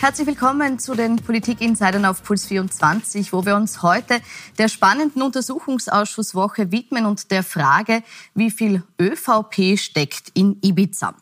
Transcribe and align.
Herzlich 0.00 0.26
willkommen 0.26 0.78
zu 0.78 0.94
den 0.94 1.16
Politik-Insidern 1.16 2.06
auf 2.06 2.22
Puls 2.22 2.46
24, 2.46 3.34
wo 3.34 3.44
wir 3.44 3.54
uns 3.54 3.82
heute 3.82 4.22
der 4.56 4.68
spannenden 4.68 5.20
Untersuchungsausschusswoche 5.20 6.72
widmen 6.72 7.04
und 7.04 7.30
der 7.30 7.42
Frage, 7.42 8.02
wie 8.34 8.50
viel 8.50 8.82
ÖVP 8.98 9.78
steckt 9.78 10.30
in 10.32 10.56
Ibiza. 10.62 11.14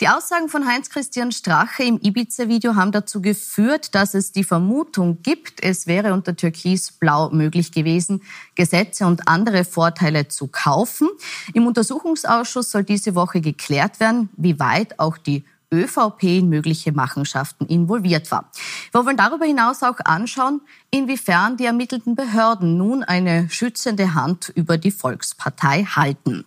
Die 0.00 0.08
Aussagen 0.08 0.48
von 0.48 0.66
Heinz-Christian 0.66 1.30
Strache 1.30 1.82
im 1.82 2.00
Ibiza-Video 2.00 2.74
haben 2.74 2.90
dazu 2.90 3.20
geführt, 3.20 3.94
dass 3.94 4.14
es 4.14 4.32
die 4.32 4.44
Vermutung 4.44 5.20
gibt, 5.20 5.62
es 5.62 5.86
wäre 5.86 6.14
unter 6.14 6.34
Türkis-Blau 6.34 7.28
möglich 7.32 7.70
gewesen, 7.70 8.22
Gesetze 8.54 9.04
und 9.04 9.28
andere 9.28 9.66
Vorteile 9.66 10.28
zu 10.28 10.46
kaufen. 10.46 11.10
Im 11.52 11.66
Untersuchungsausschuss 11.66 12.70
soll 12.70 12.84
diese 12.84 13.14
Woche 13.14 13.42
geklärt 13.42 14.00
werden, 14.00 14.30
wie 14.38 14.58
weit 14.58 14.98
auch 14.98 15.18
die 15.18 15.44
ÖVP 15.72 16.22
in 16.24 16.48
mögliche 16.48 16.92
Machenschaften 16.92 17.66
involviert 17.66 18.30
war. 18.30 18.50
Wir 18.92 19.04
wollen 19.04 19.16
darüber 19.16 19.46
hinaus 19.46 19.82
auch 19.82 19.98
anschauen, 20.04 20.60
inwiefern 20.90 21.56
die 21.56 21.64
ermittelten 21.64 22.14
Behörden 22.14 22.76
nun 22.76 23.02
eine 23.02 23.48
schützende 23.50 24.14
Hand 24.14 24.52
über 24.54 24.78
die 24.78 24.90
Volkspartei 24.90 25.84
halten. 25.84 26.44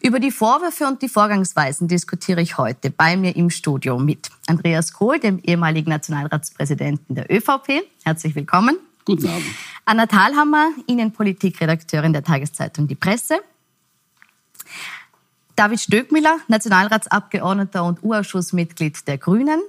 Über 0.00 0.20
die 0.20 0.30
Vorwürfe 0.30 0.86
und 0.86 1.02
die 1.02 1.08
Vorgangsweisen 1.08 1.88
diskutiere 1.88 2.40
ich 2.40 2.56
heute 2.56 2.90
bei 2.90 3.16
mir 3.16 3.34
im 3.36 3.50
Studio 3.50 3.98
mit 3.98 4.30
Andreas 4.46 4.92
Kohl, 4.92 5.18
dem 5.18 5.40
ehemaligen 5.40 5.90
Nationalratspräsidenten 5.90 7.14
der 7.14 7.30
ÖVP. 7.30 7.82
Herzlich 8.04 8.34
willkommen. 8.34 8.78
Guten 9.04 9.26
Abend. 9.26 9.46
Anna 9.86 10.06
Thalhammer, 10.06 10.68
Innenpolitikredakteurin 10.86 12.12
der 12.12 12.22
Tageszeitung 12.22 12.86
Die 12.86 12.94
Presse. 12.94 13.40
David 15.58 15.80
Stöckmüller, 15.80 16.38
Nationalratsabgeordneter 16.46 17.82
und 17.82 18.04
U-Ausschussmitglied 18.04 19.08
der 19.08 19.18
Grünen. 19.18 19.60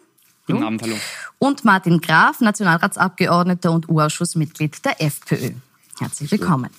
Guten 0.46 0.62
Abend, 0.62 0.84
hallo. 0.84 0.96
Und 1.40 1.66
Martin 1.66 2.00
Graf, 2.00 2.42
Nationalratsabgeordneter 2.42 3.72
und 3.72 3.90
U-Ausschussmitglied 3.90 4.86
der 4.86 5.02
FPÖ. 5.02 5.54
Herzlich 5.98 6.32
willkommen. 6.32 6.70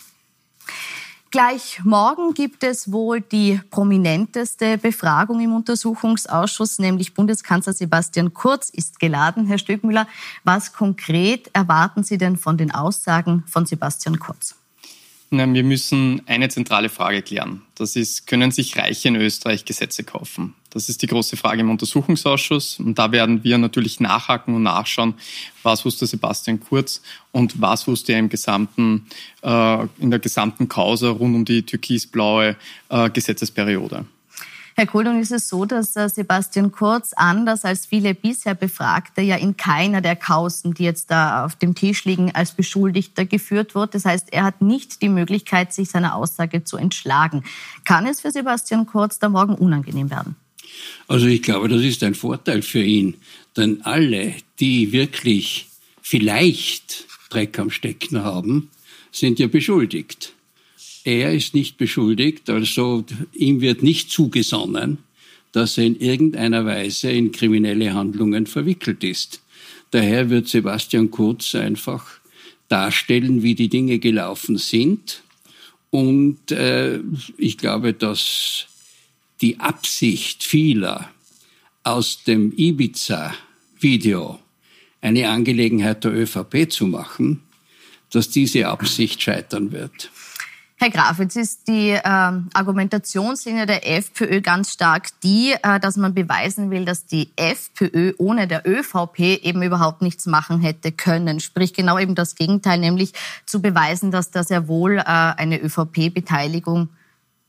Gleich 1.33 1.81
morgen 1.83 2.35
gibt 2.35 2.63
es 2.63 2.93
wohl 2.93 3.21
die 3.21 3.61
prominenteste 3.71 4.79
Befragung 4.79 5.41
im 5.41 5.55
Untersuchungsausschuss, 5.55 6.79
nämlich 6.79 7.13
Bundeskanzler 7.13 7.73
Sebastian 7.73 8.33
Kurz 8.33 8.71
ist 8.71 9.01
geladen. 9.01 9.45
Herr 9.47 9.59
Stöckmüller, 9.59 10.07
was 10.45 10.73
konkret 10.73 11.51
erwarten 11.53 12.05
Sie 12.05 12.17
denn 12.17 12.37
von 12.37 12.57
den 12.57 12.71
Aussagen 12.71 13.43
von 13.49 13.67
Sebastian 13.67 14.21
Kurz? 14.21 14.55
Wir 15.31 15.63
müssen 15.63 16.23
eine 16.27 16.49
zentrale 16.49 16.89
Frage 16.89 17.23
klären. 17.23 17.63
Das 17.77 17.95
ist, 17.95 18.27
können 18.27 18.51
sich 18.51 18.77
Reiche 18.77 19.09
in 19.09 19.17
Österreich 19.17 19.65
Gesetze 19.65 20.03
kaufen? 20.03 20.55
Das 20.71 20.89
ist 20.89 21.03
die 21.03 21.07
große 21.07 21.37
Frage 21.37 21.61
im 21.61 21.71
Untersuchungsausschuss. 21.71 22.81
Und 22.81 22.99
da 22.99 23.13
werden 23.13 23.45
wir 23.45 23.57
natürlich 23.57 24.01
nachhaken 24.01 24.55
und 24.55 24.65
nachschauen, 24.65 25.15
was 25.63 25.85
wusste 25.85 26.07
Sebastian 26.07 26.59
Kurz 26.59 27.01
und 27.31 27.61
was 27.61 27.87
wusste 27.87 28.13
er 28.13 28.19
im 28.19 28.29
gesamten, 28.29 29.07
äh, 29.43 29.87
in 29.99 30.11
der 30.11 30.19
gesamten 30.19 30.69
Causa 30.69 31.11
rund 31.11 31.37
um 31.37 31.45
die 31.45 31.63
türkisblaue 31.63 32.57
äh, 32.89 33.11
Gesetzesperiode. 33.11 34.07
Herr 34.77 34.87
Kohl, 34.87 35.07
ist 35.21 35.33
es 35.33 35.49
so, 35.49 35.65
dass 35.65 35.97
äh, 35.97 36.09
Sebastian 36.09 36.73
Kurz 36.73 37.13
anders 37.13 37.65
als 37.65 37.87
viele 37.87 38.15
bisher 38.15 38.55
Befragte 38.55 39.21
ja 39.21 39.37
in 39.37 39.57
keiner 39.57 40.01
der 40.01 40.17
Kausen, 40.17 40.75
die 40.75 40.85
jetzt 40.85 41.11
da 41.11 41.45
auf 41.45 41.57
dem 41.57 41.75
Tisch 41.75 42.05
liegen, 42.05 42.35
als 42.35 42.53
Beschuldigter 42.53 43.25
geführt 43.25 43.75
wird. 43.75 43.95
Das 43.95 44.05
heißt, 44.05 44.33
er 44.33 44.45
hat 44.45 44.63
nicht 44.63 45.03
die 45.03 45.09
Möglichkeit, 45.09 45.73
sich 45.73 45.91
seiner 45.91 46.15
Aussage 46.15 46.65
zu 46.65 46.77
entschlagen. 46.77 47.45
Kann 47.85 48.07
es 48.07 48.21
für 48.21 48.31
Sebastian 48.31 48.87
Kurz 48.87 49.19
da 49.19 49.29
morgen 49.29 49.55
unangenehm 49.55 50.11
werden? 50.11 50.37
Also 51.09 51.27
ich 51.27 51.43
glaube, 51.43 51.69
das 51.69 51.83
ist 51.83 52.03
ein 52.03 52.15
Vorteil 52.15 52.63
für 52.63 52.83
ihn, 52.83 53.15
denn 53.57 53.83
alle, 53.83 54.35
die 54.61 54.93
wirklich 54.93 55.69
vielleicht 56.01 57.07
Dreck 57.31 57.59
am 57.59 57.71
Stecken 57.71 58.23
haben, 58.23 58.71
sind 59.13 59.39
ja 59.39 59.47
beschuldigt. 59.47 60.33
Er 61.11 61.35
ist 61.35 61.55
nicht 61.55 61.77
beschuldigt, 61.77 62.49
also 62.49 63.05
ihm 63.33 63.61
wird 63.61 63.83
nicht 63.83 64.13
zugesonnen, 64.13 64.99
dass 65.51 65.77
er 65.77 65.87
in 65.87 65.99
irgendeiner 65.99 66.65
Weise 66.65 67.11
in 67.11 67.33
kriminelle 67.33 67.95
Handlungen 67.95 68.47
verwickelt 68.47 69.03
ist. 69.03 69.43
Daher 69.91 70.31
wird 70.31 70.47
Sebastian 70.47 71.11
Kurz 71.11 71.57
einfach 71.57 72.07
darstellen, 72.69 73.43
wie 73.43 73.57
die 73.57 73.69
Dinge 73.69 73.99
gelaufen 73.99 74.57
sind. 74.57 75.25
Und 75.91 76.53
äh, 76.53 77.01
ich 77.37 77.59
glaube, 77.59 77.93
dass 77.93 78.67
die 79.41 79.59
Absicht 79.59 80.45
vieler 80.45 81.11
aus 81.83 82.23
dem 82.23 82.53
Ibiza-Video 82.57 84.39
eine 85.01 85.29
Angelegenheit 85.29 86.05
der 86.05 86.13
ÖVP 86.13 86.71
zu 86.71 86.87
machen, 86.87 87.43
dass 88.13 88.31
diese 88.31 88.69
Absicht 88.69 89.21
scheitern 89.21 89.73
wird. 89.73 90.09
Herr 90.83 90.89
Graf, 90.89 91.19
jetzt 91.19 91.37
ist 91.37 91.69
die 91.69 91.91
ähm, 91.91 92.49
Argumentationslinie 92.55 93.67
der 93.67 93.87
FPÖ 93.87 94.41
ganz 94.41 94.73
stark 94.73 95.09
die, 95.23 95.55
äh, 95.63 95.79
dass 95.79 95.99
man 95.99 96.15
beweisen 96.15 96.71
will, 96.71 96.87
dass 96.87 97.05
die 97.05 97.29
FPÖ 97.37 98.15
ohne 98.17 98.49
der 98.49 98.67
ÖVP 98.67 99.19
eben 99.45 99.63
überhaupt 99.63 100.01
nichts 100.01 100.25
machen 100.25 100.61
hätte 100.61 100.91
können. 100.91 101.41
Sprich 101.41 101.75
genau 101.75 101.99
eben 101.99 102.15
das 102.15 102.35
Gegenteil, 102.35 102.79
nämlich 102.79 103.13
zu 103.45 103.61
beweisen, 103.61 104.11
dass 104.11 104.31
da 104.31 104.43
sehr 104.43 104.69
wohl 104.69 104.97
äh, 104.97 105.03
eine 105.05 105.61
ÖVP-Beteiligung 105.61 106.89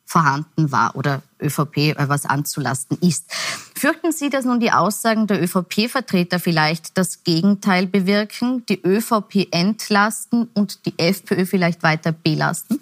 vorhanden 0.03 0.73
war 0.73 0.97
oder 0.97 1.21
ÖVP 1.41 1.77
äh, 1.77 2.09
was 2.09 2.25
anzulasten 2.25 2.97
ist. 2.99 3.31
Fürchten 3.77 4.11
Sie, 4.11 4.29
dass 4.29 4.43
nun 4.43 4.59
die 4.59 4.73
Aussagen 4.73 5.27
der 5.27 5.41
ÖVP-Vertreter 5.41 6.37
vielleicht 6.41 6.97
das 6.97 7.23
Gegenteil 7.23 7.87
bewirken, 7.87 8.65
die 8.65 8.81
ÖVP 8.85 9.47
entlasten 9.51 10.49
und 10.53 10.85
die 10.85 10.99
FPÖ 10.99 11.45
vielleicht 11.45 11.81
weiter 11.81 12.11
belasten? 12.11 12.81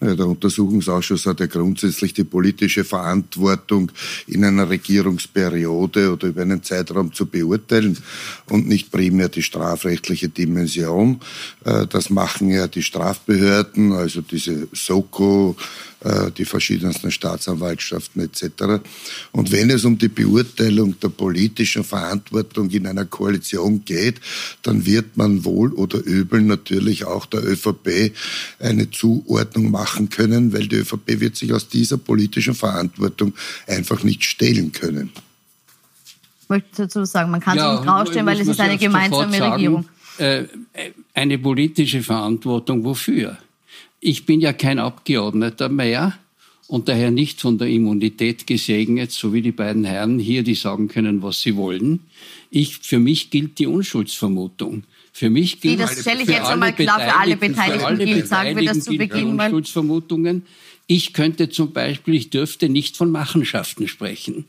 Der 0.00 0.26
Untersuchungsausschuss 0.26 1.26
hat 1.26 1.40
ja 1.40 1.46
grundsätzlich 1.46 2.12
die 2.12 2.24
politische 2.24 2.84
Verantwortung 2.84 3.90
in 4.26 4.44
einer 4.44 4.68
Regierungsperiode 4.68 6.12
oder 6.12 6.28
über 6.28 6.42
einen 6.42 6.62
Zeitraum 6.62 7.12
zu 7.12 7.26
beurteilen 7.26 7.98
und 8.50 8.68
nicht 8.68 8.90
primär 8.90 9.28
die 9.28 9.42
strafrechtliche 9.42 10.28
Dimension. 10.28 11.20
Äh, 11.64 11.86
das 11.86 12.10
machen 12.10 12.50
ja 12.50 12.68
die 12.68 12.82
Strafbehörden, 12.82 13.92
also 13.92 14.20
diese 14.20 14.68
SOKO, 14.72 15.56
äh, 15.58 15.93
die 16.36 16.44
verschiedensten 16.44 17.10
Staatsanwaltschaften 17.10 18.22
etc. 18.22 18.84
Und 19.32 19.52
wenn 19.52 19.70
es 19.70 19.84
um 19.84 19.96
die 19.96 20.08
Beurteilung 20.08 20.98
der 21.00 21.08
politischen 21.08 21.84
Verantwortung 21.84 22.70
in 22.70 22.86
einer 22.86 23.06
Koalition 23.06 23.84
geht, 23.84 24.20
dann 24.62 24.84
wird 24.84 25.16
man 25.16 25.44
wohl 25.44 25.72
oder 25.72 25.98
übel 25.98 26.42
natürlich 26.42 27.04
auch 27.04 27.26
der 27.26 27.44
ÖVP 27.44 28.12
eine 28.58 28.90
Zuordnung 28.90 29.70
machen 29.70 30.10
können, 30.10 30.52
weil 30.52 30.68
die 30.68 30.76
ÖVP 30.76 31.20
wird 31.20 31.36
sich 31.36 31.52
aus 31.52 31.68
dieser 31.68 31.96
politischen 31.96 32.54
Verantwortung 32.54 33.32
einfach 33.66 34.02
nicht 34.02 34.24
stehlen 34.24 34.72
können. 34.72 35.10
Ich 36.42 36.48
möchte 36.50 36.82
dazu 36.82 37.04
sagen, 37.06 37.30
man 37.30 37.40
kann 37.40 37.56
ja, 37.56 37.70
sich 37.70 37.80
nicht 37.80 37.90
rausstellen, 37.90 38.26
weil 38.26 38.40
es 38.40 38.48
ist 38.48 38.60
eine 38.60 38.76
gemeinsame 38.76 39.38
sagen, 39.38 39.52
Regierung. 39.52 39.88
Äh, 40.18 40.44
eine 41.14 41.38
politische 41.38 42.02
Verantwortung 42.02 42.84
wofür? 42.84 43.38
Ich 44.06 44.26
bin 44.26 44.42
ja 44.42 44.52
kein 44.52 44.78
Abgeordneter 44.78 45.70
mehr 45.70 46.12
und 46.68 46.88
daher 46.90 47.10
nicht 47.10 47.40
von 47.40 47.56
der 47.56 47.68
Immunität 47.68 48.46
gesegnet, 48.46 49.12
so 49.12 49.32
wie 49.32 49.40
die 49.40 49.50
beiden 49.50 49.84
Herren 49.84 50.18
hier, 50.18 50.42
die 50.42 50.54
sagen 50.54 50.88
können, 50.88 51.22
was 51.22 51.40
sie 51.40 51.56
wollen. 51.56 52.00
Ich, 52.50 52.80
für 52.80 52.98
mich 52.98 53.30
gilt 53.30 53.58
die 53.58 53.66
Unschuldsvermutung. 53.66 54.84
Für 55.10 55.30
mich 55.30 55.58
gilt 55.62 55.80
das 55.80 56.02
stelle 56.02 56.22
ich 56.22 56.28
jetzt 56.28 56.48
einmal 56.48 56.74
klar 56.74 57.00
für 57.00 57.16
alle 57.16 57.38
Beteiligten, 57.38 57.80
für 57.80 57.86
alle 57.86 58.04
gilt, 58.04 58.28
sagen 58.28 58.54
wir 58.56 58.66
das 58.66 58.80
zu 58.80 58.94
Beginn 58.94 59.36
mal. 59.36 59.46
Unschuldsvermutungen. 59.46 60.42
Ich 60.86 61.14
könnte 61.14 61.48
zum 61.48 61.72
Beispiel, 61.72 62.14
ich 62.14 62.28
dürfte 62.28 62.68
nicht 62.68 62.98
von 62.98 63.10
Machenschaften 63.10 63.88
sprechen. 63.88 64.44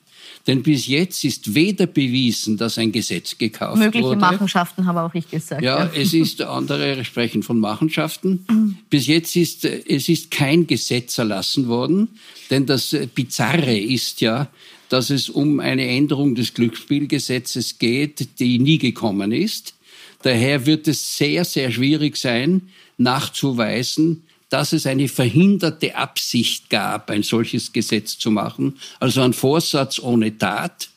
Denn 0.47 0.61
bis 0.61 0.85
jetzt 0.85 1.23
ist 1.23 1.55
weder 1.55 1.87
bewiesen, 1.87 2.57
dass 2.57 2.77
ein 2.77 2.91
Gesetz 2.91 3.37
gekauft 3.37 3.77
Mögliche 3.77 4.03
wurde. 4.05 4.15
Mögliche 4.15 4.33
Machenschaften 4.33 4.85
habe 4.85 5.01
auch 5.01 5.13
ich 5.15 5.29
gesagt. 5.29 5.63
Ja, 5.63 5.85
ja, 5.85 5.91
es 5.95 6.13
ist, 6.13 6.41
andere 6.41 7.03
sprechen 7.03 7.41
von 7.41 7.59
Machenschaften. 7.59 8.45
Mhm. 8.49 8.77
Bis 8.89 9.07
jetzt 9.07 9.35
ist, 9.35 9.65
es 9.65 10.07
ist 10.07 10.29
kein 10.29 10.67
Gesetz 10.67 11.17
erlassen 11.17 11.67
worden, 11.67 12.09
denn 12.51 12.67
das 12.67 12.95
Bizarre 13.15 13.75
ist 13.75 14.21
ja, 14.21 14.47
dass 14.89 15.09
es 15.09 15.29
um 15.29 15.59
eine 15.59 15.87
Änderung 15.87 16.35
des 16.35 16.53
Glücksspielgesetzes 16.53 17.79
geht, 17.79 18.39
die 18.39 18.59
nie 18.59 18.77
gekommen 18.77 19.31
ist. 19.31 19.73
Daher 20.21 20.67
wird 20.67 20.87
es 20.87 21.17
sehr, 21.17 21.43
sehr 21.43 21.71
schwierig 21.71 22.17
sein, 22.17 22.69
nachzuweisen, 22.97 24.23
dass 24.55 24.71
es 24.71 24.87
eine 24.87 25.09
verhinderte 25.09 25.97
Absicht 25.97 26.69
gab, 26.69 27.09
ein 27.09 27.23
solches 27.23 27.73
Gesetz 27.73 28.17
zu 28.17 28.31
machen, 28.31 28.77
also 29.01 29.21
ein 29.21 29.33
Vorsatz 29.33 29.99
ohne 29.99 30.37
Tat. 30.37 30.87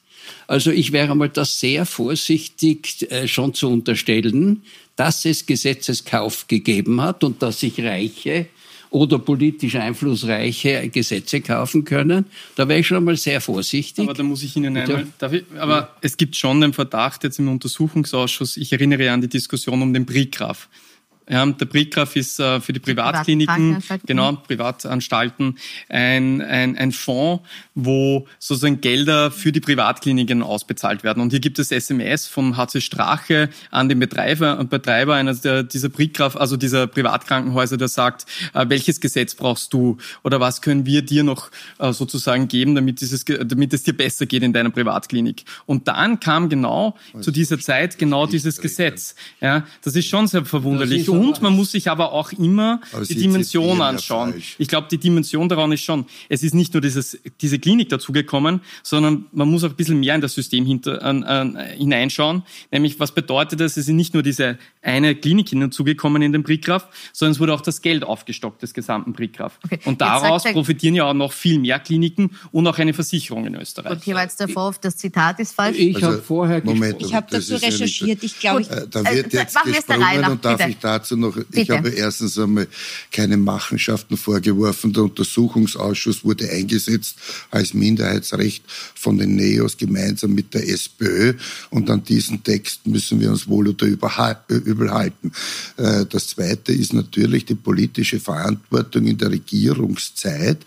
Also 0.46 0.70
ich 0.70 0.92
wäre 0.92 1.16
mal 1.16 1.28
das 1.28 1.58
sehr 1.58 1.84
vorsichtig 1.84 3.10
äh, 3.10 3.26
schon 3.26 3.54
zu 3.54 3.68
unterstellen, 3.68 4.62
dass 4.94 5.24
es 5.24 5.44
Gesetzeskauf 5.44 6.46
gegeben 6.46 7.00
hat 7.00 7.24
und 7.24 7.42
dass 7.42 7.58
sich 7.58 7.80
Reiche 7.80 8.46
oder 8.90 9.18
politisch 9.18 9.74
einflussreiche 9.74 10.88
Gesetze 10.90 11.40
kaufen 11.40 11.84
können. 11.84 12.26
Da 12.54 12.68
wäre 12.68 12.78
ich 12.78 12.86
schon 12.86 13.02
mal 13.02 13.16
sehr 13.16 13.40
vorsichtig. 13.40 14.04
Aber 14.04 14.14
da 14.14 14.22
muss 14.22 14.44
ich 14.44 14.54
Ihnen 14.54 14.76
einmal, 14.76 15.04
ich, 15.32 15.44
aber 15.58 15.76
ja. 15.76 15.96
es 16.00 16.16
gibt 16.16 16.36
schon 16.36 16.60
den 16.60 16.72
Verdacht 16.72 17.24
jetzt 17.24 17.40
im 17.40 17.48
Untersuchungsausschuss, 17.48 18.56
ich 18.56 18.72
erinnere 18.72 19.10
an 19.10 19.20
die 19.20 19.28
Diskussion 19.28 19.82
um 19.82 19.92
den 19.92 20.06
Brigraf. 20.06 20.68
Ja, 21.30 21.44
der 21.44 21.66
Brickgraf 21.66 22.16
ist 22.16 22.40
äh, 22.40 22.60
für 22.60 22.72
die 22.72 22.80
Privatkliniken, 22.80 23.82
genau, 24.06 24.32
Privatanstalten, 24.32 25.58
ein, 25.88 26.40
ein, 26.40 26.78
ein 26.78 26.92
Fonds, 26.92 27.42
wo 27.74 28.26
sozusagen 28.38 28.80
Gelder 28.80 29.30
für 29.30 29.52
die 29.52 29.60
Privatkliniken 29.60 30.42
ausbezahlt 30.42 31.04
werden. 31.04 31.22
Und 31.22 31.30
hier 31.30 31.40
gibt 31.40 31.58
es 31.58 31.70
SMS 31.70 32.26
von 32.26 32.56
HC 32.56 32.80
Strache 32.80 33.50
an 33.70 33.90
den 33.90 33.98
Betreiber, 33.98 34.64
Betreiber 34.64 35.16
einer 35.16 35.34
der, 35.34 35.64
dieser 35.64 35.90
Brickgraf, 35.90 36.34
also 36.34 36.56
dieser 36.56 36.86
Privatkrankenhäuser, 36.86 37.76
der 37.76 37.88
sagt, 37.88 38.24
äh, 38.54 38.64
welches 38.68 39.00
Gesetz 39.00 39.34
brauchst 39.34 39.74
du 39.74 39.98
oder 40.24 40.40
was 40.40 40.62
können 40.62 40.86
wir 40.86 41.02
dir 41.02 41.24
noch 41.24 41.50
äh, 41.78 41.92
sozusagen 41.92 42.48
geben, 42.48 42.74
damit, 42.74 43.02
dieses, 43.02 43.24
damit 43.24 43.74
es 43.74 43.82
dir 43.82 43.94
besser 43.94 44.24
geht 44.24 44.42
in 44.42 44.54
deiner 44.54 44.70
Privatklinik. 44.70 45.44
Und 45.66 45.88
dann 45.88 46.20
kam 46.20 46.48
genau 46.48 46.96
zu 47.20 47.30
dieser 47.30 47.58
Zeit 47.58 47.98
genau 47.98 48.26
dieses 48.26 48.60
Gesetz. 48.60 49.14
Ja, 49.40 49.66
das 49.82 49.94
ist 49.94 50.06
schon 50.06 50.26
sehr 50.26 50.44
verwunderlich. 50.44 51.06
Und 51.20 51.42
man 51.42 51.54
muss 51.54 51.72
sich 51.72 51.90
aber 51.90 52.12
auch 52.12 52.32
immer 52.32 52.80
aber 52.92 53.04
die 53.04 53.14
Dimension 53.14 53.80
anschauen. 53.80 54.34
Ich 54.58 54.68
glaube, 54.68 54.88
die 54.90 54.98
Dimension 54.98 55.48
daran 55.48 55.72
ist 55.72 55.82
schon, 55.82 56.06
es 56.28 56.42
ist 56.42 56.54
nicht 56.54 56.74
nur 56.74 56.80
dieses, 56.80 57.18
diese 57.40 57.58
Klinik 57.58 57.88
dazugekommen, 57.88 58.60
sondern 58.82 59.26
man 59.32 59.50
muss 59.50 59.64
auch 59.64 59.70
ein 59.70 59.76
bisschen 59.76 60.00
mehr 60.00 60.14
in 60.14 60.20
das 60.20 60.34
System 60.34 60.66
hinter, 60.66 61.02
äh, 61.02 61.76
hineinschauen. 61.76 62.42
Nämlich, 62.70 62.98
was 63.00 63.12
bedeutet 63.12 63.60
das? 63.60 63.76
Es 63.76 63.88
ist 63.88 63.94
nicht 63.94 64.14
nur 64.14 64.22
diese 64.22 64.58
eine 64.82 65.14
Klinik 65.14 65.48
hinzugekommen 65.48 66.22
in 66.22 66.32
den 66.32 66.42
Brickgraf, 66.42 66.88
sondern 67.12 67.32
es 67.32 67.40
wurde 67.40 67.54
auch 67.54 67.60
das 67.60 67.82
Geld 67.82 68.04
aufgestockt 68.04 68.62
des 68.62 68.74
gesamten 68.74 69.12
Brickgraf. 69.12 69.58
Okay. 69.64 69.80
Und 69.84 70.00
daraus 70.00 70.44
profitieren 70.44 70.94
ja 70.94 71.04
auch 71.04 71.14
noch 71.14 71.32
viel 71.32 71.58
mehr 71.58 71.78
Kliniken 71.78 72.36
und 72.52 72.66
auch 72.66 72.78
eine 72.78 72.94
Versicherung 72.94 73.46
in 73.46 73.54
Österreich. 73.54 73.92
Und 73.92 74.04
hier 74.04 74.14
war 74.14 74.22
jetzt 74.22 74.40
der 74.40 74.48
Vorwurf, 74.48 74.78
das 74.78 74.96
Zitat 74.96 75.40
ist 75.40 75.54
falsch. 75.54 75.78
Ich 75.78 75.96
also, 75.96 76.08
habe 76.08 76.22
vorher 76.22 76.64
Moment, 76.64 77.00
Ich 77.00 77.14
habe 77.14 77.26
dazu 77.30 77.54
recherchiert. 77.54 78.22
Ich 78.22 78.38
glaube, 78.38 78.62
äh, 78.62 78.86
da 78.88 79.04
wird 79.04 79.32
jetzt 79.32 79.56
äh, 79.56 79.70
gesprungen 79.70 80.24
und 80.24 80.44
darf 80.44 80.58
Bitte. 80.58 80.70
ich 80.70 80.78
dazu 80.78 81.07
noch, 81.16 81.34
Bitte. 81.34 81.60
ich 81.60 81.70
habe 81.70 81.90
erstens 81.90 82.38
einmal 82.38 82.68
keine 83.10 83.36
Machenschaften 83.36 84.16
vorgeworfen. 84.16 84.92
Der 84.92 85.04
Untersuchungsausschuss 85.04 86.24
wurde 86.24 86.50
eingesetzt 86.50 87.16
als 87.50 87.74
Minderheitsrecht 87.74 88.64
von 88.94 89.18
den 89.18 89.36
Neos 89.36 89.76
gemeinsam 89.76 90.34
mit 90.34 90.54
der 90.54 90.68
SPÖ 90.68 91.34
und 91.70 91.90
an 91.90 92.04
diesen 92.04 92.42
Text 92.42 92.86
müssen 92.86 93.20
wir 93.20 93.30
uns 93.30 93.48
wohl 93.48 93.68
oder 93.68 93.86
übel 93.86 94.90
halten. 94.90 95.32
Äh, 95.76 96.06
das 96.06 96.28
Zweite 96.28 96.72
ist 96.72 96.92
natürlich 96.92 97.44
die 97.44 97.54
politische 97.54 98.20
Verantwortung 98.20 99.06
in 99.06 99.18
der 99.18 99.30
Regierungszeit, 99.30 100.58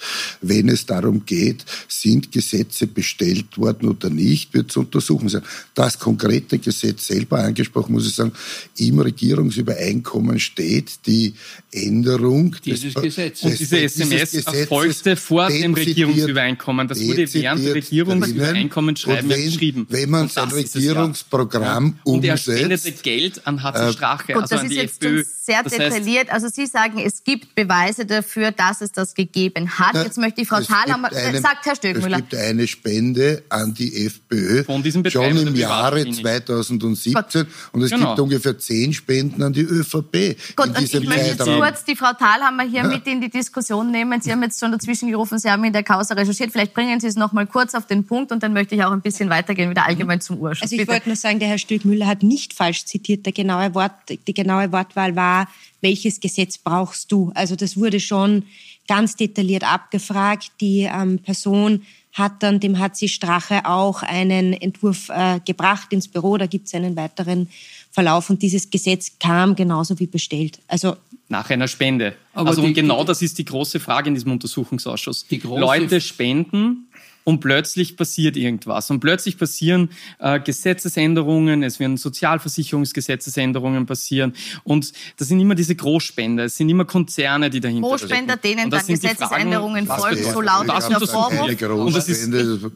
wenn 0.42 0.70
es 0.70 0.86
darum 0.86 1.26
geht, 1.26 1.66
sind 1.88 2.32
Gesetze 2.32 2.88
bestellt 2.88 3.58
worden 3.58 3.90
oder 3.90 4.10
nicht, 4.10 4.54
wird 4.54 4.72
zu 4.72 4.82
untersuchen 4.82 5.30
sein. 5.30 5.44
Das 5.74 6.00
konkrete 6.00 6.60
Gesetz 6.60 7.08
selber 7.08 7.44
angesprochen, 7.44 7.94
muss 7.94 8.08
ich 8.08 8.16
sagen, 8.16 8.32
im 8.78 9.00
Regierungsübereinkommen 9.00 10.31
steht 10.40 11.06
die 11.06 11.34
Änderung 11.72 12.56
dieses 12.66 12.94
des, 12.94 13.04
Gesetzes. 13.04 13.44
Und 13.44 13.60
diese 13.60 13.80
SMS 13.82 14.34
erfolgte 14.34 15.16
vor 15.16 15.48
dem 15.48 15.74
Regierungsübereinkommen. 15.74 16.88
Das 16.88 17.00
wurde 17.00 17.34
während 17.34 17.66
der 17.66 17.76
Regierungsübereinkommensschreiben 17.76 19.30
geschrieben. 19.30 19.88
Wenn 19.90 20.10
man 20.10 20.28
sein 20.28 20.50
Regierungsprogramm 20.50 21.96
ja. 21.98 22.12
Und 22.12 22.26
er 22.26 22.38
spendete 22.38 22.92
Geld 22.92 23.46
an 23.48 23.64
HC 23.64 23.90
äh, 23.90 23.94
Strache, 23.94 24.34
Gut, 24.34 24.42
also 24.44 24.56
das 24.56 24.66
ist 24.66 24.72
jetzt 24.72 25.04
FPÖ. 25.04 25.24
sehr 25.24 25.64
das 25.64 25.74
detailliert. 25.74 26.30
Also 26.32 26.48
Sie 26.50 26.66
sagen, 26.66 27.00
es 27.00 27.24
gibt 27.24 27.56
Beweise 27.56 28.06
dafür, 28.06 28.52
dass 28.52 28.82
es 28.82 28.92
das 28.92 29.14
gegeben 29.14 29.70
hat. 29.70 29.96
Jetzt 29.96 30.18
möchte 30.18 30.42
ich 30.42 30.48
Frau 30.48 30.62
Thalhammer, 30.62 31.10
sagt 31.12 31.66
Herr 31.66 31.76
Stöckmüller. 31.76 32.18
Es 32.18 32.30
gibt 32.30 32.36
eine 32.36 32.68
Spende 32.68 33.44
an 33.50 33.74
die 33.74 34.06
FPÖ 34.06 34.64
Von 34.64 34.84
diesem 34.84 35.08
schon 35.10 35.38
im 35.38 35.56
Jahre 35.56 36.10
2017 36.10 37.14
Gott. 37.14 37.48
und 37.72 37.82
es 37.82 37.92
genau. 37.92 38.10
gibt 38.10 38.20
ungefähr 38.20 38.58
zehn 38.58 38.94
Spenden 38.94 39.44
an 39.44 39.54
die 39.54 39.62
ÖVP. 39.62 40.11
Gut, 40.12 40.68
in 40.68 40.74
diesem 40.76 41.04
ich 41.04 41.10
möchte 41.10 41.28
jetzt 41.28 41.46
kurz 41.46 41.86
die 41.86 41.96
Frau 41.96 42.14
Thalhammer 42.14 42.64
hier 42.64 42.82
ja. 42.82 42.88
mit 42.88 43.08
in 43.08 43.22
die 43.22 43.30
Diskussion 43.30 43.92
nehmen. 43.92 44.22
Sie 44.22 44.32
haben 44.32 44.44
jetzt 44.44 44.60
schon 44.60 44.72
dazwischen 44.72 45.10
gerufen, 45.10 45.40
Sie 45.40 45.50
haben 45.50 45.64
in 45.64 45.74
der 45.74 45.84
Causa 45.84 46.14
recherchiert. 46.14 46.52
Vielleicht 46.52 46.74
bringen 46.74 47.00
Sie 47.00 47.08
es 47.08 47.16
noch 47.16 47.32
mal 47.32 47.48
kurz 47.48 47.74
auf 47.76 47.88
den 47.88 48.06
Punkt 48.06 48.32
und 48.32 48.44
dann 48.44 48.54
möchte 48.54 48.76
ich 48.76 48.84
auch 48.84 48.92
ein 48.92 49.02
bisschen 49.02 49.30
weitergehen, 49.30 49.70
wieder 49.70 49.86
allgemein 49.86 50.20
zum 50.20 50.38
Ursprung. 50.38 50.64
Also 50.64 50.76
ich 50.76 50.88
wollte 50.88 51.10
nur 51.10 51.16
sagen, 51.16 51.40
der 51.40 51.48
Herr 51.48 51.58
Stöckmüller 51.58 52.08
hat 52.08 52.24
nicht 52.24 52.54
falsch 52.54 52.86
zitiert. 52.86 53.26
Der 53.26 53.34
genaue 53.34 53.74
Wort, 53.74 53.94
die 54.10 54.34
genaue 54.34 54.72
Wortwahl 54.72 55.16
war, 55.16 55.48
welches 55.82 56.20
Gesetz 56.20 56.58
brauchst 56.58 57.12
du? 57.12 57.32
Also 57.34 57.56
das 57.56 57.78
wurde 57.78 58.00
schon 58.00 58.44
ganz 58.88 59.16
detailliert 59.16 59.64
abgefragt. 59.64 60.52
Die 60.60 60.90
ähm, 60.92 61.20
Person 61.20 61.84
hat 62.14 62.44
dann 62.44 62.60
dem 62.60 62.78
HC 62.78 63.08
Strache 63.08 63.66
auch 63.66 64.04
einen 64.04 64.54
Entwurf 64.54 65.10
äh, 65.10 65.40
gebracht 65.46 65.94
ins 65.94 66.08
Büro. 66.08 66.38
Da 66.38 66.46
gibt 66.46 66.68
es 66.68 66.74
einen 66.74 66.96
weiteren 66.96 67.50
Verlauf 67.92 68.30
und 68.30 68.42
dieses 68.42 68.70
Gesetz 68.70 69.20
kam 69.20 69.56
genauso 69.56 70.00
wie 70.00 70.08
bestellt. 70.08 70.60
Also 70.68 70.96
nach 71.28 71.50
einer 71.50 71.68
Spende. 71.68 72.16
Aber 72.34 72.50
also 72.50 72.62
die, 72.62 72.68
und 72.68 72.74
genau 72.74 73.04
das 73.04 73.22
ist 73.22 73.38
die 73.38 73.46
große 73.46 73.80
Frage 73.80 74.10
in 74.10 74.16
diesem 74.16 74.32
Untersuchungsausschuss. 74.32 75.28
Die 75.28 75.38
Leute 75.38 76.02
spenden 76.02 76.88
und 77.24 77.40
plötzlich 77.40 77.98
passiert 77.98 78.36
irgendwas. 78.36 78.90
Und 78.90 79.00
plötzlich 79.00 79.38
passieren 79.38 79.90
äh, 80.20 80.40
Gesetzesänderungen, 80.40 81.64
es 81.64 81.80
werden 81.80 81.98
Sozialversicherungsgesetzesänderungen 81.98 83.86
passieren. 83.86 84.34
Und 84.64 84.92
das 85.18 85.28
sind 85.28 85.40
immer 85.40 85.56
diese 85.56 85.76
Großspender, 85.76 86.46
es 86.46 86.58
sind 86.58 86.70
immer 86.70 86.86
Konzerne, 86.86 87.50
die 87.50 87.60
dahinter 87.60 87.88
Großspender, 87.88 88.38
denen 88.38 88.70
dann 88.70 88.86
Gesetzesänderungen 88.86 89.88
folgen, 89.88 90.24
so 90.24 90.42
lautet 90.42 90.90
der 90.90 91.08
Vorwurf. 91.08 91.62
Und 91.72 91.96
das 91.96 92.10
ist, 92.10 92.30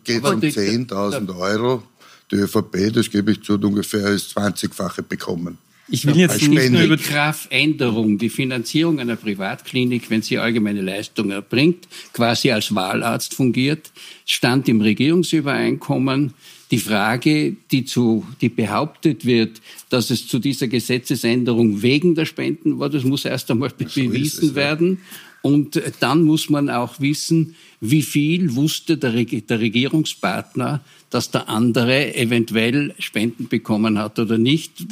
geht 0.03 0.23
um 0.23 0.39
10.000 0.39 1.37
Euro. 1.37 1.83
Die 2.31 2.35
ÖVP, 2.35 2.93
das 2.93 3.09
gebe 3.09 3.31
ich 3.31 3.43
zu, 3.43 3.53
ungefähr 3.53 4.11
das 4.11 4.35
20-fache 4.35 5.03
bekommen. 5.03 5.57
Ich 5.87 6.07
will 6.07 6.17
jetzt 6.17 6.47
nicht 6.47 6.71
nur 6.71 6.81
über 6.81 6.97
Kraftänderung, 6.97 8.17
die 8.17 8.29
Finanzierung 8.29 8.99
einer 8.99 9.15
Privatklinik, 9.15 10.09
wenn 10.09 10.23
sie 10.23 10.39
allgemeine 10.39 10.81
Leistungen 10.81 11.29
erbringt, 11.29 11.87
quasi 12.11 12.49
als 12.49 12.73
Wahlarzt 12.73 13.35
fungiert, 13.35 13.91
stand 14.25 14.67
im 14.67 14.81
Regierungsübereinkommen 14.81 16.33
die 16.71 16.79
Frage, 16.79 17.55
die 17.71 17.85
zu, 17.85 18.25
die 18.41 18.49
behauptet 18.49 19.25
wird, 19.25 19.61
dass 19.89 20.09
es 20.09 20.27
zu 20.27 20.39
dieser 20.39 20.67
Gesetzesänderung 20.67 21.83
wegen 21.83 22.15
der 22.15 22.25
Spenden 22.25 22.79
war, 22.79 22.89
das 22.89 23.03
muss 23.03 23.23
erst 23.23 23.51
einmal 23.51 23.69
bewiesen 23.69 24.49
es, 24.49 24.55
werden. 24.55 25.01
Und 25.45 25.79
dann 25.99 26.23
muss 26.23 26.49
man 26.49 26.71
auch 26.71 26.99
wissen, 26.99 27.55
wie 27.79 28.01
viel 28.01 28.55
wusste 28.55 28.97
der, 28.97 29.11
der 29.11 29.59
Regierungspartner 29.59 30.81
dass 31.11 31.29
der 31.29 31.47
andere 31.47 32.15
eventuell 32.15 32.95
Spenden 32.97 33.47
bekommen 33.47 33.99
hat 33.99 34.17
oder 34.17 34.39
nicht. 34.39 34.85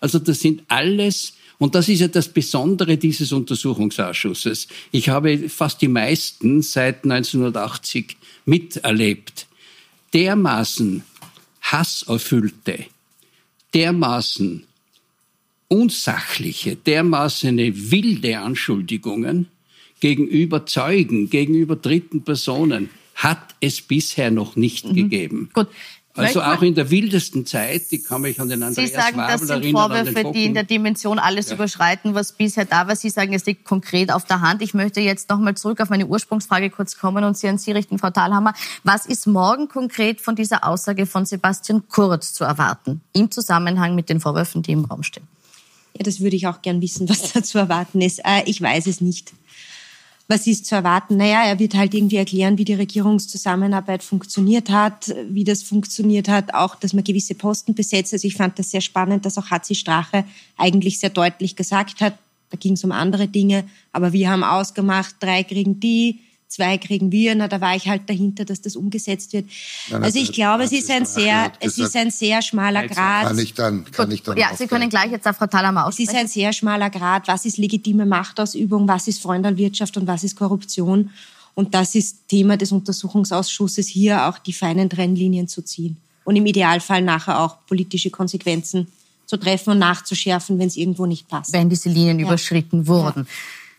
Also 0.00 0.18
das 0.20 0.40
sind 0.40 0.62
alles 0.68 1.34
und 1.58 1.74
das 1.74 1.88
ist 1.88 2.00
ja 2.00 2.08
das 2.08 2.28
Besondere 2.28 2.96
dieses 2.96 3.32
Untersuchungsausschusses. 3.32 4.68
Ich 4.90 5.08
habe 5.10 5.50
fast 5.50 5.82
die 5.82 5.88
meisten 5.88 6.62
seit 6.62 7.04
1980 7.04 8.16
miterlebt. 8.46 9.48
Dermaßen 10.14 11.02
hasserfüllte, 11.60 12.86
dermaßen 13.74 14.62
unsachliche, 15.68 16.76
dermaßen 16.76 17.58
wilde 17.90 18.38
Anschuldigungen 18.38 19.48
gegenüber 20.00 20.66
Zeugen, 20.66 21.30
gegenüber 21.30 21.76
dritten 21.76 22.22
Personen 22.22 22.90
hat 23.14 23.54
es 23.60 23.80
bisher 23.80 24.30
noch 24.30 24.56
nicht 24.56 24.86
mhm. 24.86 24.94
gegeben. 24.94 25.50
Gut. 25.54 25.68
Also 26.16 26.40
auch 26.40 26.62
in 26.62 26.74
der 26.74 26.90
wildesten 26.90 27.44
Zeit, 27.44 27.90
die 27.90 28.02
kann 28.02 28.22
mich 28.22 28.40
an 28.40 28.48
den 28.48 28.62
Andreas 28.62 28.88
Sie 28.88 28.94
sagen, 28.94 29.18
Wabel 29.18 29.38
das 29.38 29.46
sind 29.48 29.70
Vorwürfe, 29.70 30.32
die 30.32 30.46
in 30.46 30.54
der 30.54 30.64
Dimension 30.64 31.18
alles 31.18 31.50
ja. 31.50 31.54
überschreiten, 31.54 32.14
was 32.14 32.32
bisher 32.32 32.64
da 32.64 32.88
war. 32.88 32.96
Sie 32.96 33.10
sagen, 33.10 33.34
es 33.34 33.44
liegt 33.44 33.64
konkret 33.64 34.10
auf 34.10 34.24
der 34.24 34.40
Hand. 34.40 34.62
Ich 34.62 34.72
möchte 34.72 35.00
jetzt 35.00 35.28
nochmal 35.28 35.56
zurück 35.56 35.80
auf 35.80 35.90
meine 35.90 36.06
Ursprungsfrage 36.06 36.70
kurz 36.70 36.96
kommen 36.96 37.24
und 37.24 37.36
Sie 37.36 37.48
an 37.48 37.58
Sie 37.58 37.72
richten, 37.72 37.98
Frau 37.98 38.10
Thalhammer. 38.10 38.54
Was 38.82 39.06
ist 39.06 39.26
morgen 39.26 39.68
konkret 39.68 40.20
von 40.20 40.36
dieser 40.36 40.66
Aussage 40.66 41.06
von 41.06 41.26
Sebastian 41.26 41.86
Kurz 41.88 42.32
zu 42.32 42.44
erwarten, 42.44 43.02
im 43.12 43.30
Zusammenhang 43.30 43.94
mit 43.94 44.08
den 44.08 44.20
Vorwürfen, 44.20 44.62
die 44.62 44.72
im 44.72 44.86
Raum 44.86 45.02
stehen? 45.02 45.28
Ja, 45.98 46.02
das 46.02 46.20
würde 46.20 46.36
ich 46.36 46.46
auch 46.46 46.62
gern 46.62 46.80
wissen, 46.80 47.08
was 47.08 47.32
da 47.32 47.42
zu 47.42 47.58
erwarten 47.58 48.00
ist. 48.00 48.20
Äh, 48.20 48.42
ich 48.46 48.60
weiß 48.60 48.86
es 48.86 49.00
nicht 49.00 49.32
was 50.28 50.46
ist 50.46 50.66
zu 50.66 50.74
erwarten? 50.74 51.16
Naja, 51.16 51.44
er 51.44 51.58
wird 51.58 51.74
halt 51.74 51.94
irgendwie 51.94 52.16
erklären, 52.16 52.58
wie 52.58 52.64
die 52.64 52.74
Regierungszusammenarbeit 52.74 54.02
funktioniert 54.02 54.70
hat, 54.70 55.14
wie 55.28 55.44
das 55.44 55.62
funktioniert 55.62 56.28
hat, 56.28 56.52
auch, 56.52 56.74
dass 56.74 56.92
man 56.92 57.04
gewisse 57.04 57.34
Posten 57.34 57.74
besetzt. 57.74 58.12
Also 58.12 58.26
ich 58.26 58.34
fand 58.34 58.58
das 58.58 58.70
sehr 58.70 58.80
spannend, 58.80 59.24
dass 59.24 59.38
auch 59.38 59.50
Hatzi 59.50 59.74
Strache 59.74 60.24
eigentlich 60.56 60.98
sehr 60.98 61.10
deutlich 61.10 61.54
gesagt 61.54 62.00
hat, 62.00 62.18
da 62.50 62.56
ging 62.56 62.74
es 62.74 62.84
um 62.84 62.92
andere 62.92 63.28
Dinge, 63.28 63.64
aber 63.92 64.12
wir 64.12 64.30
haben 64.30 64.44
ausgemacht, 64.44 65.16
drei 65.20 65.42
kriegen 65.42 65.80
die, 65.80 66.20
zwei 66.48 66.78
kriegen 66.78 67.12
wir. 67.12 67.34
Na, 67.34 67.48
da 67.48 67.60
war 67.60 67.76
ich 67.76 67.88
halt 67.88 68.08
dahinter, 68.08 68.44
dass 68.44 68.60
das 68.60 68.76
umgesetzt 68.76 69.32
wird. 69.32 69.46
Nein, 69.90 70.04
also 70.04 70.18
ich 70.18 70.32
glaube, 70.32 70.64
es 70.64 70.72
ist 70.72 70.90
ein 70.90 71.04
sehr, 71.04 71.52
es 71.60 71.78
ist 71.78 71.96
ein 71.96 72.10
sehr 72.10 72.42
schmaler 72.42 72.86
Grad. 72.86 73.26
Kann 73.26 73.38
ich 73.38 73.54
dann, 73.54 73.84
kann 73.90 74.10
ich 74.10 74.22
dann 74.22 74.36
ja, 74.36 74.54
Sie 74.56 74.66
können 74.66 74.88
gleich 74.88 75.10
jetzt 75.10 75.26
auf 75.26 75.36
Frau 75.36 75.46
Thalhammer 75.46 75.86
aussprechen. 75.86 76.08
Es 76.10 76.14
ist 76.14 76.20
ein 76.20 76.28
sehr 76.28 76.52
schmaler 76.52 76.90
Grad. 76.90 77.28
Was 77.28 77.44
ist 77.44 77.58
legitime 77.58 78.06
Machtausübung? 78.06 78.88
Was 78.88 79.08
ist 79.08 79.20
Freundalwirtschaft 79.20 79.96
und 79.96 80.06
was 80.06 80.24
ist 80.24 80.36
Korruption? 80.36 81.10
Und 81.54 81.74
das 81.74 81.94
ist 81.94 82.28
Thema 82.28 82.56
des 82.58 82.70
Untersuchungsausschusses, 82.70 83.88
hier 83.88 84.26
auch 84.26 84.38
die 84.38 84.52
feinen 84.52 84.90
Trennlinien 84.90 85.48
zu 85.48 85.62
ziehen. 85.62 85.96
Und 86.24 86.36
im 86.36 86.44
Idealfall 86.44 87.02
nachher 87.02 87.40
auch 87.40 87.56
politische 87.66 88.10
Konsequenzen 88.10 88.88
zu 89.26 89.36
treffen 89.36 89.70
und 89.70 89.78
nachzuschärfen, 89.78 90.58
wenn 90.58 90.68
es 90.68 90.76
irgendwo 90.76 91.06
nicht 91.06 91.28
passt. 91.28 91.52
Wenn 91.52 91.68
diese 91.68 91.88
Linien 91.88 92.18
ja. 92.18 92.26
überschritten 92.26 92.86
wurden. 92.86 93.26
Ja. 93.26 93.32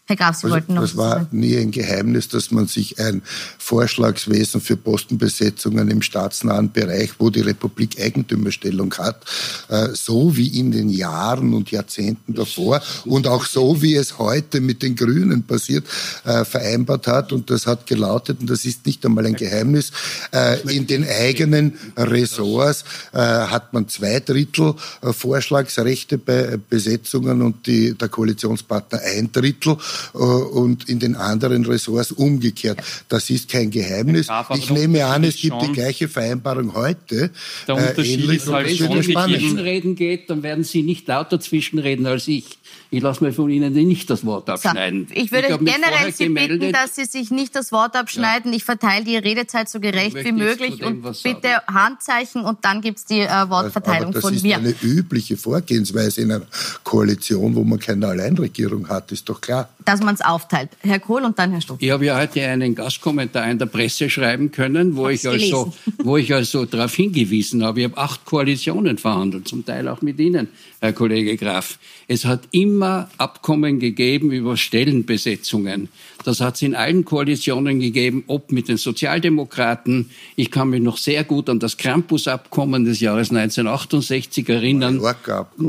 Herr 0.08 0.16
Graf, 0.16 0.38
Sie 0.38 0.46
also, 0.46 0.56
wollten 0.56 0.74
noch 0.74 0.84
Es 0.84 0.96
war 0.96 1.16
sagen. 1.16 1.28
nie 1.38 1.58
ein 1.58 1.72
Geheimnis, 1.72 2.30
dass 2.30 2.50
man 2.52 2.68
sich 2.68 2.98
ein 2.98 3.22
Vorschlagswesen 3.58 4.62
für 4.62 4.78
Postenbesetzungen 4.78 5.92
im 5.92 6.02
staatsnahen 6.02 6.72
Bereich, 6.72 7.12
wo 7.20 7.30
die 7.30 7.42
Republik 7.42 8.02
Eigentümerstellung 8.02 8.94
hat, 8.98 9.26
äh, 9.68 9.90
so 9.92 10.38
wie 10.38 10.60
in 10.60 10.72
den 10.72 10.88
Jahren 10.88 11.54
und 11.54 11.72
Jahrzehnten 11.72 12.34
davor 12.34 12.82
und 13.04 13.28
auch 13.28 13.46
so 13.46 13.82
wie 13.82 13.96
es 13.96 14.18
heute 14.18 14.62
mit 14.62 14.82
den 14.82 14.96
Grünen 14.96 15.44
passiert, 15.44 15.86
äh, 16.24 16.46
vereinbart 16.46 17.08
hat. 17.08 17.34
Und 17.34 17.50
das 17.50 17.68
hat 17.68 17.86
gelautet, 17.86 18.40
und 18.40 18.50
das 18.50 18.64
ist 18.64 18.86
nicht 18.86 19.06
einmal 19.06 19.26
ein 19.26 19.36
Geheimnis, 19.36 19.92
äh, 20.32 20.62
in 20.74 20.88
den 20.88 21.06
eigenen 21.06 21.74
Ressorts 21.98 22.86
hat 23.12 23.74
man 23.74 23.88
zwei 23.88 24.20
Drittel 24.20 24.76
Vorschlagsrechte 25.02 26.18
bei 26.18 26.58
Besetzungen 26.70 27.42
und 27.42 27.66
die, 27.68 27.94
der 27.94 28.10
Koalitionspartner 28.10 29.00
ein 29.02 29.32
Drittel. 29.32 29.78
Äh, 30.14 30.18
und 30.18 30.90
in 30.90 31.00
den 31.00 31.16
anderen 31.16 31.66
Ressorts 31.66 32.12
umgekehrt. 32.12 32.80
Das 33.10 33.30
ist 33.30 33.50
kein 33.50 33.72
Geheimnis. 33.72 34.28
Ich 34.56 34.70
nehme 34.70 35.06
an, 35.06 35.24
es 35.24 35.38
gibt 35.38 35.62
die 35.62 35.72
gleiche 35.72 36.08
Vereinbarung 36.08 36.74
heute. 36.74 37.32
Der 37.68 37.76
Unterschied 37.76 38.30
äh, 38.30 38.36
ist 38.36 38.48
halt 38.48 38.76
schon, 38.76 38.90
wenn 38.90 39.00
es 39.00 39.08
um 39.08 39.24
Zwischenreden 39.26 39.96
geht, 39.96 40.30
dann 40.30 40.44
werden 40.44 40.64
Sie 40.64 40.84
nicht 40.84 41.08
lauter 41.08 41.40
zwischenreden 41.40 42.06
als 42.06 42.28
ich. 42.28 42.58
Ich 42.90 43.02
lasse 43.02 43.24
mir 43.24 43.34
von 43.34 43.50
Ihnen 43.50 43.74
nicht 43.74 44.10
das 44.10 44.26
Wort 44.26 44.50
abschneiden. 44.50 45.08
So, 45.10 45.16
ich 45.16 45.32
würde 45.32 45.48
ich 45.50 45.58
generell 45.58 46.14
Sie 46.14 46.26
gemeldet. 46.26 46.60
bitten, 46.60 46.74
dass 46.74 46.96
Sie 46.96 47.06
sich 47.06 47.32
nicht 47.32 47.56
das 47.56 47.72
Wort 47.72 47.96
abschneiden. 47.96 48.52
Ja. 48.52 48.58
Ich 48.58 48.64
verteile 48.64 49.04
die 49.04 49.18
Redezeit 49.18 49.70
so 49.70 49.80
gerecht 49.80 50.16
wie 50.16 50.32
möglich 50.32 50.84
und 50.84 51.02
bitte 51.02 51.42
sagen. 51.42 51.74
Handzeichen 51.74 52.46
und 52.46 52.64
dann 52.64 52.82
gibt 52.82 53.00
es 53.00 53.06
die 53.06 53.20
äh, 53.20 53.50
Wortverteilung 53.50 54.12
Aber 54.12 54.22
von 54.22 54.34
mir. 54.42 54.58
Das 54.58 54.72
ist 54.72 54.84
eine 54.84 54.94
übliche 54.94 55.36
Vorgehensweise 55.36 56.22
in 56.22 56.32
einer 56.32 56.46
Koalition, 56.84 57.56
wo 57.56 57.64
man 57.64 57.80
keine 57.80 58.08
Alleinregierung 58.08 58.88
hat, 58.88 59.12
ist 59.12 59.28
doch 59.28 59.42
klar. 59.42 59.70
Dass 59.84 60.02
man 60.02 60.16
es 60.16 60.22
aufteilt. 60.22 60.70
Herr 60.80 61.00
Kohl 61.00 61.24
und 61.24 61.38
dann 61.38 61.52
Herr 61.52 61.62
Stuck. 61.62 61.82
Ich 61.82 61.92
habe 61.92 62.06
ja 62.06 62.18
heute 62.18 62.42
einen 62.42 62.74
Gastkommentar 62.74 63.50
in 63.50 63.60
der 63.60 63.66
Presse 63.66 64.10
schreiben 64.10 64.52
können, 64.52 64.96
wo 64.96 65.10
ich, 65.10 65.28
also, 65.28 65.74
wo 65.98 66.18
ich 66.18 66.34
also 66.34 66.66
darauf 66.66 66.94
hingewiesen 66.94 67.64
habe. 67.64 67.82
Ich 67.82 67.86
habe 67.86 67.98
acht 67.98 68.24
Koalitionen 68.26 68.98
verhandelt, 68.98 69.48
zum 69.48 69.66
Teil 69.66 69.88
auch 69.88 70.02
mit 70.02 70.20
Ihnen, 70.20 70.48
Herr 70.80 70.94
Kollege 70.94 71.38
Graf. 71.38 71.80
Es 72.08 72.26
hat 72.26 72.50
immer 72.52 73.10
Abkommen 73.18 73.80
gegeben 73.80 74.32
über 74.32 74.58
Stellenbesetzungen. 74.58 75.90
Das 76.24 76.40
hat 76.40 76.56
es 76.56 76.62
in 76.62 76.76
allen 76.76 77.04
Koalitionen 77.04 77.80
gegeben, 77.80 78.24
ob 78.28 78.52
mit 78.52 78.68
den 78.68 78.78
Sozialdemokraten. 78.78 80.12
Ich 80.36 80.52
kann 80.52 80.70
mich 80.70 80.82
noch 80.82 80.98
sehr 80.98 81.24
gut 81.24 81.50
an 81.50 81.60
das 81.60 81.78
Krampus-Abkommen 81.78 82.86
des 82.86 83.00
Jahres 83.00 83.32
1968 83.32 84.48
erinnern. 84.50 85.00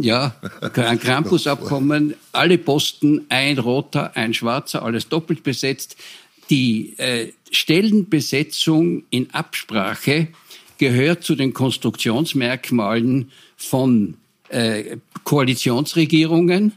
Ja, 0.02 0.34
ein 0.74 0.98
Krampus-Abkommen, 1.00 2.14
alle 2.32 2.58
Posten, 2.58 3.24
ein 3.30 3.58
roter, 3.58 4.14
ein 4.14 4.34
schwarzer, 4.34 4.82
alles 4.82 5.08
doppelt 5.08 5.42
besetzt. 5.42 5.96
Die 6.50 6.98
äh, 6.98 7.32
Stellenbesetzung 7.50 9.04
in 9.08 9.30
Absprache 9.32 10.28
gehört 10.76 11.24
zu 11.24 11.34
den 11.34 11.54
Konstruktionsmerkmalen 11.54 13.30
von 13.56 14.14
äh, 14.48 14.96
Koalitionsregierungen, 15.24 16.72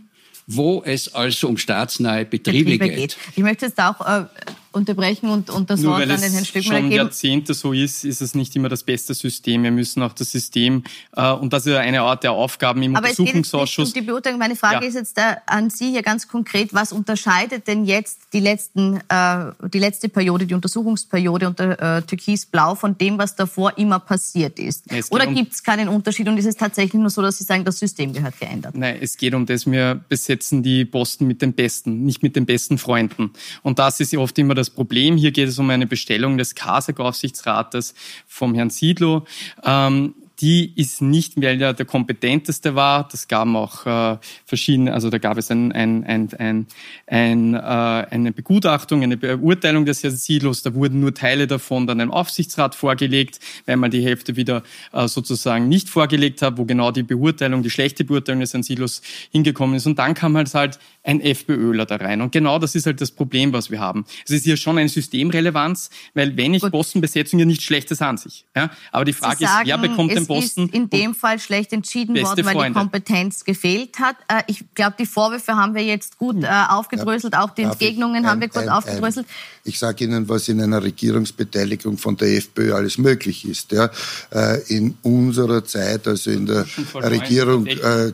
wo 0.47 0.83
es 0.85 1.13
also 1.13 1.47
um 1.47 1.57
staatsnahe 1.57 2.25
Betriebe, 2.25 2.71
Betriebe 2.71 2.89
geht. 2.89 2.97
geht. 2.97 3.17
Ich 3.35 3.43
möchte 3.43 3.67
jetzt 3.67 3.79
auch 3.79 4.01
äh, 4.01 4.25
unterbrechen 4.71 5.29
und, 5.29 5.49
und 5.49 5.69
das 5.69 5.81
Nur 5.81 5.93
Wort 5.93 6.03
an 6.03 6.21
den 6.21 6.31
Herrn 6.31 6.45
Stöckmeier 6.45 6.81
geben. 6.81 6.89
Nur 6.89 6.99
weil 6.99 7.07
es 7.07 7.19
schon 7.19 7.31
Jahrzehnte 7.31 7.53
so 7.53 7.73
ist, 7.73 8.03
ist 8.05 8.21
es 8.21 8.35
nicht 8.35 8.55
immer 8.55 8.69
das 8.69 8.83
beste 8.83 9.13
System. 9.13 9.63
Wir 9.63 9.71
müssen 9.71 10.01
auch 10.03 10.13
das 10.13 10.31
System, 10.31 10.83
äh, 11.15 11.31
und 11.31 11.53
das 11.53 11.65
ist 11.65 11.75
eine 11.75 12.01
Art 12.01 12.23
der 12.23 12.31
Aufgaben 12.31 12.81
im 12.83 12.95
Aber 12.95 13.09
Untersuchungsausschuss. 13.09 13.89
Es 13.89 13.93
geht 13.93 14.01
um 14.01 14.05
die 14.05 14.11
Beurteilung. 14.11 14.39
Meine 14.39 14.55
Frage 14.55 14.83
ja. 14.83 14.89
ist 14.89 14.95
jetzt 14.95 15.17
äh, 15.17 15.35
an 15.45 15.69
Sie 15.69 15.91
hier 15.91 16.03
ganz 16.03 16.27
konkret, 16.27 16.73
was 16.73 16.91
unterscheidet 16.91 17.67
denn 17.67 17.85
jetzt 17.85 18.19
die, 18.33 18.39
letzten, 18.39 19.01
äh, 19.09 19.51
die 19.73 19.79
letzte 19.79 20.09
Periode, 20.09 20.45
die 20.45 20.53
Untersuchungsperiode 20.53 21.47
unter 21.47 21.97
äh, 21.97 22.01
Türkis-Blau 22.03 22.75
von 22.75 22.97
dem, 22.97 23.17
was 23.17 23.35
davor 23.35 23.77
immer 23.77 23.99
passiert 23.99 24.59
ist? 24.59 24.85
Oder 25.11 25.27
um 25.27 25.35
gibt 25.35 25.53
es 25.53 25.63
keinen 25.63 25.89
Unterschied 25.89 26.27
und 26.27 26.37
ist 26.37 26.45
es 26.45 26.55
tatsächlich 26.55 26.99
nur 26.99 27.09
so, 27.09 27.21
dass 27.21 27.37
Sie 27.37 27.43
sagen, 27.43 27.65
das 27.65 27.79
System 27.79 28.13
gehört 28.13 28.39
geändert? 28.39 28.75
Nein, 28.75 28.97
es 29.01 29.17
geht 29.17 29.33
um 29.33 29.45
das, 29.45 29.69
wir 29.69 29.99
besetzen 30.07 30.63
die 30.63 30.85
Posten 30.85 31.27
mit 31.27 31.41
den 31.41 31.53
Besten, 31.53 32.05
nicht 32.05 32.23
mit 32.23 32.35
den 32.35 32.45
besten 32.45 32.77
Freunden. 32.77 33.31
Und 33.63 33.79
das 33.79 33.99
ist 33.99 34.15
oft 34.15 34.37
immer 34.37 34.55
das 34.55 34.60
das 34.61 34.69
Problem. 34.69 35.17
Hier 35.17 35.31
geht 35.31 35.49
es 35.49 35.59
um 35.59 35.69
eine 35.69 35.87
Bestellung 35.87 36.37
des 36.37 36.55
KASAG-Aufsichtsrates 36.55 37.93
vom 38.27 38.53
Herrn 38.53 38.69
Siedlow. 38.69 39.25
Ähm, 39.63 40.13
die 40.41 40.73
ist 40.75 41.01
nicht, 41.01 41.39
weil 41.41 41.61
er 41.61 41.73
der 41.73 41.85
kompetenteste 41.85 42.75
war. 42.75 43.07
Das 43.07 43.27
gab 43.27 43.47
auch 43.49 43.85
äh, 43.85 44.17
verschiedene, 44.45 44.93
also 44.93 45.09
da 45.09 45.17
gab 45.17 45.37
es 45.37 45.51
ein, 45.51 45.71
ein, 45.71 46.03
ein, 46.03 46.29
ein, 46.37 46.67
ein, 47.07 47.53
äh, 47.53 47.57
eine 47.57 48.31
Begutachtung, 48.31 49.03
eine 49.03 49.17
Beurteilung 49.17 49.85
des 49.85 50.03
Herrn 50.03 50.15
Silos. 50.15 50.63
Da 50.63 50.73
wurden 50.73 50.99
nur 50.99 51.13
Teile 51.13 51.47
davon 51.47 51.87
dann 51.87 51.99
dem 51.99 52.11
Aufsichtsrat 52.11 52.75
vorgelegt, 52.75 53.39
weil 53.65 53.77
man 53.77 53.91
die 53.91 54.03
Hälfte 54.03 54.35
wieder 54.35 54.63
äh, 54.91 55.07
sozusagen 55.07 55.69
nicht 55.69 55.89
vorgelegt 55.89 56.41
hat, 56.41 56.57
wo 56.57 56.65
genau 56.65 56.91
die 56.91 57.03
Beurteilung, 57.03 57.63
die 57.63 57.69
schlechte 57.69 58.03
Beurteilung 58.03 58.41
des 58.41 58.53
Herrn 58.53 58.63
Silos 58.63 59.01
hingekommen 59.31 59.75
ist. 59.75 59.85
Und 59.85 59.99
dann 59.99 60.13
kam 60.13 60.35
halt 60.35 60.51
halt 60.53 60.79
ein 61.03 61.21
FPÖler 61.21 61.85
da 61.85 61.95
rein. 61.95 62.21
Und 62.21 62.31
genau 62.31 62.59
das 62.59 62.75
ist 62.75 62.85
halt 62.85 63.01
das 63.01 63.11
Problem, 63.11 63.53
was 63.53 63.71
wir 63.71 63.79
haben. 63.79 64.05
Es 64.25 64.31
ist 64.31 64.43
hier 64.43 64.57
schon 64.57 64.77
eine 64.77 64.89
Systemrelevanz, 64.89 65.89
weil 66.13 66.37
wenn 66.37 66.53
ich 66.53 66.61
Postenbesetzung 66.61 67.39
ja 67.39 67.45
nichts 67.45 67.63
Schlechtes 67.63 68.01
an 68.01 68.17
sich. 68.17 68.45
Ja? 68.55 68.69
Aber 68.91 69.05
die 69.05 69.13
Frage 69.13 69.45
sagen, 69.45 69.61
ist, 69.61 69.67
wer 69.67 69.77
bekommt 69.77 70.11
den 70.11 70.27
Posten? 70.35 70.65
ist 70.65 70.73
in 70.73 70.89
dem 70.89 71.15
Fall 71.15 71.39
schlecht 71.39 71.73
entschieden 71.73 72.15
worden, 72.15 72.45
weil 72.45 72.53
Freunde. 72.53 72.69
die 72.69 72.73
Kompetenz 72.73 73.43
gefehlt 73.43 73.99
hat. 73.99 74.15
Äh, 74.27 74.43
ich 74.47 74.63
glaube, 74.73 74.95
die 74.99 75.05
Vorwürfe 75.05 75.55
haben 75.55 75.75
wir 75.75 75.83
jetzt 75.83 76.17
gut 76.17 76.35
hm. 76.35 76.43
äh, 76.43 76.65
aufgedröselt, 76.69 77.35
auch 77.35 77.51
die 77.51 77.63
Entgegnungen 77.63 78.27
haben 78.27 78.41
wir 78.41 78.47
gut 78.47 78.63
ein, 78.63 78.69
aufgedröselt. 78.69 79.25
Ein, 79.27 79.61
ich 79.63 79.79
sage 79.79 80.05
Ihnen, 80.05 80.27
was 80.27 80.47
in 80.47 80.61
einer 80.61 80.83
Regierungsbeteiligung 80.83 81.97
von 81.97 82.17
der 82.17 82.37
FPÖ 82.37 82.73
alles 82.73 82.97
möglich 82.97 83.45
ist. 83.45 83.71
Ja. 83.71 83.89
Äh, 84.31 84.61
in 84.67 84.95
unserer 85.03 85.63
Zeit, 85.63 86.07
also 86.07 86.31
in 86.31 86.45
der 86.45 86.65
Regierung 86.95 87.67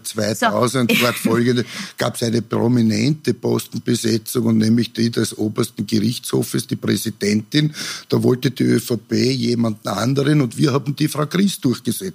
2000, 0.04 0.92
so. 0.92 0.98
fortfolgende, 0.98 1.66
gab 1.98 2.16
es 2.16 2.24
eine 2.24 2.42
prominente 2.42 3.34
Postenbesetzung 3.34 4.46
und 4.46 4.58
nämlich 4.58 4.94
die 4.94 5.10
des 5.10 5.38
obersten 5.38 5.86
Gerichtshofes, 5.88 6.68
die 6.68 6.76
Präsidentin. 6.76 7.74
Da 8.10 8.22
wollte 8.24 8.52
die 8.52 8.64
ÖVP 8.64 9.14
jemanden 9.14 9.88
anderen 9.88 10.42
und 10.42 10.58
wir 10.58 10.74
haben 10.74 10.96
die 10.96 11.08
Frau 11.08 11.26
Christ 11.26 11.64
durchgesetzt, 11.66 12.07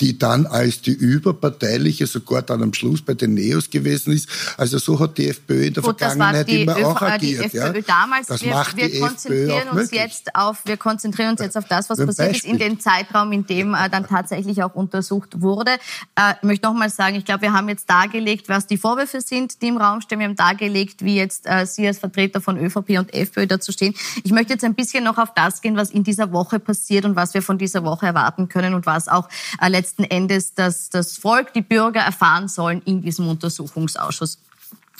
die 0.00 0.18
dann 0.18 0.46
als 0.46 0.80
die 0.80 0.92
überparteiliche 0.92 2.06
sogar 2.06 2.42
dann 2.42 2.62
am 2.62 2.74
Schluss 2.74 3.02
bei 3.02 3.14
den 3.14 3.34
Neos 3.34 3.70
gewesen 3.70 4.12
ist. 4.12 4.28
Also 4.56 4.78
so 4.78 4.98
hat 4.98 5.18
die 5.18 5.28
FPÖ 5.28 5.66
in 5.66 5.74
der 5.74 5.82
Gut, 5.82 5.98
Vergangenheit 5.98 6.48
immer 6.48 6.76
ÖV, 6.76 6.84
auch 6.86 7.02
agiert. 7.02 7.52
Die 7.52 7.58
FPÖ 7.58 7.78
ja. 7.78 7.84
damals, 7.86 8.26
das 8.26 8.42
wir, 8.42 8.52
macht 8.52 8.76
wir 8.76 8.88
die 8.88 9.00
konzentrieren 9.00 9.68
FPÖ 9.68 9.80
uns 9.80 9.90
jetzt 9.90 10.34
auf, 10.34 10.58
wir 10.64 10.76
konzentrieren 10.76 11.30
uns 11.30 11.40
jetzt 11.40 11.56
auf 11.56 11.66
das, 11.68 11.90
was 11.90 11.98
Ein 11.98 12.06
passiert 12.06 12.32
Beispiel. 12.32 12.54
ist 12.54 12.60
in 12.62 12.68
dem 12.68 12.80
Zeitraum, 12.80 13.32
in 13.32 13.46
dem 13.46 13.74
äh, 13.74 13.88
dann 13.88 14.06
tatsächlich 14.06 14.62
auch 14.62 14.74
untersucht 14.74 15.40
wurde. 15.40 15.72
Äh, 16.16 16.34
ich 16.36 16.42
möchte 16.42 16.66
nochmal 16.66 16.90
sagen, 16.90 17.16
ich 17.16 17.24
glaube, 17.24 17.42
wir 17.42 17.52
haben 17.52 17.68
jetzt 17.68 17.88
dargelegt, 17.88 18.48
was 18.48 18.66
die 18.66 18.78
Vorwürfe 18.78 19.20
sind, 19.20 19.62
die 19.62 19.68
im 19.68 19.76
Raum 19.76 20.00
stehen. 20.00 20.18
Wir 20.18 20.26
haben 20.26 20.36
dargelegt, 20.36 21.04
wie 21.04 21.16
jetzt 21.16 21.46
äh, 21.46 21.66
Sie 21.66 21.86
als 21.86 21.98
Vertreter 21.98 22.40
von 22.40 22.58
ÖVP 22.58 22.98
und 22.98 23.12
FPÖ 23.12 23.46
dazu 23.46 23.72
stehen. 23.72 23.94
Ich 24.24 24.32
möchte 24.32 24.52
jetzt 24.52 24.64
ein 24.64 24.74
bisschen 24.74 25.04
noch 25.04 25.18
auf 25.18 25.34
das 25.34 25.60
gehen, 25.60 25.76
was 25.76 25.90
in 25.90 26.04
dieser 26.04 26.32
Woche 26.32 26.58
passiert 26.58 27.04
und 27.04 27.16
was 27.16 27.34
wir 27.34 27.42
von 27.42 27.58
dieser 27.58 27.84
Woche 27.84 28.06
erwarten 28.06 28.48
können 28.48 28.74
und 28.74 28.86
was 28.86 29.08
auch 29.10 29.28
äh, 29.60 29.68
letzten 29.68 30.04
Endes 30.04 30.54
das, 30.54 30.90
das 30.90 31.16
Volk, 31.16 31.52
die 31.52 31.62
Bürger 31.62 32.00
erfahren 32.00 32.48
sollen 32.48 32.82
in 32.84 33.02
diesem 33.02 33.28
Untersuchungsausschuss. 33.28 34.38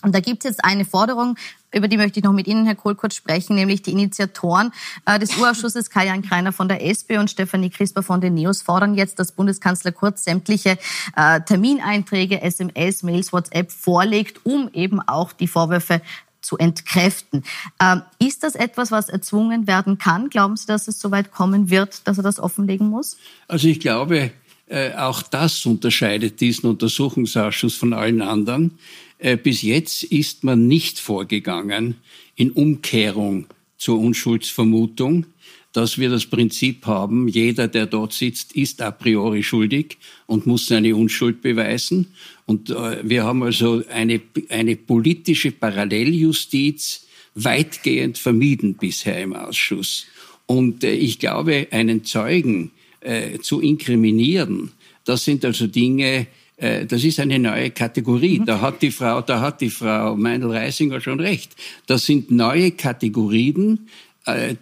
Und 0.03 0.15
da 0.15 0.21
gibt 0.21 0.45
es 0.45 0.51
jetzt 0.51 0.65
eine 0.65 0.85
Forderung, 0.85 1.37
über 1.73 1.89
die 1.89 1.97
möchte 1.97 2.19
ich 2.19 2.25
noch 2.25 2.33
mit 2.33 2.47
Ihnen, 2.47 2.67
Herr 2.67 2.75
Kohl, 2.75 2.95
kurz 2.95 3.15
sprechen, 3.15 3.55
nämlich 3.55 3.83
die 3.83 3.93
Initiatoren 3.93 4.73
äh, 5.07 5.19
des 5.19 5.37
Urausschusses, 5.37 5.91
Kai-Jan 5.91 6.23
Kreiner 6.23 6.53
von 6.53 6.69
der 6.69 6.83
SP 6.83 7.19
und 7.19 7.31
Stefanie 7.31 7.71
Crisper 7.71 8.03
von 8.03 8.21
den 8.21 8.35
NEOS, 8.35 8.63
fordern 8.63 8.95
jetzt, 8.95 9.19
dass 9.19 9.33
Bundeskanzler 9.33 9.93
Kurz 9.93 10.25
sämtliche 10.25 10.79
äh, 11.17 11.41
Termineinträge, 11.43 12.43
SMS, 12.43 13.03
Mails, 13.03 13.33
WhatsApp 13.33 13.71
vorlegt, 13.71 14.45
um 14.45 14.71
eben 14.73 15.01
auch 15.01 15.33
die 15.33 15.47
Vorwürfe 15.47 16.01
zu 16.41 16.57
entkräften. 16.59 17.45
Ähm, 17.81 18.03
ist 18.19 18.43
das 18.43 18.55
etwas, 18.55 18.91
was 18.91 19.09
erzwungen 19.09 19.67
werden 19.67 19.99
kann? 19.99 20.31
Glauben 20.31 20.57
Sie, 20.57 20.67
dass 20.67 20.89
es 20.89 21.01
so 21.01 21.11
weit 21.11 21.33
kommen 21.33 21.71
wird, 21.71 22.07
dass 22.07 22.19
er 22.19 22.23
das 22.23 22.39
offenlegen 22.39 22.89
muss? 22.89 23.17
Also 23.49 23.69
ich 23.69 23.81
glaube, 23.81 24.33
äh, 24.67 24.95
auch 24.95 25.23
das 25.23 25.67
unterscheidet 25.67 26.41
diesen 26.41 26.69
Untersuchungsausschuss 26.71 27.75
von 27.75 27.93
allen 27.93 28.23
anderen. 28.23 28.79
Äh, 29.19 29.37
bis 29.37 29.63
jetzt 29.63 30.05
ist 30.05 30.45
man 30.45 30.69
nicht 30.69 30.99
vorgegangen 30.99 31.97
in 32.37 32.51
Umkehrung 32.53 33.47
zur 33.77 33.99
Unschuldsvermutung, 33.99 35.27
dass 35.73 35.99
wir 35.99 36.11
das 36.11 36.27
Prinzip 36.27 36.87
haben, 36.87 37.29
jeder, 37.29 37.69
der 37.69 37.87
dort 37.87 38.13
sitzt, 38.13 38.57
ist 38.57 38.83
a 38.83 38.91
priori 38.91 39.43
schuldig 39.43 39.99
und 40.27 40.47
muss 40.47 40.67
seine 40.67 40.97
Unschuld 40.97 41.43
beweisen. 41.43 42.09
Und 42.47 42.71
äh, 42.71 42.99
wir 43.03 43.25
haben 43.25 43.43
also 43.43 43.83
eine, 43.89 44.21
eine 44.49 44.77
politische 44.77 45.53
Paralleljustiz 45.53 47.07
weitgehend 47.35 48.19
vermieden 48.19 48.75
bisher 48.75 49.21
im 49.23 49.35
Ausschuss. 49.35 50.07
Und 50.47 50.83
äh, 50.83 50.93
ich 50.93 51.21
glaube, 51.21 51.69
einen 51.71 52.05
Zeugen 52.05 52.73
äh, 53.01 53.39
zu 53.39 53.61
inkriminieren, 53.61 54.73
das 55.05 55.25
sind 55.25 55.45
also 55.45 55.67
Dinge, 55.69 56.27
äh, 56.57 56.87
das 56.87 57.05
ist 57.05 57.21
eine 57.21 57.39
neue 57.39 57.71
Kategorie. 57.71 58.41
Mhm. 58.41 58.47
Da 58.47 58.61
hat 58.61 58.83
die 58.83 58.91
Frau, 58.91 59.23
da 59.23 59.41
hat 59.41 59.61
die 59.61 59.71
Frau 59.71 60.17
Meindl-Reisinger 60.17 61.01
schon 61.01 61.21
recht. 61.21 61.55
Das 61.87 62.07
sind 62.07 62.31
neue 62.31 62.73
Kategorien, 62.73 63.89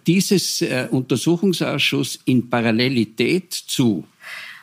dieses 0.07 0.61
äh, 0.61 0.87
Untersuchungsausschuss 0.89 2.19
in 2.25 2.49
Parallelität 2.49 3.53
zu 3.53 4.05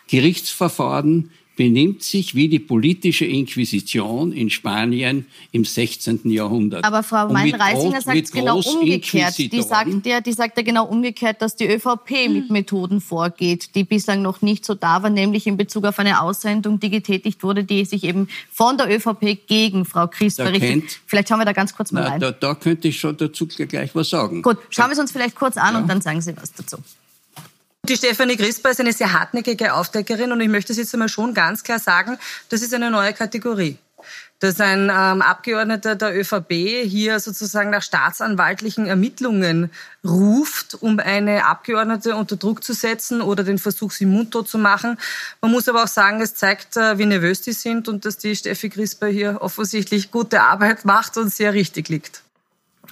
Gerichtsverfahren 0.08 1.30
benimmt 1.56 2.02
sich 2.02 2.34
wie 2.34 2.48
die 2.48 2.58
politische 2.58 3.25
Inquisition 3.25 4.32
in 4.32 4.50
Spanien 4.50 5.26
im 5.52 5.64
16. 5.64 6.30
Jahrhundert. 6.30 6.84
Aber 6.84 7.02
Frau 7.02 7.32
Mein-Reisinger 7.32 8.02
sagt 8.02 8.25
es 8.25 8.30
genau 8.30 8.60
umgekehrt. 8.60 9.38
Die 9.38 9.62
sagt, 9.62 10.06
ja, 10.06 10.20
die 10.20 10.32
sagt 10.32 10.56
ja 10.58 10.62
genau 10.62 10.84
umgekehrt, 10.84 11.40
dass 11.40 11.56
die 11.56 11.66
ÖVP 11.66 12.28
mit 12.28 12.50
Methoden 12.50 13.00
vorgeht, 13.00 13.75
die 13.75 13.84
bislang 13.84 14.22
noch 14.22 14.42
nicht 14.42 14.64
so 14.64 14.75
da 14.75 15.02
waren, 15.02 15.14
nämlich 15.14 15.46
in 15.46 15.56
Bezug 15.56 15.86
auf 15.86 15.98
eine 15.98 16.20
Aussendung, 16.20 16.78
die 16.78 16.90
getätigt 16.90 17.42
wurde, 17.42 17.64
die 17.64 17.84
sich 17.84 18.04
eben 18.04 18.28
von 18.52 18.76
der 18.76 18.94
ÖVP 18.94 19.46
gegen 19.46 19.86
Frau 19.86 20.06
Christ 20.06 20.40
richtet. 20.40 21.00
Vielleicht 21.06 21.28
schauen 21.28 21.38
wir 21.38 21.46
da 21.46 21.52
ganz 21.52 21.75
kurz 21.75 21.90
mal 21.90 22.02
na, 22.02 22.08
rein. 22.10 22.20
Da, 22.20 22.32
da 22.32 22.54
könnte 22.54 22.88
ich 22.88 23.00
schon 23.00 23.16
dazu 23.16 23.46
gleich 23.46 23.94
was 23.94 24.10
sagen. 24.10 24.42
Gut, 24.42 24.58
schauen 24.68 24.88
wir 24.88 24.92
es 24.92 24.98
uns 24.98 25.10
vielleicht 25.10 25.34
kurz 25.34 25.56
an 25.56 25.75
ja. 25.75 25.80
und 25.80 25.88
dann 25.88 26.02
sagen 26.02 26.20
Sie 26.20 26.36
was 26.36 26.52
dazu. 26.52 26.76
Die 27.88 27.96
Stefanie 27.96 28.36
Crisper 28.36 28.70
ist 28.70 28.80
eine 28.80 28.92
sehr 28.92 29.12
hartnäckige 29.12 29.72
Aufdeckerin 29.72 30.32
und 30.32 30.40
ich 30.40 30.48
möchte 30.48 30.72
es 30.72 30.78
jetzt 30.78 30.92
einmal 30.92 31.08
schon 31.08 31.34
ganz 31.34 31.62
klar 31.62 31.78
sagen, 31.78 32.18
das 32.48 32.60
ist 32.60 32.74
eine 32.74 32.90
neue 32.90 33.12
Kategorie. 33.12 33.78
Dass 34.40 34.60
ein 34.60 34.90
ähm, 34.90 35.22
Abgeordneter 35.22 35.94
der 35.94 36.18
ÖVP 36.18 36.50
hier 36.84 37.20
sozusagen 37.20 37.70
nach 37.70 37.82
staatsanwaltlichen 37.82 38.86
Ermittlungen 38.86 39.70
ruft, 40.04 40.74
um 40.82 40.98
eine 40.98 41.46
Abgeordnete 41.46 42.16
unter 42.16 42.36
Druck 42.36 42.64
zu 42.64 42.72
setzen 42.72 43.22
oder 43.22 43.44
den 43.44 43.58
Versuch, 43.58 43.92
sie 43.92 44.06
mundtot 44.06 44.48
zu 44.48 44.58
machen. 44.58 44.98
Man 45.40 45.52
muss 45.52 45.68
aber 45.68 45.84
auch 45.84 45.88
sagen, 45.88 46.20
es 46.20 46.34
zeigt, 46.34 46.76
äh, 46.76 46.98
wie 46.98 47.06
nervös 47.06 47.42
die 47.42 47.52
sind 47.52 47.86
und 47.86 48.04
dass 48.04 48.18
die 48.18 48.34
Steffi 48.34 48.68
Crisper 48.68 49.06
hier 49.06 49.38
offensichtlich 49.42 50.10
gute 50.10 50.42
Arbeit 50.42 50.84
macht 50.84 51.16
und 51.18 51.32
sehr 51.32 51.52
richtig 51.52 51.88
liegt. 51.88 52.25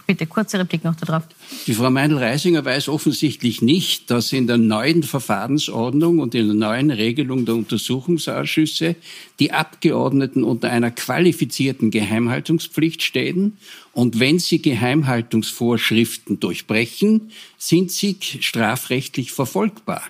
Bitte, 0.07 0.27
kurze 0.27 0.59
Replik 0.59 0.85
noch 0.85 0.97
darauf. 0.97 1.23
Die 1.67 1.73
Frau 1.73 1.89
Meindl-Reisinger 1.89 2.63
weiß 2.63 2.89
offensichtlich 2.91 3.63
nicht, 3.63 4.11
dass 4.11 4.35
in 4.35 4.47
der 4.47 4.59
neuen 4.59 5.03
Verfahrensordnung 5.03 6.19
und 6.19 6.35
in 6.35 6.47
der 6.47 6.55
neuen 6.55 6.91
Regelung 6.91 7.47
der 7.47 7.55
Untersuchungsausschüsse 7.55 8.97
die 9.41 9.53
Abgeordneten 9.53 10.45
unter 10.45 10.71
einer 10.71 10.91
qualifizierten 10.91 11.91
Geheimhaltungspflicht 11.91 13.03
stehen. 13.03 13.57
Und 13.93 14.21
wenn 14.21 14.39
sie 14.39 14.61
Geheimhaltungsvorschriften 14.61 16.39
durchbrechen, 16.39 17.31
sind 17.57 17.91
sie 17.91 18.19
strafrechtlich 18.21 19.33
verfolgbar. 19.33 20.03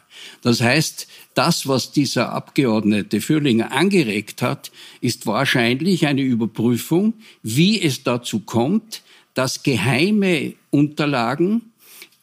Das 0.42 0.60
heißt, 0.60 1.06
das, 1.34 1.68
was 1.68 1.92
dieser 1.92 2.32
Abgeordnete 2.32 3.20
Fürlinger 3.20 3.70
angeregt 3.70 4.42
hat, 4.42 4.72
ist 5.00 5.26
wahrscheinlich 5.26 6.06
eine 6.06 6.22
Überprüfung, 6.22 7.14
wie 7.42 7.80
es 7.80 8.02
dazu 8.02 8.40
kommt, 8.40 9.03
dass 9.34 9.62
geheime 9.62 10.54
Unterlagen, 10.70 11.72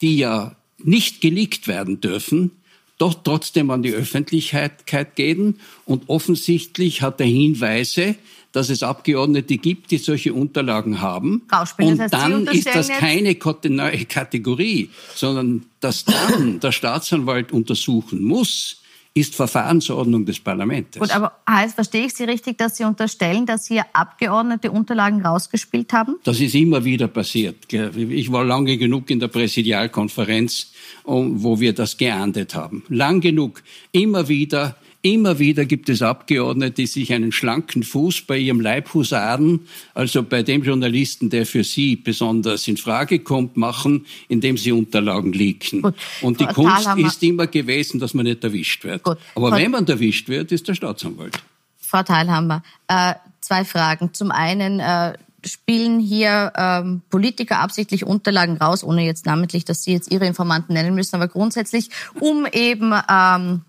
die 0.01 0.17
ja 0.17 0.55
nicht 0.83 1.21
geleakt 1.21 1.67
werden 1.67 2.01
dürfen, 2.01 2.51
doch 2.97 3.15
trotzdem 3.23 3.69
an 3.71 3.83
die 3.83 3.93
Öffentlichkeit 3.93 5.15
gehen. 5.15 5.59
Und 5.85 6.07
offensichtlich 6.07 7.01
hat 7.01 7.19
er 7.19 7.27
Hinweise, 7.27 8.15
dass 8.51 8.69
es 8.69 8.83
Abgeordnete 8.83 9.57
gibt, 9.57 9.91
die 9.91 9.97
solche 9.97 10.33
Unterlagen 10.33 11.01
haben. 11.01 11.43
Und 11.87 11.99
das 11.99 12.11
heißt, 12.11 12.13
dann 12.13 12.47
ist 12.47 12.67
das 12.67 12.89
keine 12.89 13.35
neue 13.69 14.05
Kategorie, 14.05 14.89
sondern 15.15 15.65
dass 15.79 16.05
dann 16.05 16.59
der 16.59 16.71
Staatsanwalt 16.71 17.51
untersuchen 17.51 18.24
muss, 18.24 18.80
ist 19.13 19.35
Verfahrensordnung 19.35 20.25
des 20.25 20.39
Parlaments. 20.39 20.97
Gut, 20.97 21.13
aber 21.13 21.33
heißt, 21.50 21.75
verstehe 21.75 22.05
ich 22.05 22.13
Sie 22.13 22.24
richtig, 22.24 22.57
dass 22.57 22.77
Sie 22.77 22.85
unterstellen, 22.85 23.45
dass 23.45 23.67
hier 23.67 23.85
Abgeordnete 23.91 24.71
Unterlagen 24.71 25.21
rausgespielt 25.21 25.91
haben? 25.91 26.15
Das 26.24 26.39
ist 26.39 26.55
immer 26.55 26.85
wieder 26.85 27.09
passiert. 27.09 27.71
Ich 27.74 28.31
war 28.31 28.45
lange 28.45 28.77
genug 28.77 29.09
in 29.09 29.19
der 29.19 29.27
Präsidialkonferenz, 29.27 30.71
wo 31.03 31.59
wir 31.59 31.74
das 31.74 31.97
geahndet 31.97 32.55
haben. 32.55 32.83
Lang 32.87 33.19
genug. 33.19 33.63
Immer 33.91 34.29
wieder 34.29 34.77
Immer 35.03 35.40
wieder 35.40 35.66
gibt 35.66 35.90
es 35.90 36.03
Abgeordnete, 36.03 36.74
die 36.74 36.85
sich 36.85 37.11
einen 37.11 37.31
schlanken 37.31 37.81
Fuß 37.81 38.22
bei 38.22 38.37
ihrem 38.37 38.59
Leibhusaren, 38.59 39.61
also 39.96 40.22
bei 40.22 40.44
dem 40.44 40.61
Journalisten, 40.61 41.31
der 41.31 41.48
für 41.48 41.64
sie 41.64 41.96
besonders 41.96 42.68
in 42.68 42.77
Frage 42.77 43.20
kommt, 43.20 43.57
machen, 43.57 44.05
indem 44.27 44.57
sie 44.57 44.72
Unterlagen 44.72 45.33
leaken. 45.33 45.81
Gut. 45.81 45.96
Und 46.22 46.40
die 46.40 46.46
Frau 46.46 46.53
Kunst 46.53 46.83
Thalhammer. 46.83 47.07
ist 47.07 47.24
immer 47.24 47.48
gewesen, 47.48 48.00
dass 48.00 48.14
man 48.14 48.25
nicht 48.25 48.44
erwischt 48.44 48.83
wird. 48.83 49.01
Gut. 49.01 49.18
Aber 49.33 49.50
Frau 49.50 49.57
wenn 49.57 49.72
man 49.72 49.87
erwischt 49.87 50.29
wird, 50.29 50.51
ist 50.51 50.68
der 50.68 50.75
Staatsanwalt. 50.75 51.40
Frau 51.79 52.03
Teilhammer, 52.03 52.61
äh, 52.87 53.16
zwei 53.42 53.66
Fragen. 53.66 54.14
Zum 54.14 54.29
einen, 54.29 54.79
äh, 54.79 55.14
spielen 55.44 56.00
hier 56.00 56.53
ähm, 56.55 57.01
Politiker 57.09 57.59
absichtlich 57.59 58.05
Unterlagen 58.05 58.57
raus, 58.57 58.83
ohne 58.83 59.03
jetzt 59.03 59.25
namentlich, 59.25 59.66
dass 59.66 59.83
Sie 59.83 59.92
jetzt 59.92 60.11
Ihre 60.11 60.25
Informanten 60.25 60.74
nennen 60.74 60.94
müssen, 60.94 61.16
aber 61.16 61.27
grundsätzlich, 61.27 61.90
um 62.20 62.46
eben 62.46 62.94
ähm, 63.09 63.61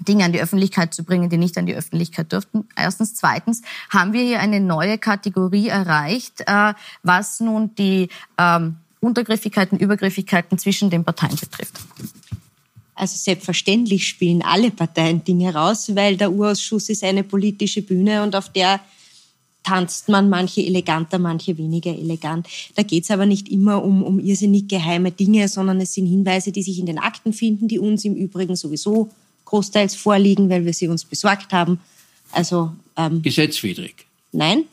Dinge 0.00 0.24
an 0.24 0.32
die 0.32 0.40
Öffentlichkeit 0.40 0.94
zu 0.94 1.04
bringen, 1.04 1.28
die 1.28 1.36
nicht 1.36 1.56
an 1.58 1.66
die 1.66 1.74
Öffentlichkeit 1.74 2.32
dürften. 2.32 2.66
Erstens. 2.76 3.14
Zweitens 3.14 3.62
haben 3.90 4.12
wir 4.12 4.22
hier 4.22 4.40
eine 4.40 4.60
neue 4.60 4.98
Kategorie 4.98 5.68
erreicht, 5.68 6.42
äh, 6.46 6.74
was 7.02 7.40
nun 7.40 7.74
die 7.76 8.08
ähm, 8.38 8.76
Untergriffigkeiten, 9.00 9.78
Übergriffigkeiten 9.78 10.58
zwischen 10.58 10.90
den 10.90 11.04
Parteien 11.04 11.36
betrifft. 11.36 11.80
Also 12.94 13.16
selbstverständlich 13.16 14.06
spielen 14.06 14.42
alle 14.42 14.70
Parteien 14.70 15.24
Dinge 15.24 15.54
raus, 15.54 15.94
weil 15.94 16.16
der 16.16 16.30
Urausschuss 16.30 16.88
ist 16.88 17.02
eine 17.02 17.24
politische 17.24 17.82
Bühne 17.82 18.22
und 18.22 18.36
auf 18.36 18.52
der 18.52 18.80
tanzt 19.64 20.08
man 20.08 20.28
manche 20.28 20.64
eleganter, 20.64 21.18
manche 21.18 21.56
weniger 21.56 21.90
elegant. 21.90 22.46
Da 22.74 22.82
geht 22.82 23.04
es 23.04 23.10
aber 23.10 23.26
nicht 23.26 23.48
immer 23.48 23.82
um, 23.82 24.02
um 24.02 24.18
irrsinnig 24.18 24.68
geheime 24.68 25.12
Dinge, 25.12 25.48
sondern 25.48 25.80
es 25.80 25.94
sind 25.94 26.06
Hinweise, 26.06 26.52
die 26.52 26.62
sich 26.62 26.78
in 26.78 26.86
den 26.86 26.98
Akten 26.98 27.32
finden, 27.32 27.68
die 27.68 27.78
uns 27.78 28.04
im 28.04 28.14
Übrigen 28.14 28.56
sowieso 28.56 29.10
großteils 29.52 29.94
vorliegen, 29.94 30.48
weil 30.48 30.64
wir 30.64 30.72
sie 30.72 30.88
uns 30.88 31.04
besorgt 31.04 31.52
haben. 31.52 31.78
Also 32.32 32.72
ähm, 32.96 33.20
gesetzwidrig. 33.20 34.06
Nein. 34.32 34.64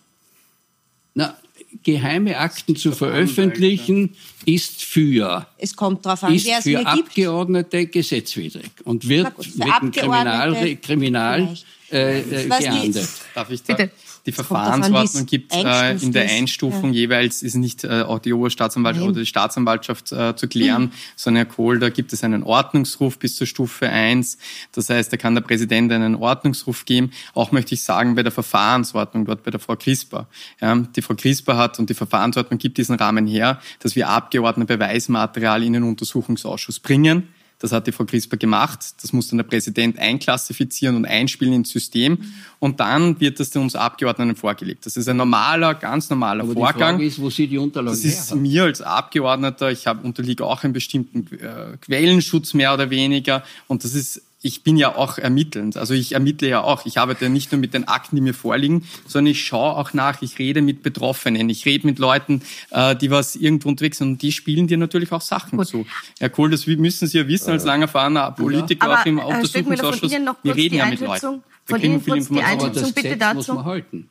Na, 1.13 1.37
geheime 1.83 2.37
Akten 2.37 2.77
zu 2.77 2.93
veröffentlichen 2.93 4.15
ist 4.45 4.81
für 4.81 5.45
es 5.57 5.75
kommt 5.75 6.05
darauf 6.05 6.23
an, 6.23 6.33
ist 6.33 6.45
wer 6.45 6.59
es 6.59 6.63
für 6.63 6.85
Abgeordnete 6.85 7.87
gesetzwidrig 7.87 8.71
und 8.85 9.07
wird 9.09 9.35
gut, 9.35 9.47
wegen 9.57 9.91
Kriminal, 9.91 10.77
Kriminal 10.77 11.57
äh, 11.91 12.19
äh, 12.19 12.47
geahndet. 12.47 13.09
Darf 13.35 13.49
ich 13.51 13.61
da? 13.63 13.73
Bitte. 13.73 13.91
Die 14.25 14.31
Verfahrensordnung 14.31 15.25
gibt 15.25 15.53
äh, 15.53 15.95
in 15.95 16.11
der 16.11 16.29
Einstufung 16.29 16.93
ja. 16.93 17.01
jeweils, 17.01 17.41
ist 17.41 17.55
nicht 17.55 17.83
äh, 17.83 18.01
auch 18.01 18.19
die 18.19 18.33
Oberstaatsanwaltschaft 18.33 19.07
oder 19.07 19.19
die 19.19 19.25
Staatsanwaltschaft 19.25 20.11
äh, 20.11 20.35
zu 20.35 20.47
klären, 20.47 20.83
mhm. 20.83 20.91
sondern 21.15 21.45
Herr 21.45 21.53
Kohl, 21.53 21.79
da 21.79 21.89
gibt 21.89 22.13
es 22.13 22.23
einen 22.23 22.43
Ordnungsruf 22.43 23.17
bis 23.17 23.35
zur 23.35 23.47
Stufe 23.47 23.89
1. 23.89 24.37
Das 24.73 24.89
heißt, 24.89 25.11
da 25.11 25.17
kann 25.17 25.35
der 25.35 25.41
Präsident 25.41 25.91
einen 25.91 26.15
Ordnungsruf 26.15 26.85
geben. 26.85 27.11
Auch 27.33 27.51
möchte 27.51 27.73
ich 27.73 27.83
sagen, 27.83 28.15
bei 28.15 28.23
der 28.23 28.31
Verfahrensordnung 28.31 29.25
dort 29.25 29.43
bei 29.43 29.51
der 29.51 29.59
Frau 29.59 29.75
Crisper. 29.75 30.27
Ja, 30.61 30.75
die 30.75 31.01
Frau 31.01 31.15
Crisper 31.15 31.57
hat 31.57 31.79
und 31.79 31.89
die 31.89 31.93
Verfahrensordnung 31.93 32.59
gibt 32.59 32.77
diesen 32.77 32.95
Rahmen 32.95 33.27
her, 33.27 33.59
dass 33.79 33.95
wir 33.95 34.09
Abgeordnete 34.09 34.77
Beweismaterial 34.77 35.63
in 35.63 35.73
den 35.73 35.83
Untersuchungsausschuss 35.83 36.79
bringen 36.79 37.29
das 37.59 37.73
hat 37.73 37.87
die 37.87 37.91
Frau 37.91 38.05
Crisper 38.05 38.37
gemacht. 38.37 38.79
Das 39.01 39.11
muss 39.11 39.27
dann 39.27 39.37
der 39.37 39.43
Präsident 39.43 39.99
einklassifizieren 39.99 40.95
und 40.95 41.05
einspielen 41.05 41.53
ins 41.53 41.69
System. 41.69 42.17
Und 42.59 42.79
dann 42.79 43.19
wird 43.19 43.39
das 43.39 43.53
uns 43.55 43.75
Abgeordneten 43.75 44.35
vorgelegt. 44.37 44.85
Das 44.85 44.95
ist 44.95 45.09
ein 45.09 45.17
normaler, 45.17 45.75
ganz 45.75 46.09
normaler 46.09 46.43
Aber 46.43 46.53
Vorgang. 46.53 46.73
Die 46.73 46.79
Frage 46.79 47.05
ist, 47.05 47.21
wo 47.21 47.29
Sie 47.29 47.47
die 47.47 47.57
Unterlagen 47.57 47.95
Das 47.95 48.05
ist 48.05 48.33
mir 48.33 48.63
als 48.63 48.81
Abgeordneter, 48.81 49.71
ich 49.71 49.87
habe 49.87 50.05
unterliege 50.07 50.45
auch 50.45 50.63
einem 50.63 50.71
bestimmten 50.71 51.27
äh, 51.37 51.77
Quellenschutz 51.81 52.53
mehr 52.53 52.73
oder 52.73 52.89
weniger. 52.89 53.43
Und 53.67 53.83
das 53.83 53.93
ist 53.93 54.21
ich 54.41 54.63
bin 54.63 54.77
ja 54.77 54.95
auch 54.95 55.17
ermittelnd. 55.17 55.75
Also 55.75 55.93
ich 55.93 56.13
ermittle 56.13 56.47
ja 56.47 56.61
auch. 56.61 56.85
Ich 56.85 56.97
arbeite 56.97 57.25
ja 57.25 57.29
nicht 57.29 57.51
nur 57.51 57.59
mit 57.59 57.73
den 57.73 57.87
Akten, 57.87 58.15
die 58.15 58.21
mir 58.21 58.33
vorliegen, 58.33 58.85
sondern 59.05 59.31
ich 59.31 59.43
schaue 59.43 59.75
auch 59.75 59.93
nach. 59.93 60.21
Ich 60.21 60.39
rede 60.39 60.61
mit 60.61 60.81
Betroffenen. 60.81 61.49
Ich 61.49 61.65
rede 61.65 61.85
mit 61.85 61.99
Leuten, 61.99 62.41
äh, 62.71 62.95
die 62.95 63.11
was 63.11 63.35
irgendwo 63.35 63.67
unterwegs 63.67 63.97
sind. 63.97 64.07
Und 64.07 64.21
die 64.21 64.31
spielen 64.31 64.67
dir 64.67 64.77
natürlich 64.77 65.11
auch 65.11 65.21
Sachen 65.21 65.57
Gut. 65.57 65.67
zu. 65.67 65.85
Herr 66.19 66.29
Kohl, 66.29 66.49
das 66.49 66.65
müssen 66.67 67.07
Sie 67.07 67.17
ja 67.17 67.27
wissen 67.27 67.51
als 67.51 67.65
lang 67.65 67.81
erfahrener 67.81 68.31
Politiker 68.31 68.85
Aber, 68.85 69.01
auch 69.01 69.05
im 69.05 69.19
Untersuchungsausschuss. 69.19 70.11
Wir 70.11 70.55
reden 70.55 70.75
ja 70.75 70.85
mit 70.85 71.01
Leuten. 71.01 71.43
Von 71.65 71.81
Ihnen 71.81 72.03
kurz 72.03 72.29
die 72.29 72.41
Einschätzung 72.41 72.93
bitte 72.93 73.17
dazu. 73.17 73.59
Äh, 73.59 74.03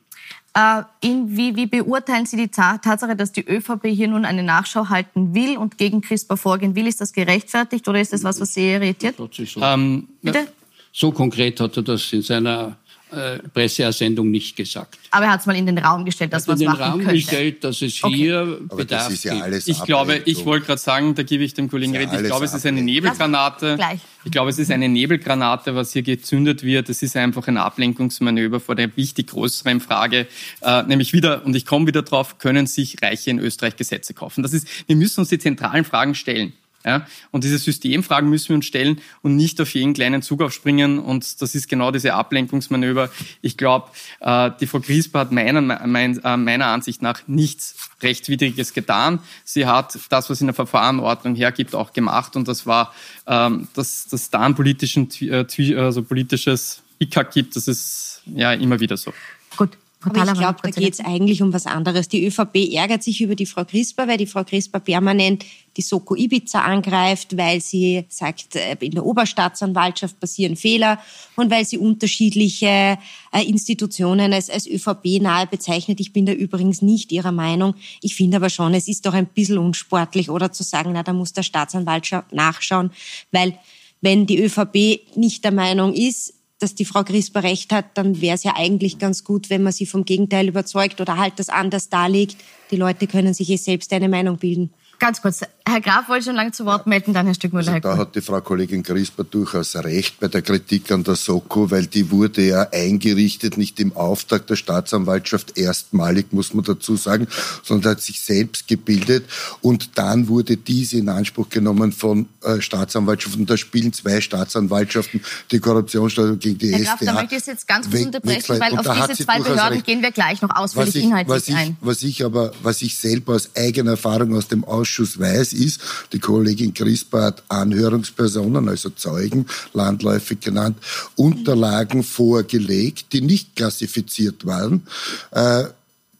in, 1.01 1.35
wie, 1.35 1.55
wie 1.55 1.65
beurteilen 1.65 2.25
Sie 2.25 2.37
die 2.37 2.47
Tatsache, 2.49 3.15
dass 3.15 3.31
die 3.31 3.45
ÖVP 3.47 3.87
hier 3.87 4.07
nun 4.07 4.25
eine 4.25 4.43
Nachschau 4.43 4.89
halten 4.89 5.33
will 5.33 5.57
und 5.57 5.77
gegen 5.77 6.01
CRISPR 6.01 6.37
vorgehen 6.37 6.75
will? 6.75 6.87
Ist 6.87 7.01
das 7.01 7.13
gerechtfertigt 7.13 7.87
oder 7.87 7.99
ist 7.99 8.13
das 8.13 8.23
was, 8.23 8.39
was 8.39 8.53
Sie 8.53 8.71
irritiert? 8.71 9.15
Ähm, 9.61 10.07
Bitte? 10.21 10.47
So 10.91 11.11
konkret 11.11 11.59
hat 11.59 11.77
er 11.77 11.83
das 11.83 12.11
in 12.13 12.21
seiner 12.21 12.77
äh, 13.11 13.39
Presseersendung 13.39 14.29
nicht 14.29 14.55
gesagt. 14.55 14.97
Aber 15.11 15.25
er 15.25 15.31
hat 15.31 15.41
es 15.41 15.45
mal 15.45 15.55
in 15.55 15.65
den 15.65 15.77
Raum 15.77 16.05
gestellt, 16.05 16.33
dass 16.33 16.47
man 16.47 16.57
es 16.57 16.63
machen 16.63 16.77
könnte. 16.77 16.93
in 16.93 16.99
den 16.99 17.07
Raum 17.07 17.15
gestellt, 17.15 17.63
dass 17.63 17.81
es 17.81 17.93
hier 17.95 18.59
okay. 18.59 18.77
Bedarf 18.77 19.05
das 19.05 19.13
ist 19.13 19.23
ja 19.23 19.39
alles 19.39 19.67
Ich 19.67 19.83
glaube, 19.83 20.21
ich 20.25 20.45
wollte 20.45 20.67
gerade 20.67 20.81
sagen, 20.81 21.15
da 21.15 21.23
gebe 21.23 21.43
ich 21.43 21.53
dem 21.53 21.69
Kollegen 21.69 21.95
recht, 21.95 22.13
ich 22.13 22.23
glaube, 22.23 22.45
es 22.45 22.53
ist 22.53 22.65
eine 22.65 22.81
Nebelgranate. 22.81 23.77
Ich 24.25 24.31
glaube, 24.31 24.49
es 24.49 24.59
ist 24.59 24.69
eine 24.69 24.89
Nebelgranate, 24.89 25.75
was 25.75 25.93
hier 25.93 26.03
gezündet 26.03 26.63
wird. 26.63 26.89
Es 26.89 27.01
ist 27.01 27.15
einfach 27.15 27.47
ein 27.47 27.57
Ablenkungsmanöver 27.57 28.59
vor 28.59 28.75
der 28.75 28.95
wichtig 28.97 29.27
größeren 29.27 29.79
Frage, 29.79 30.27
äh, 30.61 30.83
nämlich 30.83 31.13
wieder, 31.13 31.45
und 31.45 31.55
ich 31.55 31.65
komme 31.65 31.87
wieder 31.87 32.01
drauf, 32.01 32.37
können 32.37 32.67
sich 32.67 33.01
Reiche 33.01 33.29
in 33.31 33.39
Österreich 33.39 33.75
Gesetze 33.77 34.13
kaufen? 34.13 34.43
Das 34.43 34.53
ist, 34.53 34.67
wir 34.87 34.95
müssen 34.95 35.21
uns 35.21 35.29
die 35.29 35.39
zentralen 35.39 35.85
Fragen 35.85 36.15
stellen. 36.15 36.53
Ja? 36.85 37.05
Und 37.31 37.43
diese 37.43 37.57
Systemfragen 37.57 38.29
müssen 38.29 38.49
wir 38.49 38.55
uns 38.55 38.65
stellen 38.65 39.01
und 39.21 39.35
nicht 39.35 39.59
auf 39.59 39.73
jeden 39.73 39.93
kleinen 39.93 40.21
Zug 40.21 40.41
aufspringen. 40.41 40.99
Und 40.99 41.41
das 41.41 41.55
ist 41.55 41.67
genau 41.67 41.91
diese 41.91 42.13
Ablenkungsmanöver. 42.13 43.09
Ich 43.41 43.57
glaube, 43.57 43.89
äh, 44.21 44.51
die 44.59 44.67
Frau 44.67 44.79
Griesper 44.79 45.19
hat 45.19 45.31
meiner, 45.31 45.61
mein, 45.61 46.19
äh, 46.23 46.37
meiner 46.37 46.67
Ansicht 46.67 47.01
nach 47.01 47.21
nichts 47.27 47.75
Rechtswidriges 48.01 48.73
getan. 48.73 49.19
Sie 49.43 49.65
hat 49.65 49.99
das, 50.09 50.29
was 50.29 50.39
in 50.41 50.47
der 50.47 50.53
Verfahrenordnung 50.53 51.35
hergibt, 51.35 51.75
auch 51.75 51.91
gemacht. 51.91 52.35
Und 52.35 52.47
das 52.47 52.65
war, 52.65 52.93
ähm, 53.27 53.67
dass 53.73 54.07
das 54.07 54.29
da 54.29 54.41
ein 54.41 54.55
politischen, 54.55 55.09
äh, 55.21 55.45
also 55.75 56.03
politisches 56.03 56.81
Hickhack 56.97 57.31
gibt. 57.31 57.55
Das 57.55 57.67
ist 57.67 58.21
ja 58.25 58.53
immer 58.53 58.79
wieder 58.79 58.97
so. 58.97 59.13
Gut, 59.57 59.77
aber 60.01 60.23
ich 60.23 60.33
glaube, 60.33 60.59
da 60.63 60.69
geht 60.69 60.93
es 60.93 61.01
eigentlich 61.01 61.41
um 61.41 61.51
was 61.51 61.65
anderes. 61.65 62.07
Die 62.07 62.25
ÖVP 62.25 62.73
ärgert 62.73 63.03
sich 63.03 63.19
über 63.19 63.35
die 63.35 63.45
Frau 63.45 63.65
Crisper, 63.65 64.07
weil 64.07 64.17
die 64.17 64.27
Frau 64.27 64.45
Crisper 64.45 64.79
permanent 64.79 65.43
die 65.75 65.81
Soko 65.81 66.15
Ibiza 66.15 66.61
angreift, 66.61 67.35
weil 67.35 67.59
sie 67.59 68.05
sagt, 68.07 68.55
äh, 68.55 68.77
in 68.79 68.91
der 68.91 69.05
Oberstaatsanwaltschaft 69.05 70.17
passieren 70.17 70.55
Fehler 70.55 70.99
und 71.35 71.51
weil 71.51 71.65
sie 71.65 71.77
unterschiedliche 71.77 72.97
äh, 73.33 73.43
Institutionen 73.45 74.31
als, 74.31 74.49
als 74.49 74.67
ÖVP 74.67 75.21
nahe 75.21 75.47
bezeichnet. 75.47 75.99
Ich 75.99 76.13
bin 76.13 76.25
da 76.25 76.31
übrigens 76.31 76.81
nicht 76.81 77.11
ihrer 77.11 77.33
Meinung. 77.33 77.75
Ich 78.01 78.15
finde 78.15 78.37
aber 78.37 78.49
schon, 78.49 78.73
es 78.73 78.87
ist 78.87 79.05
doch 79.05 79.13
ein 79.13 79.27
bisschen 79.27 79.57
unsportlich 79.57 80.29
oder 80.29 80.53
zu 80.53 80.63
sagen, 80.63 80.91
na, 80.93 81.03
da 81.03 81.11
muss 81.11 81.33
der 81.33 81.43
Staatsanwalt 81.43 82.09
nachschauen, 82.31 82.91
weil 83.31 83.59
wenn 83.99 84.25
die 84.25 84.41
ÖVP 84.41 85.17
nicht 85.17 85.43
der 85.43 85.51
Meinung 85.51 85.93
ist, 85.93 86.35
dass 86.59 86.75
die 86.75 86.85
Frau 86.85 87.03
Grisper 87.03 87.43
recht 87.43 87.71
hat, 87.71 87.85
dann 87.97 88.21
wäre 88.21 88.35
es 88.35 88.43
ja 88.43 88.53
eigentlich 88.55 88.99
ganz 88.99 89.23
gut, 89.23 89.49
wenn 89.49 89.63
man 89.63 89.73
sie 89.73 89.85
vom 89.85 90.05
Gegenteil 90.05 90.47
überzeugt 90.47 90.99
oder 91.01 91.17
halt 91.17 91.33
das 91.37 91.49
anders 91.49 91.89
darlegt. 91.89 92.37
Die 92.71 92.75
Leute 92.75 93.07
können 93.07 93.33
sich 93.33 93.49
eh 93.49 93.55
selbst 93.55 93.91
eine 93.93 94.09
Meinung 94.09 94.37
bilden. 94.37 94.71
Ganz 94.99 95.21
kurz, 95.21 95.41
Herr 95.69 95.81
Graf 95.81 96.09
wollte 96.09 96.25
schon 96.25 96.35
lange 96.35 96.51
zu 96.51 96.65
Wort 96.65 96.87
melden, 96.87 97.13
dann 97.13 97.25
Herr 97.25 97.35
Stückmüller. 97.35 97.73
Also 97.73 97.79
da 97.87 97.97
hat 97.97 98.15
die 98.15 98.21
Frau 98.21 98.41
Kollegin 98.41 98.83
Crisper 98.83 99.23
durchaus 99.23 99.75
recht 99.75 100.19
bei 100.19 100.27
der 100.27 100.41
Kritik 100.41 100.91
an 100.91 101.03
der 101.03 101.15
Soko, 101.15 101.69
weil 101.71 101.85
die 101.85 102.11
wurde 102.11 102.41
ja 102.45 102.67
eingerichtet, 102.71 103.57
nicht 103.57 103.79
im 103.79 103.95
Auftrag 103.95 104.47
der 104.47 104.55
Staatsanwaltschaft 104.55 105.57
erstmalig, 105.57 106.31
muss 106.31 106.53
man 106.53 106.63
dazu 106.63 106.95
sagen, 106.95 107.27
sondern 107.63 107.91
hat 107.91 108.01
sich 108.01 108.21
selbst 108.21 108.67
gebildet 108.67 109.25
und 109.61 109.97
dann 109.97 110.27
wurde 110.27 110.57
diese 110.57 110.97
in 110.97 111.09
Anspruch 111.09 111.49
genommen 111.49 111.91
von 111.91 112.27
äh, 112.43 112.61
Staatsanwaltschaften. 112.61 113.45
Da 113.45 113.57
spielen 113.57 113.93
zwei 113.93 114.21
Staatsanwaltschaften 114.21 115.21
die 115.51 115.59
Korruptionssteuerung 115.59 116.39
gegen 116.39 116.57
die 116.57 116.73
Herr 116.73 116.79
Graf, 116.79 116.99
Da 117.01 117.13
möchte 117.13 117.35
ich 117.35 117.45
jetzt 117.45 117.67
ganz 117.67 117.89
kurz 117.89 118.05
unterbrechen, 118.05 118.59
weil 118.59 118.77
auf 118.77 119.07
diese 119.07 119.23
zwei 119.23 119.39
Behörden 119.39 119.73
recht. 119.73 119.85
gehen 119.85 120.01
wir 120.01 120.11
gleich 120.11 120.41
noch 120.41 120.55
ausführlich 120.55 120.95
ich, 120.95 121.03
inhaltlich 121.03 121.35
was 121.35 121.47
ich, 121.47 121.55
ein. 121.55 121.77
Was 121.81 122.03
ich 122.03 122.25
aber, 122.25 122.51
was 122.63 122.81
ich 122.81 122.97
selber 122.97 123.35
aus 123.35 123.49
eigener 123.55 123.91
Erfahrung 123.91 124.35
aus 124.35 124.47
dem 124.47 124.63
Ausschuss 124.63 125.19
weiß, 125.19 125.53
ist, 125.59 125.81
die 126.13 126.19
Kollegin 126.19 126.73
Crispa 126.73 127.23
hat 127.23 127.43
Anhörungspersonen, 127.49 128.69
also 128.69 128.89
Zeugen, 128.89 129.45
landläufig 129.73 130.39
genannt, 130.39 130.77
Unterlagen 131.15 132.03
vorgelegt, 132.03 133.13
die 133.13 133.21
nicht 133.21 133.55
klassifiziert 133.55 134.45
waren. 134.45 134.83
Äh, 135.31 135.65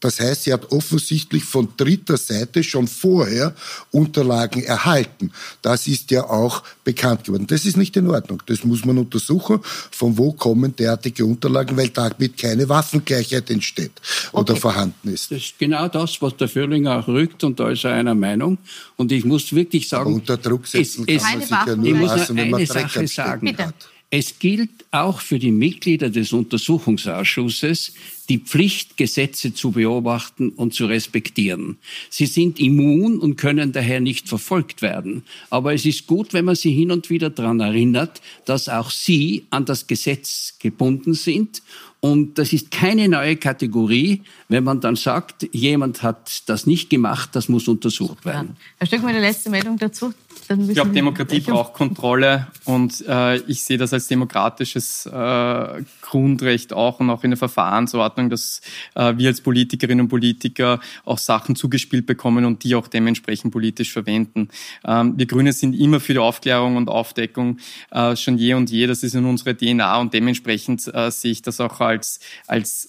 das 0.00 0.18
heißt, 0.18 0.44
sie 0.44 0.52
hat 0.52 0.72
offensichtlich 0.72 1.44
von 1.44 1.68
dritter 1.76 2.16
Seite 2.16 2.64
schon 2.64 2.88
vorher 2.88 3.54
Unterlagen 3.90 4.62
erhalten. 4.62 5.30
Das 5.62 5.86
ist 5.86 6.10
ja 6.10 6.24
auch 6.24 6.62
bekannt 6.84 7.24
geworden. 7.24 7.46
Das 7.46 7.64
ist 7.66 7.76
nicht 7.76 7.96
in 7.96 8.08
Ordnung. 8.08 8.42
Das 8.46 8.64
muss 8.64 8.84
man 8.84 8.96
untersuchen. 8.98 9.60
Von 9.90 10.16
wo 10.16 10.32
kommen 10.32 10.74
derartige 10.74 11.24
Unterlagen, 11.24 11.76
weil 11.76 11.90
damit 11.90 12.38
keine 12.38 12.68
Waffengleichheit 12.68 13.50
entsteht 13.50 13.92
oder 14.32 14.52
okay. 14.52 14.60
vorhanden 14.60 15.12
ist. 15.12 15.30
Das 15.30 15.38
ist 15.38 15.58
genau 15.58 15.86
das, 15.88 16.20
was 16.22 16.36
der 16.36 16.48
Führlinger 16.48 17.00
auch 17.00 17.08
rückt 17.08 17.44
und 17.44 17.60
da 17.60 17.70
ist 17.70 17.84
er 17.84 17.92
einer 17.92 18.14
Meinung. 18.14 18.58
Und 18.96 19.12
ich 19.12 19.24
muss 19.24 19.52
wirklich 19.54 19.88
sagen, 19.88 20.06
Aber 20.06 20.14
unter 20.14 20.36
Druck 20.36 20.66
setzen 20.66 21.04
es, 21.06 21.22
kann 21.22 21.42
es, 21.42 21.50
man 21.50 21.66
sich 21.66 21.68
ja 21.68 21.76
nur 21.76 22.06
lassen, 22.06 22.36
wenn 22.36 22.50
man 22.50 22.66
Sache 22.66 23.06
sagen. 23.06 23.58
Hat. 23.58 23.74
Es 24.12 24.40
gilt 24.40 24.70
auch 24.90 25.20
für 25.20 25.38
die 25.38 25.52
Mitglieder 25.52 26.10
des 26.10 26.32
Untersuchungsausschusses, 26.32 27.94
die 28.28 28.38
Pflicht, 28.38 28.96
Gesetze 28.96 29.54
zu 29.54 29.70
beobachten 29.70 30.48
und 30.50 30.74
zu 30.74 30.86
respektieren. 30.86 31.78
Sie 32.10 32.26
sind 32.26 32.58
immun 32.58 33.20
und 33.20 33.36
können 33.36 33.70
daher 33.70 34.00
nicht 34.00 34.28
verfolgt 34.28 34.82
werden. 34.82 35.22
Aber 35.48 35.74
es 35.74 35.86
ist 35.86 36.08
gut, 36.08 36.32
wenn 36.32 36.44
man 36.44 36.56
sie 36.56 36.72
hin 36.72 36.90
und 36.90 37.08
wieder 37.08 37.30
daran 37.30 37.60
erinnert, 37.60 38.20
dass 38.46 38.68
auch 38.68 38.90
sie 38.90 39.46
an 39.50 39.64
das 39.64 39.86
Gesetz 39.86 40.54
gebunden 40.58 41.14
sind 41.14 41.62
und 42.00 42.38
das 42.38 42.54
ist 42.54 42.70
keine 42.70 43.08
neue 43.08 43.36
Kategorie, 43.36 44.22
wenn 44.48 44.64
man 44.64 44.80
dann 44.80 44.96
sagt, 44.96 45.46
jemand 45.52 46.02
hat 46.02 46.48
das 46.48 46.66
nicht 46.66 46.88
gemacht, 46.88 47.30
das 47.34 47.48
muss 47.50 47.68
untersucht 47.68 48.24
werden. 48.24 48.56
Herr 48.78 48.86
Stück, 48.86 49.02
meine 49.02 49.20
letzte 49.20 49.50
Meldung 49.50 49.78
dazu. 49.78 50.14
Ich 50.48 50.74
glaube, 50.74 50.90
Demokratie 50.90 51.40
braucht 51.40 51.74
Kontrolle 51.74 52.48
und 52.64 53.04
äh, 53.06 53.36
ich 53.42 53.62
sehe 53.62 53.78
das 53.78 53.92
als 53.92 54.08
demokratisches 54.08 55.06
äh, 55.06 55.82
Grundrecht 56.00 56.72
auch 56.72 56.98
und 56.98 57.08
auch 57.10 57.22
in 57.22 57.30
der 57.30 57.38
Verfahrensordnung, 57.38 58.30
dass 58.30 58.60
äh, 58.96 59.16
wir 59.16 59.28
als 59.28 59.40
Politikerinnen 59.42 60.06
und 60.06 60.08
Politiker 60.08 60.80
auch 61.04 61.18
Sachen 61.18 61.54
zugespielt 61.54 62.04
bekommen 62.06 62.44
und 62.44 62.64
die 62.64 62.74
auch 62.74 62.88
dementsprechend 62.88 63.52
politisch 63.52 63.92
verwenden. 63.92 64.48
Ähm, 64.84 65.14
wir 65.16 65.26
Grüne 65.26 65.52
sind 65.52 65.74
immer 65.74 66.00
für 66.00 66.14
die 66.14 66.18
Aufklärung 66.18 66.76
und 66.76 66.88
Aufdeckung 66.88 67.58
äh, 67.92 68.16
schon 68.16 68.36
je 68.36 68.54
und 68.54 68.70
je. 68.70 68.88
Das 68.88 69.04
ist 69.04 69.14
in 69.14 69.26
unserer 69.26 69.56
DNA 69.56 70.00
und 70.00 70.14
dementsprechend 70.14 70.92
äh, 70.92 71.12
sehe 71.12 71.30
ich 71.30 71.42
das 71.42 71.60
auch 71.60 71.80
als, 71.80 72.18
als 72.48 72.88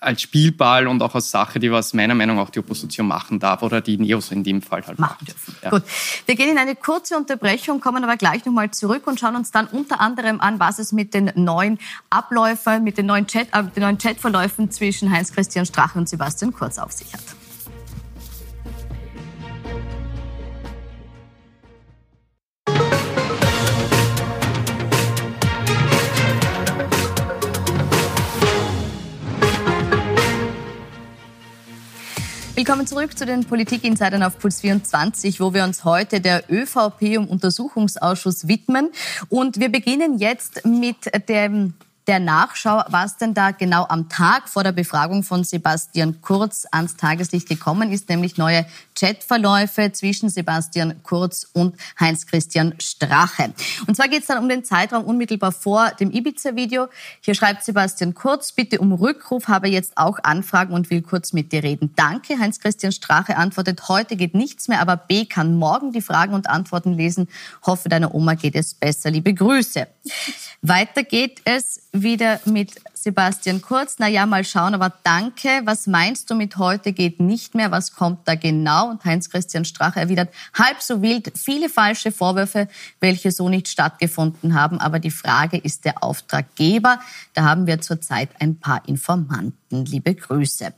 als 0.00 0.22
Spielball 0.22 0.86
und 0.86 1.02
auch 1.02 1.14
als 1.14 1.30
Sache, 1.30 1.60
die 1.60 1.70
was 1.70 1.92
meiner 1.92 2.14
Meinung 2.14 2.36
nach 2.36 2.48
die 2.48 2.60
Opposition 2.60 3.06
machen 3.06 3.38
darf 3.38 3.62
oder 3.62 3.82
die 3.82 3.98
Neos 3.98 4.30
in 4.30 4.42
dem 4.42 4.62
Fall 4.62 4.86
halt 4.86 4.98
machen 4.98 5.26
dürfen. 5.26 5.54
Ja. 5.62 5.70
Gut, 5.70 5.82
wir 6.24 6.34
gehen 6.34 6.50
in 6.50 6.58
eine 6.58 6.74
kurze 6.74 7.16
Unterbrechung, 7.16 7.80
kommen 7.80 8.02
aber 8.02 8.16
gleich 8.16 8.44
nochmal 8.46 8.70
zurück 8.70 9.06
und 9.06 9.20
schauen 9.20 9.36
uns 9.36 9.50
dann 9.50 9.66
unter 9.66 10.00
anderem 10.00 10.40
an, 10.40 10.58
was 10.58 10.78
es 10.78 10.92
mit 10.92 11.12
den 11.12 11.30
neuen 11.34 11.78
Abläufen, 12.08 12.84
mit 12.84 12.96
den 12.96 13.06
neuen, 13.06 13.26
Chat, 13.26 13.48
äh, 13.52 13.64
den 13.64 13.82
neuen 13.82 13.98
Chatverläufen 13.98 14.70
zwischen 14.70 15.10
Heinz-Christian 15.10 15.66
Strache 15.66 15.98
und 15.98 16.08
Sebastian 16.08 16.52
Kurz 16.54 16.78
auf 16.78 16.92
sich 16.92 17.12
hat. 17.12 17.20
Willkommen 32.56 32.86
zurück 32.86 33.18
zu 33.18 33.26
den 33.26 33.44
Politikinsidern 33.44 34.22
auf 34.22 34.38
Puls 34.38 34.62
24, 34.62 35.40
wo 35.40 35.52
wir 35.52 35.62
uns 35.62 35.84
heute 35.84 36.22
der 36.22 36.42
ÖVP 36.50 37.02
im 37.02 37.26
Untersuchungsausschuss 37.26 38.48
widmen. 38.48 38.92
Und 39.28 39.60
wir 39.60 39.68
beginnen 39.70 40.16
jetzt 40.16 40.64
mit 40.64 40.96
dem 41.28 41.74
der 42.06 42.20
Nachschau, 42.20 42.82
was 42.88 43.16
denn 43.16 43.34
da 43.34 43.50
genau 43.50 43.84
am 43.88 44.08
Tag 44.08 44.48
vor 44.48 44.62
der 44.62 44.72
Befragung 44.72 45.24
von 45.24 45.42
Sebastian 45.42 46.20
Kurz 46.20 46.66
ans 46.70 46.96
Tageslicht 46.96 47.48
gekommen 47.48 47.90
ist, 47.90 48.08
nämlich 48.08 48.36
neue 48.36 48.64
Chatverläufe 48.94 49.90
zwischen 49.92 50.28
Sebastian 50.28 51.02
Kurz 51.02 51.48
und 51.52 51.76
Heinz-Christian 51.98 52.74
Strache. 52.80 53.52
Und 53.86 53.96
zwar 53.96 54.08
geht 54.08 54.20
es 54.20 54.26
dann 54.26 54.38
um 54.38 54.48
den 54.48 54.64
Zeitraum 54.64 55.04
unmittelbar 55.04 55.52
vor 55.52 55.90
dem 55.98 56.12
Ibiza-Video. 56.12 56.88
Hier 57.20 57.34
schreibt 57.34 57.64
Sebastian 57.64 58.14
Kurz, 58.14 58.52
bitte 58.52 58.78
um 58.78 58.92
Rückruf, 58.92 59.48
habe 59.48 59.68
jetzt 59.68 59.98
auch 59.98 60.18
Anfragen 60.22 60.72
und 60.72 60.90
will 60.90 61.02
kurz 61.02 61.32
mit 61.32 61.52
dir 61.52 61.64
reden. 61.64 61.92
Danke. 61.96 62.38
Heinz-Christian 62.38 62.92
Strache 62.92 63.36
antwortet, 63.36 63.88
heute 63.88 64.16
geht 64.16 64.34
nichts 64.34 64.68
mehr, 64.68 64.80
aber 64.80 64.96
B 64.96 65.24
kann 65.24 65.56
morgen 65.56 65.92
die 65.92 66.02
Fragen 66.02 66.34
und 66.34 66.48
Antworten 66.48 66.92
lesen. 66.92 67.28
Hoffe, 67.64 67.88
deiner 67.88 68.14
Oma 68.14 68.34
geht 68.34 68.54
es 68.54 68.74
besser. 68.74 69.10
Liebe 69.10 69.34
Grüße. 69.34 69.88
Weiter 70.62 71.02
geht 71.02 71.42
es 71.44 71.85
wieder 72.02 72.40
mit 72.44 72.72
Sebastian 72.94 73.62
Kurz. 73.62 73.96
Na 73.98 74.08
ja, 74.08 74.26
mal 74.26 74.44
schauen, 74.44 74.74
aber 74.74 74.92
danke. 75.04 75.60
Was 75.64 75.86
meinst 75.86 76.28
du 76.28 76.34
mit 76.34 76.56
heute 76.56 76.92
geht 76.92 77.20
nicht 77.20 77.54
mehr? 77.54 77.70
Was 77.70 77.94
kommt 77.94 78.26
da 78.26 78.34
genau? 78.34 78.90
Und 78.90 79.04
Heinz-Christian 79.04 79.64
Strache 79.64 80.00
erwidert, 80.00 80.34
halb 80.54 80.82
so 80.82 81.02
wild, 81.02 81.32
viele 81.36 81.68
falsche 81.68 82.10
Vorwürfe, 82.10 82.66
welche 82.98 83.30
so 83.30 83.48
nicht 83.48 83.68
stattgefunden 83.68 84.54
haben. 84.54 84.80
Aber 84.80 84.98
die 84.98 85.12
Frage 85.12 85.56
ist 85.56 85.84
der 85.84 86.02
Auftraggeber. 86.02 86.98
Da 87.34 87.44
haben 87.44 87.66
wir 87.68 87.80
zurzeit 87.80 88.30
ein 88.40 88.58
paar 88.58 88.82
Informanten. 88.88 89.84
Liebe 89.84 90.14
Grüße. 90.14 90.72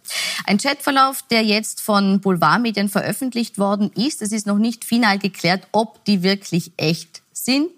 Ein 0.45 0.59
Chatverlauf, 0.59 1.23
der 1.31 1.45
jetzt 1.45 1.81
von 1.81 2.21
Boulevardmedien 2.21 2.89
veröffentlicht 2.89 3.59
worden 3.59 3.91
ist. 3.95 4.21
Es 4.21 4.33
ist 4.33 4.47
noch 4.47 4.59
nicht 4.59 4.85
final 4.85 5.19
geklärt, 5.19 5.67
ob 5.73 6.05
die 6.05 6.23
wirklich 6.23 6.73
echt 6.77 7.23
sind. 7.33 7.71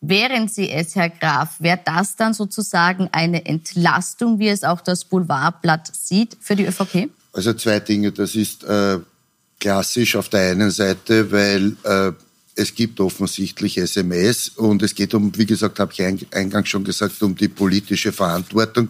Wären 0.00 0.46
Sie 0.48 0.70
es, 0.70 0.94
Herr 0.94 1.10
Graf, 1.10 1.56
wäre 1.58 1.80
das 1.84 2.14
dann 2.14 2.32
sozusagen 2.32 3.08
eine 3.10 3.44
Entlastung, 3.46 4.38
wie 4.38 4.48
es 4.48 4.62
auch 4.62 4.80
das 4.80 5.04
Boulevardblatt 5.04 5.90
sieht, 5.92 6.36
für 6.40 6.54
die 6.54 6.66
ÖVP? 6.66 7.10
Also 7.32 7.52
zwei 7.54 7.80
Dinge. 7.80 8.12
Das 8.12 8.36
ist 8.36 8.62
äh, 8.64 8.98
klassisch 9.58 10.14
auf 10.14 10.28
der 10.28 10.52
einen 10.52 10.70
Seite, 10.70 11.32
weil 11.32 11.76
äh, 11.82 12.12
es 12.54 12.74
gibt 12.74 13.00
offensichtlich 13.00 13.78
SMS 13.78 14.48
und 14.48 14.82
es 14.82 14.94
geht 14.94 15.14
um, 15.14 15.36
wie 15.36 15.46
gesagt, 15.46 15.78
habe 15.78 15.92
ich 15.92 16.04
eingangs 16.32 16.68
schon 16.68 16.84
gesagt, 16.84 17.20
um 17.22 17.34
die 17.34 17.48
politische 17.48 18.12
Verantwortung. 18.12 18.88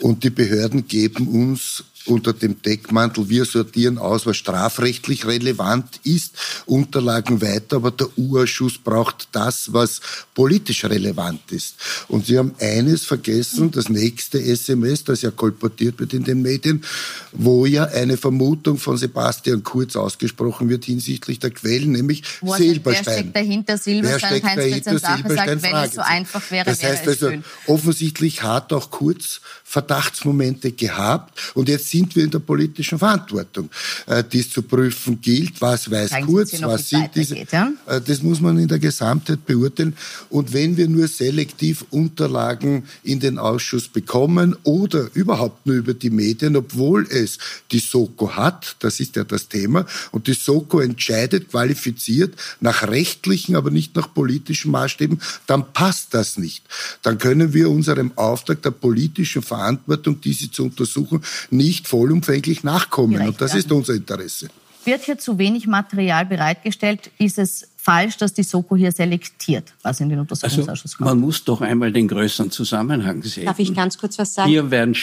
Und 0.00 0.24
die 0.24 0.30
Behörden 0.30 0.86
geben 0.86 1.28
uns 1.28 1.84
unter 2.06 2.32
dem 2.32 2.60
Deckmantel, 2.62 3.28
wir 3.28 3.44
sortieren 3.44 3.98
aus, 3.98 4.26
was 4.26 4.36
strafrechtlich 4.36 5.26
relevant 5.26 6.00
ist, 6.04 6.34
Unterlagen 6.66 7.40
weiter, 7.42 7.76
aber 7.76 7.90
der 7.90 8.08
U-Ausschuss 8.16 8.78
braucht 8.78 9.28
das, 9.32 9.72
was 9.72 10.00
politisch 10.34 10.84
relevant 10.84 11.40
ist. 11.50 11.76
Und 12.08 12.26
Sie 12.26 12.38
haben 12.38 12.54
eines 12.60 13.04
vergessen, 13.04 13.70
das 13.70 13.88
nächste 13.88 14.42
SMS, 14.42 15.04
das 15.04 15.22
ja 15.22 15.30
kolportiert 15.30 15.98
wird 15.98 16.14
in 16.14 16.24
den 16.24 16.42
Medien, 16.42 16.84
wo 17.32 17.66
ja 17.66 17.84
eine 17.84 18.16
Vermutung 18.16 18.78
von 18.78 18.96
Sebastian 18.96 19.62
Kurz 19.62 19.96
ausgesprochen 19.96 20.68
wird 20.68 20.84
hinsichtlich 20.84 21.38
der 21.38 21.50
Quellen, 21.50 21.92
nämlich 21.92 22.22
wo 22.40 22.54
Silberstein. 22.54 23.04
Wer 23.06 23.12
steckt 23.12 23.36
dahinter 23.36 23.78
Silberstein? 23.78 24.30
Wer 24.30 24.38
steckt 24.38 24.58
dahinter 24.58 24.98
Silberstein? 24.98 25.60
Sagt, 25.60 25.62
wenn 25.62 25.76
es 25.76 25.94
so 25.94 26.00
einfach 26.00 26.50
wäre, 26.50 26.64
das 26.64 26.82
heißt 26.82 27.02
wäre 27.02 27.10
also, 27.10 27.28
schön. 27.30 27.44
offensichtlich 27.66 28.42
hat 28.42 28.72
auch 28.72 28.90
Kurz 28.90 29.40
Verdachtsmomente 29.64 30.72
gehabt 30.72 31.38
und 31.54 31.68
jetzt 31.68 31.87
sind 31.90 32.14
wir 32.16 32.24
in 32.24 32.30
der 32.30 32.38
politischen 32.40 32.98
Verantwortung, 32.98 33.70
äh, 34.06 34.22
dies 34.30 34.50
zu 34.50 34.62
prüfen 34.62 35.20
gilt. 35.20 35.60
Was 35.60 35.90
weiß 35.90 36.10
Zeigen 36.10 36.26
Kurz, 36.26 36.50
Sie 36.50 36.62
was 36.62 36.88
sind 36.88 37.04
es 37.06 37.10
diese? 37.12 37.34
weitergeht, 37.36 37.52
ja? 37.52 37.72
Äh, 37.86 38.00
Das 38.00 38.22
muss 38.22 38.40
man 38.40 38.58
in 38.58 38.68
der 38.68 38.78
Gesamtheit 38.78 39.44
beurteilen. 39.46 39.94
Und 40.30 40.52
wenn 40.52 40.76
wir 40.76 40.88
nur 40.88 41.08
selektiv 41.08 41.84
Unterlagen 41.90 42.84
in 43.02 43.20
den 43.20 43.38
Ausschuss 43.38 43.88
bekommen 43.88 44.56
oder 44.64 45.08
überhaupt 45.14 45.66
nur 45.66 45.76
über 45.76 45.94
die 45.94 46.10
Medien, 46.10 46.56
obwohl 46.56 47.06
es 47.10 47.38
die 47.70 47.78
Soko 47.78 48.34
hat, 48.34 48.76
das 48.80 49.00
ist 49.00 49.16
ja 49.16 49.24
das 49.24 49.48
Thema, 49.48 49.86
und 50.12 50.26
die 50.26 50.34
Soko 50.34 50.80
entscheidet 50.80 51.50
qualifiziert 51.50 52.34
nach 52.60 52.88
rechtlichen, 52.88 53.56
aber 53.56 53.70
nicht 53.70 53.94
nach 53.96 54.12
politischen 54.12 54.70
Maßstäben, 54.70 55.20
dann 55.46 55.72
passt 55.72 56.14
das 56.14 56.38
nicht. 56.38 56.64
Dann 57.02 57.18
können 57.18 57.52
wir 57.52 57.70
unserem 57.70 58.12
Auftrag 58.16 58.62
der 58.62 58.70
politischen 58.72 59.42
Verantwortung, 59.42 60.20
diese 60.20 60.50
zu 60.50 60.64
untersuchen, 60.64 61.22
nicht 61.50 61.77
vollumfänglich 61.86 62.64
nachkommen. 62.64 63.12
Gerecht 63.12 63.28
Und 63.28 63.40
das 63.40 63.52
werden. 63.52 63.60
ist 63.60 63.72
unser 63.72 63.94
Interesse. 63.94 64.48
Wird 64.84 65.04
hier 65.04 65.18
zu 65.18 65.38
wenig 65.38 65.66
Material 65.66 66.24
bereitgestellt? 66.26 67.10
Ist 67.18 67.38
es 67.38 67.68
falsch, 67.76 68.16
dass 68.16 68.32
die 68.32 68.42
Soko 68.42 68.74
hier 68.74 68.90
selektiert, 68.90 69.72
was 69.82 70.00
in 70.00 70.08
den 70.08 70.18
Also 70.18 70.34
Untersuchungsausschuss 70.34 70.96
kommt? 70.96 71.08
man 71.10 71.20
muss 71.20 71.44
doch 71.44 71.60
einmal 71.60 71.92
den 71.92 72.08
größeren 72.08 72.50
Zusammenhang 72.50 73.22
sehen. 73.22 73.46
Darf 73.46 73.58
ich 73.58 73.74
ganz 73.74 73.98
kurz 73.98 74.18
was 74.18 74.34
sagen? 74.34 74.48
Hier 74.48 74.70
werden, 74.70 74.96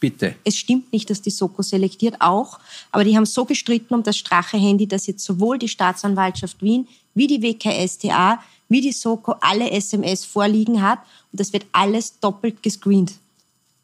bitte. 0.00 0.34
Es 0.44 0.56
stimmt 0.56 0.92
nicht, 0.92 1.08
dass 1.08 1.22
die 1.22 1.30
Soko 1.30 1.62
selektiert, 1.62 2.16
auch. 2.20 2.58
Aber 2.90 3.04
die 3.04 3.16
haben 3.16 3.26
so 3.26 3.44
gestritten 3.44 3.94
um 3.94 4.02
das 4.02 4.16
Strache-Handy, 4.16 4.86
dass 4.86 5.06
jetzt 5.06 5.24
sowohl 5.24 5.58
die 5.58 5.68
Staatsanwaltschaft 5.68 6.62
Wien 6.62 6.86
wie 7.14 7.26
die 7.26 7.42
WKStA 7.42 8.38
wie 8.72 8.80
die 8.80 8.92
Soko 8.92 9.36
alle 9.40 9.70
SMS 9.70 10.24
vorliegen 10.24 10.82
hat. 10.82 10.98
Und 11.30 11.40
das 11.40 11.52
wird 11.52 11.66
alles 11.72 12.18
doppelt 12.20 12.62
gescreent. 12.62 13.12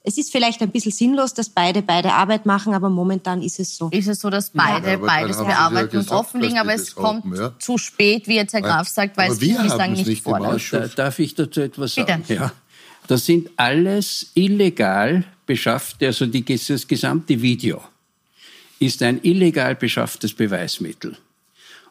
Es 0.08 0.16
ist 0.16 0.32
vielleicht 0.32 0.62
ein 0.62 0.70
bisschen 0.70 0.90
sinnlos, 0.90 1.34
dass 1.34 1.50
beide 1.50 1.82
beide 1.82 2.14
Arbeit 2.14 2.46
machen, 2.46 2.72
aber 2.72 2.88
momentan 2.88 3.42
ist 3.42 3.60
es 3.60 3.76
so. 3.76 3.90
ist 3.90 4.08
es 4.08 4.20
so, 4.20 4.30
dass 4.30 4.48
beide 4.48 4.92
Ja, 4.92 4.96
beides 4.96 5.36
Sie 5.36 5.42
ja 5.42 5.48
bearbeiten 5.50 5.98
und 5.98 6.10
offenlegen, 6.10 6.56
aber 6.56 6.72
es 6.72 6.94
kommt 6.94 7.24
haben, 7.24 7.36
ja. 7.36 7.54
zu 7.58 7.76
spät, 7.76 8.26
wie 8.26 8.36
jetzt 8.36 8.54
Herr 8.54 8.62
Graf 8.62 8.88
sagt, 8.88 9.18
weil 9.18 9.26
Aber 9.26 9.34
es 9.34 9.40
bislang 9.40 9.92
nicht 9.92 10.06
nicht 10.06 10.22
vorliegt. 10.22 10.98
Darf 10.98 11.18
ich 11.18 11.34
dazu 11.34 11.60
etwas 11.60 11.94
sagen? 11.94 12.24
Bitte. 12.26 12.40
Ja. 12.40 12.52
Das 13.06 13.26
sind 13.26 13.50
alles 13.58 14.30
illegal 14.32 15.24
beschaffte, 15.44 16.06
also 16.06 16.24
die, 16.24 16.42
das 16.42 16.88
gesamte 16.88 17.42
Video 17.42 17.82
ist 18.78 19.02
ein 19.02 19.20
illegal 19.22 19.74
beschafftes 19.74 20.32
Beweismittel. 20.32 21.18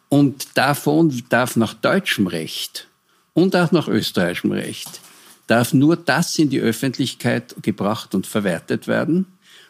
Und 0.10 0.48
davon 0.56 1.24
darf 1.30 1.56
nach 1.56 1.76
deutschem 1.76 2.26
Recht 2.26 2.88
und 3.36 3.56
auch 3.56 3.72
nach 3.72 3.88
österreichischem 3.88 4.54
Recht 4.54 5.02
darf 5.48 5.74
nur 5.74 5.96
das 5.96 6.38
in 6.38 6.50
die 6.50 6.60
Öffentlichkeit 6.60 7.56
gebracht 7.62 8.14
und 8.14 8.28
verwertet 8.28 8.88
werden, 8.88 9.26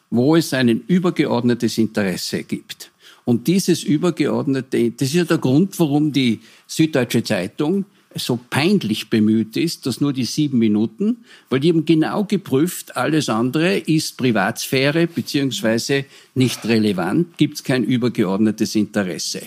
wo 0.10 0.36
es 0.36 0.54
ein 0.54 0.82
übergeordnetes 0.88 1.78
Interesse 1.78 2.44
gibt. 2.44 2.92
Und 3.26 3.48
dieses 3.48 3.84
übergeordnete, 3.84 4.92
das 4.92 5.10
ist 5.10 5.16
ja 5.16 5.26
der 5.26 5.38
Grund, 5.38 5.78
warum 5.80 6.14
die 6.14 6.40
Süddeutsche 6.66 7.24
Zeitung 7.24 7.86
so 8.16 8.40
peinlich 8.50 9.10
bemüht 9.10 9.58
ist, 9.58 9.86
dass 9.86 10.02
nur 10.02 10.14
die 10.14 10.24
sieben 10.24 10.58
Minuten, 10.58 11.18
weil 11.50 11.60
die 11.60 11.70
haben 11.70 11.86
genau 11.86 12.24
geprüft, 12.24 12.96
alles 12.96 13.30
andere 13.30 13.78
ist 13.78 14.18
Privatsphäre 14.18 15.08
beziehungsweise 15.08 16.06
nicht 16.36 16.66
relevant, 16.66 17.38
gibt 17.38 17.56
es 17.56 17.64
kein 17.64 17.84
übergeordnetes 17.84 18.76
Interesse. 18.76 19.42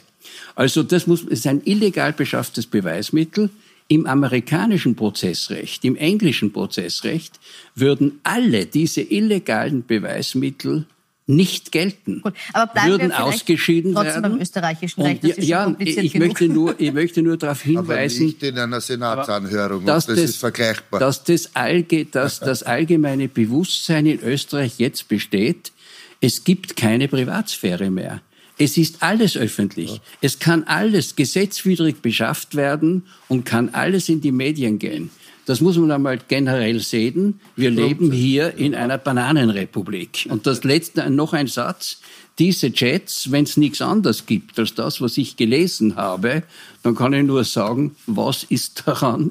Also 0.55 0.83
das 0.83 1.07
muss, 1.07 1.23
ist 1.23 1.47
ein 1.47 1.62
illegal 1.64 2.12
beschafftes 2.12 2.66
Beweismittel. 2.66 3.51
Im 3.92 4.07
amerikanischen 4.07 4.94
Prozessrecht, 4.94 5.85
im 5.85 5.96
englischen 5.96 6.53
Prozessrecht 6.53 7.40
würden 7.74 8.20
alle 8.22 8.66
diese 8.66 9.00
illegalen 9.00 9.85
Beweismittel 9.85 10.87
nicht 11.26 11.72
gelten, 11.72 12.22
Gut, 12.22 12.35
aber 12.53 12.72
bleiben 12.72 12.88
würden 12.88 13.12
ausgeschieden 13.12 13.94
trotzdem 13.94 14.22
werden. 14.22 14.33
beim 14.33 14.40
österreichischen 14.40 15.00
Und 15.00 15.07
Recht. 15.09 15.24
Das 15.24 15.38
ist 15.38 15.48
ja, 15.48 15.64
schon 15.64 15.74
kompliziert 15.74 16.05
ich 16.05 16.12
genug. 16.12 16.29
möchte 16.29 16.48
nur, 16.48 16.74
ich 16.79 16.92
möchte 16.92 17.22
nur 17.22 17.37
darauf 17.37 17.62
Aber 17.64 17.72
hinweisen, 17.72 18.26
nicht 18.26 18.42
in 18.44 18.59
einer 18.59 18.81
Senatsanhörung. 18.81 19.85
dass 19.85 20.07
das, 20.07 20.18
ist 20.20 20.37
vergleichbar. 20.37 21.00
Dass 21.00 21.24
das, 21.24 21.57
allge, 21.57 22.05
dass 22.05 22.38
das 22.40 22.62
allgemeine 22.62 23.26
Bewusstsein 23.26 24.07
in 24.07 24.20
Österreich 24.20 24.79
jetzt 24.79 25.09
besteht, 25.09 25.72
es 26.20 26.44
gibt 26.44 26.76
keine 26.76 27.09
Privatsphäre 27.09 27.90
mehr. 27.90 28.22
Es 28.61 28.77
ist 28.77 29.03
alles 29.03 29.38
öffentlich. 29.38 30.03
Es 30.20 30.38
kann 30.38 30.64
alles 30.64 31.16
gesetzwidrig 31.16 32.03
beschafft 32.03 32.55
werden 32.55 33.07
und 33.29 33.46
kann 33.46 33.70
alles 33.70 34.11
in 34.11 34.20
die 34.20 34.33
Medien 34.33 34.79
gehen. 34.79 35.11
Das 35.46 35.62
muss 35.62 35.79
man 35.79 35.90
einmal 35.90 36.18
generell 36.29 36.79
sehen. 36.81 37.40
Wir 37.57 37.70
leben 37.70 38.12
hier 38.12 38.59
in 38.59 38.75
einer 38.75 38.99
Bananenrepublik. 38.99 40.29
Und 40.29 40.46
das 40.46 40.62
letzte, 40.62 41.09
noch 41.09 41.33
ein 41.33 41.46
Satz. 41.46 42.03
Diese 42.38 42.70
Chats, 42.70 43.33
wenn 43.33 43.44
es 43.44 43.57
nichts 43.57 43.81
anderes 43.81 44.27
gibt 44.27 44.59
als 44.59 44.75
das, 44.75 45.01
was 45.01 45.16
ich 45.16 45.37
gelesen 45.37 45.96
habe, 45.96 46.42
dann 46.83 46.94
kann 46.94 47.14
ich 47.14 47.25
nur 47.25 47.44
sagen, 47.44 47.96
was 48.07 48.44
ist 48.44 48.83
daran 48.87 49.31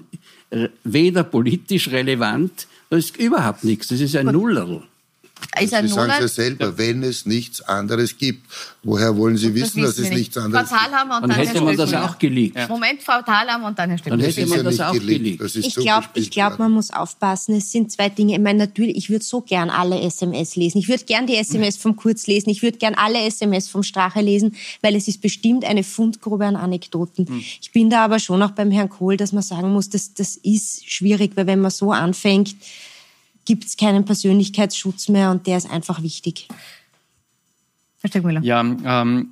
weder 0.84 1.24
politisch 1.24 1.90
relevant, 1.90 2.66
das 2.90 3.06
ist 3.06 3.18
überhaupt 3.18 3.64
nichts. 3.64 3.90
Das 3.90 4.02
ist 4.02 4.16
ein 4.16 4.26
Nullerl. 4.26 4.82
Ist 5.62 5.74
ein 5.74 5.88
Sie 5.88 5.94
sagen 5.94 6.12
es 6.12 6.20
ja 6.20 6.28
selber, 6.28 6.78
wenn 6.78 7.04
es 7.04 7.26
nichts 7.26 7.62
anderes 7.62 8.18
gibt. 8.18 8.46
Woher 8.84 9.16
wollen 9.18 9.36
Sie 9.36 9.54
wissen, 9.56 9.82
dass 9.82 9.98
wissen 9.98 10.06
es 10.06 10.10
nichts 10.18 10.36
nicht. 10.36 10.46
anderes 10.46 10.70
Frau 10.70 10.78
gibt? 10.78 10.92
Thalhammer 10.92 11.16
und 11.16 11.22
Dann 11.24 11.30
dann 11.32 11.40
hätte 11.40 11.54
Herr 11.54 11.62
man 11.64 11.78
das 11.78 11.94
auch 11.94 12.18
geleakt. 12.20 12.70
Moment, 12.70 13.04
Frau 13.04 13.22
Thalhammer 13.22 13.68
und 13.68 13.80
dann 13.80 13.90
Herr 13.90 13.98
Stöckler. 13.98 14.18
Dann 14.18 14.26
Das 14.26 14.38
hätte 14.38 14.48
man 14.48 14.58
ja 14.58 14.64
das 14.64 14.80
auch 14.80 14.94
geleakt. 14.94 15.24
geleakt. 15.24 15.42
Das 15.42 15.56
Ich 15.56 15.76
glaube, 15.76 16.08
glaub, 16.30 16.60
man 16.60 16.72
muss 16.72 16.92
aufpassen. 16.92 17.56
Es 17.56 17.72
sind 17.72 17.92
zwei 17.92 18.10
Dinge. 18.10 18.34
Ich 18.34 18.40
meine, 18.40 18.60
natürlich, 18.60 18.96
ich 18.96 19.10
würde 19.10 19.26
so 19.26 19.42
gern 19.42 19.70
alle 19.70 20.00
SMS 20.02 20.56
lesen. 20.56 20.78
Ich 20.78 20.88
würde 20.88 21.04
gern 21.04 21.28
die 21.28 21.36
SMS 21.36 21.78
vom 21.78 21.96
Kurz 21.96 22.28
lesen. 22.28 22.50
Ich 22.50 22.62
würde 22.62 22.78
gern 22.78 22.94
alle 22.96 23.20
SMS 23.26 23.68
vom 23.68 23.84
Strache 23.84 24.22
lesen, 24.22 24.56
weil 24.82 24.96
es 24.96 25.08
ist 25.08 25.22
bestimmt 25.22 25.66
eine 25.66 25.84
Fundgrube 25.84 26.46
an 26.46 26.56
Anekdoten. 26.56 27.44
Ich 27.62 27.72
bin 27.72 27.90
da 27.90 28.06
aber 28.06 28.20
schon 28.20 28.42
auch 28.44 28.52
beim 28.52 28.72
Herrn 28.72 28.90
Kohl, 28.90 29.18
dass 29.18 29.32
man 29.34 29.44
sagen 29.44 29.72
muss, 29.74 29.90
das, 29.90 30.14
das 30.14 30.36
ist 30.38 30.90
schwierig, 30.90 31.32
weil 31.36 31.48
wenn 31.48 31.60
man 31.60 31.72
so 31.72 31.92
anfängt, 31.92 32.56
gibt 33.50 33.66
es 33.66 33.78
keinen 33.78 34.06
Persönlichkeitsschutz 34.06 35.10
mehr 35.10 35.32
und 35.32 35.48
der 35.48 35.58
ist 35.58 35.68
einfach 35.72 36.04
wichtig. 36.04 36.48
Herr 38.00 38.10
Stöckmüller. 38.12 38.42
Ja, 38.44 38.62
ähm, 38.62 39.30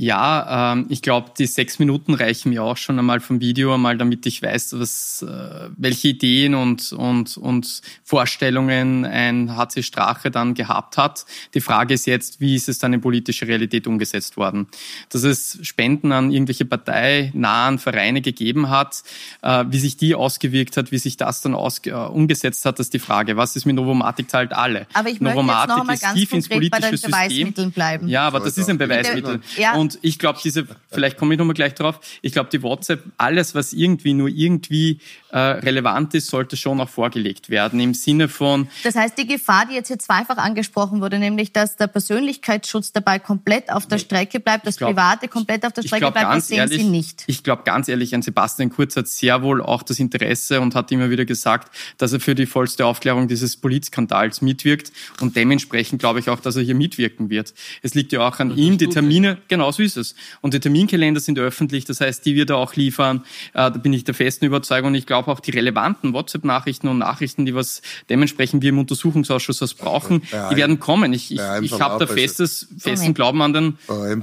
Ja, 0.00 0.72
ähm, 0.72 0.86
ich 0.88 1.02
glaube, 1.02 1.32
die 1.36 1.44
sechs 1.44 1.78
Minuten 1.78 2.14
reichen 2.14 2.48
mir 2.48 2.62
auch 2.62 2.78
schon 2.78 2.98
einmal 2.98 3.20
vom 3.20 3.38
Video, 3.42 3.74
einmal 3.74 3.98
damit 3.98 4.24
ich 4.24 4.42
weiß, 4.42 4.80
was, 4.80 5.20
äh, 5.20 5.68
welche 5.76 6.08
Ideen 6.08 6.54
und, 6.54 6.94
und, 6.94 7.36
und 7.36 7.82
Vorstellungen 8.02 9.04
ein 9.04 9.58
HC 9.58 9.82
Strache 9.82 10.30
dann 10.30 10.54
gehabt 10.54 10.96
hat. 10.96 11.26
Die 11.52 11.60
Frage 11.60 11.92
ist 11.92 12.06
jetzt, 12.06 12.40
wie 12.40 12.54
ist 12.54 12.70
es 12.70 12.78
dann 12.78 12.94
in 12.94 13.02
politische 13.02 13.46
Realität 13.46 13.86
umgesetzt 13.86 14.38
worden? 14.38 14.68
Dass 15.10 15.22
es 15.22 15.58
Spenden 15.60 16.12
an 16.12 16.30
irgendwelche 16.30 16.64
parteinahen 16.64 17.78
Vereine 17.78 18.22
gegeben 18.22 18.70
hat, 18.70 19.02
äh, 19.42 19.66
wie 19.68 19.78
sich 19.78 19.98
die 19.98 20.14
ausgewirkt 20.14 20.78
hat, 20.78 20.92
wie 20.92 20.98
sich 20.98 21.18
das 21.18 21.42
dann 21.42 21.54
aus, 21.54 21.82
äh, 21.84 21.92
umgesetzt 21.92 22.64
hat, 22.64 22.78
das 22.78 22.86
ist 22.86 22.94
die 22.94 23.00
Frage. 23.00 23.36
Was 23.36 23.54
ist 23.54 23.66
mit 23.66 23.76
Novomatic 23.76 24.30
zahlt 24.30 24.54
alle? 24.54 24.86
Aber 24.94 25.10
ich 25.10 25.20
möchte 25.20 25.40
jetzt 25.40 25.68
noch 25.68 25.84
mal 25.84 25.98
ganz 25.98 26.30
konkret 26.30 26.70
bei 26.70 26.80
den 26.80 26.90
Beweismitteln 26.92 27.44
System. 27.44 27.70
bleiben. 27.72 28.08
Ja, 28.08 28.26
aber 28.26 28.40
das 28.40 28.56
ist 28.56 28.70
ein 28.70 28.78
Beweismittel. 28.78 29.40
Ja. 29.58 29.74
Und 29.74 29.89
ich 30.02 30.18
glaube, 30.18 30.38
diese, 30.42 30.66
vielleicht 30.90 31.16
komme 31.16 31.34
ich 31.34 31.38
nochmal 31.38 31.54
gleich 31.54 31.74
drauf, 31.74 32.00
ich 32.22 32.32
glaube, 32.32 32.50
die 32.50 32.62
WhatsApp, 32.62 33.02
alles, 33.16 33.54
was 33.54 33.72
irgendwie 33.72 34.14
nur 34.14 34.28
irgendwie 34.28 35.00
äh, 35.32 35.38
relevant 35.38 36.14
ist, 36.14 36.28
sollte 36.28 36.56
schon 36.56 36.80
auch 36.80 36.88
vorgelegt 36.88 37.50
werden 37.50 37.80
im 37.80 37.94
Sinne 37.94 38.28
von. 38.28 38.68
Das 38.82 38.94
heißt, 38.94 39.16
die 39.18 39.26
Gefahr, 39.26 39.66
die 39.66 39.74
jetzt 39.74 39.88
hier 39.88 39.98
zweifach 39.98 40.36
angesprochen 40.36 41.00
wurde, 41.00 41.18
nämlich, 41.18 41.52
dass 41.52 41.76
der 41.76 41.86
Persönlichkeitsschutz 41.86 42.92
dabei 42.92 43.18
komplett 43.18 43.70
auf 43.70 43.86
der 43.86 43.98
Strecke 43.98 44.40
bleibt, 44.40 44.66
das 44.66 44.76
glaub, 44.76 44.94
Private 44.94 45.28
komplett 45.28 45.64
auf 45.64 45.72
der 45.72 45.82
Strecke 45.82 46.00
glaub, 46.00 46.14
bleibt, 46.14 46.32
das 46.34 46.48
sehen 46.48 46.58
ehrlich, 46.58 46.82
Sie 46.82 46.88
nicht. 46.88 47.24
Ich 47.26 47.42
glaube 47.42 47.62
ganz 47.64 47.88
ehrlich, 47.88 48.14
ein 48.14 48.22
Sebastian 48.22 48.70
Kurz 48.70 48.96
hat 48.96 49.08
sehr 49.08 49.42
wohl 49.42 49.62
auch 49.62 49.82
das 49.82 49.98
Interesse 49.98 50.60
und 50.60 50.74
hat 50.74 50.90
immer 50.92 51.10
wieder 51.10 51.24
gesagt, 51.24 51.74
dass 51.98 52.12
er 52.12 52.20
für 52.20 52.34
die 52.34 52.46
vollste 52.46 52.86
Aufklärung 52.86 53.28
dieses 53.28 53.56
Polizskandals 53.56 54.42
mitwirkt 54.42 54.92
und 55.20 55.36
dementsprechend 55.36 56.00
glaube 56.00 56.20
ich 56.20 56.28
auch, 56.30 56.40
dass 56.40 56.56
er 56.56 56.62
hier 56.62 56.74
mitwirken 56.74 57.30
wird. 57.30 57.54
Es 57.82 57.94
liegt 57.94 58.12
ja 58.12 58.26
auch 58.26 58.38
an 58.38 58.56
ihm, 58.56 58.78
die 58.78 58.88
Termine, 58.88 59.38
genau 59.48 59.70
so 59.70 59.82
ist 59.82 59.96
es. 59.96 60.14
Und 60.40 60.54
die 60.54 60.60
Terminkalender 60.60 61.20
sind 61.20 61.38
öffentlich, 61.38 61.84
das 61.84 62.00
heißt, 62.00 62.24
die 62.24 62.34
wird 62.34 62.50
er 62.50 62.56
auch 62.56 62.74
liefern. 62.74 63.24
Äh, 63.52 63.70
da 63.70 63.70
bin 63.70 63.92
ich 63.92 64.04
der 64.04 64.14
festen 64.14 64.44
Überzeugung. 64.44 64.88
Und 64.88 64.94
ich 64.94 65.06
glaube 65.06 65.19
auch 65.28 65.40
die 65.40 65.50
relevanten 65.50 66.12
WhatsApp-Nachrichten 66.12 66.88
und 66.88 66.98
Nachrichten, 66.98 67.46
die 67.46 67.54
was 67.54 67.82
dementsprechend 68.08 68.62
wir 68.62 68.70
im 68.70 68.78
Untersuchungsausschuss 68.78 69.60
was 69.60 69.74
brauchen, 69.74 70.22
die 70.50 70.56
werden 70.56 70.80
kommen. 70.80 71.12
Ich, 71.12 71.32
ich, 71.32 71.40
ich 71.62 71.80
habe 71.80 72.04
da 72.04 72.12
festes, 72.12 72.68
festen 72.78 73.14
Glauben 73.14 73.42
an 73.42 73.52
den, 73.52 73.78
äh, 73.88 74.16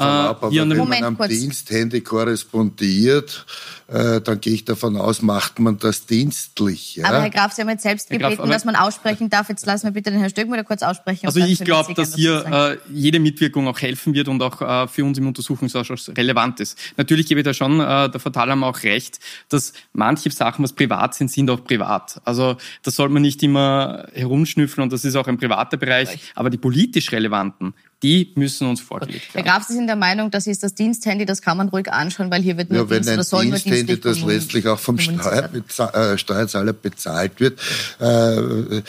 hier 0.49 0.63
an 0.63 0.69
den 0.69 0.77
Wenn 0.77 0.88
man 0.88 1.03
am 1.03 1.17
Diensthandy 1.27 2.01
korrespondiert, 2.01 3.45
äh, 3.88 4.19
dann 4.21 4.41
gehe 4.41 4.53
ich 4.53 4.65
davon 4.65 4.97
aus, 4.97 5.21
macht 5.21 5.60
man 5.60 5.77
das 5.79 6.05
dienstlich. 6.05 6.97
Ja? 6.97 7.05
Aber 7.05 7.21
Herr 7.21 7.29
Graf, 7.29 7.53
Sie 7.53 7.62
haben 7.62 7.69
jetzt 7.69 7.83
selbst 7.83 8.10
gebeten, 8.10 8.36
Graf, 8.36 8.49
dass 8.49 8.65
man 8.65 8.75
aussprechen 8.75 9.29
darf. 9.29 9.49
Jetzt 9.49 9.65
lassen 9.65 9.86
wir 9.86 9.91
bitte 9.91 10.12
den 10.12 10.19
Herrn 10.19 10.29
Stöckmüller 10.29 10.63
kurz 10.63 10.83
aussprechen. 10.83 11.25
Also 11.25 11.39
ich 11.39 11.60
glaube, 11.60 11.93
dass 11.93 12.15
hier 12.15 12.45
äh, 12.45 12.77
jede 12.93 13.19
Mitwirkung 13.19 13.67
auch 13.67 13.79
helfen 13.79 14.13
wird 14.13 14.27
und 14.27 14.41
auch 14.41 14.62
äh, 14.62 14.88
für 14.88 15.05
uns 15.05 15.17
im 15.17 15.27
Untersuchungsausschuss 15.27 16.12
relevant 16.17 16.60
ist. 16.60 16.77
Natürlich 16.97 17.27
gebe 17.27 17.39
ich 17.39 17.45
da 17.45 17.53
schon 17.53 17.79
äh, 17.79 18.10
der 18.10 18.19
Fatalham 18.19 18.63
auch 18.63 18.83
recht, 18.83 19.19
dass 19.49 19.73
manche 19.93 20.31
Sachen, 20.31 20.63
was 20.63 20.73
privat 20.73 20.87
sind, 21.12 21.32
sind 21.32 21.50
auch 21.50 21.63
privat. 21.63 22.21
Also 22.26 22.58
das 22.84 22.95
soll 22.95 23.10
man 23.10 23.21
nicht 23.21 23.41
immer 23.43 24.08
herumschnüffeln 24.13 24.84
und 24.84 24.93
das 24.93 25.06
ist 25.06 25.15
auch 25.15 25.28
ein 25.28 25.38
privater 25.38 25.78
Bereich. 25.78 26.19
Aber 26.36 26.50
die 26.50 26.58
politisch 26.58 27.12
relevanten, 27.12 27.73
die 28.04 28.32
müssen 28.36 28.67
uns 28.67 28.82
vorgelegt 28.82 29.34
werden. 29.34 29.45
Herr 29.45 29.54
Graf, 29.54 29.67
Sie 29.67 29.73
sind 29.73 29.88
der 29.88 29.95
Meinung, 29.95 30.30
das 30.30 30.45
ist 30.47 30.63
das 30.63 30.76
Diensthandy, 30.76 31.26
das 31.26 31.41
kann 31.41 31.58
man 31.58 31.69
ruhig 31.69 31.91
anschauen, 31.91 32.30
weil 32.30 32.41
hier 32.41 32.58
wird 32.58 32.69
nur 32.69 32.84
ja, 32.84 32.89
wenn 32.89 33.04
Dienst, 33.04 33.34
ein 33.34 33.52
Diensthandy, 33.52 34.00
das 34.00 34.21
letztlich 34.21 34.67
auch 34.67 34.80
vom 34.80 35.00
Steuer, 35.00 35.50
äh, 35.54 36.17
Steuerzahler 36.17 36.73
bezahlt 36.73 37.39
wird, 37.39 37.60
äh, 38.00 38.82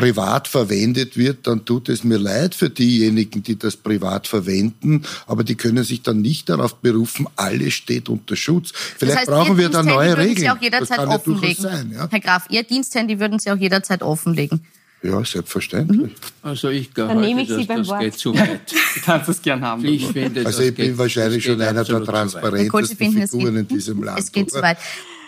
privat 0.00 0.48
verwendet 0.48 1.16
wird, 1.16 1.46
dann 1.46 1.64
tut 1.64 1.88
es 1.88 2.04
mir 2.04 2.18
leid 2.18 2.54
für 2.54 2.70
diejenigen, 2.70 3.42
die 3.42 3.58
das 3.58 3.76
privat 3.76 4.26
verwenden, 4.26 5.02
aber 5.26 5.44
die 5.44 5.54
können 5.54 5.84
sich 5.84 6.02
dann 6.02 6.20
nicht 6.22 6.48
darauf 6.48 6.76
berufen, 6.76 7.26
alles 7.36 7.74
steht 7.74 8.08
unter 8.08 8.34
Schutz. 8.36 8.72
Vielleicht 8.74 9.02
das 9.02 9.16
heißt, 9.20 9.30
brauchen 9.30 9.58
wir 9.58 9.68
da 9.68 9.82
neue 9.82 10.16
Regeln. 10.16 10.36
Sie 10.36 10.50
auch 10.50 10.60
jederzeit 10.60 10.90
das 10.90 10.96
kann 10.96 11.08
offenlegen. 11.08 11.62
Sein, 11.62 11.92
ja? 11.94 12.08
Herr 12.10 12.20
Graf, 12.20 12.46
Ihr 12.48 12.62
Diensthandy 12.62 13.20
würden 13.20 13.38
Sie 13.38 13.50
auch 13.50 13.56
jederzeit 13.56 14.02
offenlegen. 14.02 14.64
Ja, 15.02 15.24
selbstverständlich. 15.24 16.00
Mhm. 16.00 16.14
Also 16.42 16.68
ich 16.68 16.92
glaube, 16.92 17.14
Dann 17.14 17.22
nehme 17.22 17.42
ich 17.42 17.48
Sie 17.48 17.64
beim 17.64 17.78
das 17.78 17.88
Wort. 17.88 18.00
geht 18.00 18.14
zu 18.14 18.34
weit. 18.34 18.60
Du 18.94 19.00
kannst 19.02 19.28
es 19.28 19.40
gern 19.40 19.64
haben. 19.64 19.84
Ich 19.84 20.06
finde, 20.08 20.44
also 20.44 20.62
ich 20.62 20.74
bin 20.74 20.98
wahrscheinlich 20.98 21.44
schon 21.44 21.60
einer 21.60 21.84
der 21.84 22.02
transparentesten 22.04 23.12
Figuren 23.12 23.56
in 23.56 23.68
diesem 23.68 24.02
Land. 24.02 24.18
Es 24.18 24.32
geht 24.32 24.50
zu 24.50 24.60
weit. 24.60 24.78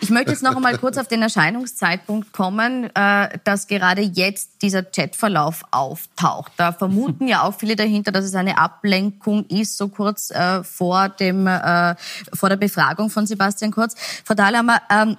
Ich 0.01 0.09
möchte 0.09 0.31
jetzt 0.31 0.43
noch 0.43 0.53
einmal 0.53 0.77
kurz 0.77 0.97
auf 0.97 1.07
den 1.07 1.21
Erscheinungszeitpunkt 1.21 2.33
kommen, 2.33 2.89
äh, 2.93 3.39
dass 3.45 3.67
gerade 3.67 4.01
jetzt 4.01 4.49
dieser 4.61 4.83
Chatverlauf 4.83 5.63
auftaucht. 5.71 6.51
Da 6.57 6.73
vermuten 6.73 7.29
ja 7.29 7.43
auch 7.43 7.57
viele 7.57 7.77
dahinter, 7.77 8.11
dass 8.11 8.25
es 8.25 8.35
eine 8.35 8.57
Ablenkung 8.57 9.45
ist, 9.45 9.77
so 9.77 9.87
kurz 9.87 10.29
äh, 10.31 10.61
vor, 10.61 11.07
dem, 11.07 11.47
äh, 11.47 11.95
vor 12.33 12.49
der 12.49 12.57
Befragung 12.57 13.09
von 13.09 13.25
Sebastian 13.25 13.71
Kurz. 13.71 13.95
Frau 14.25 14.33
Dahlhammer, 14.33 14.81
ähm, 14.89 15.15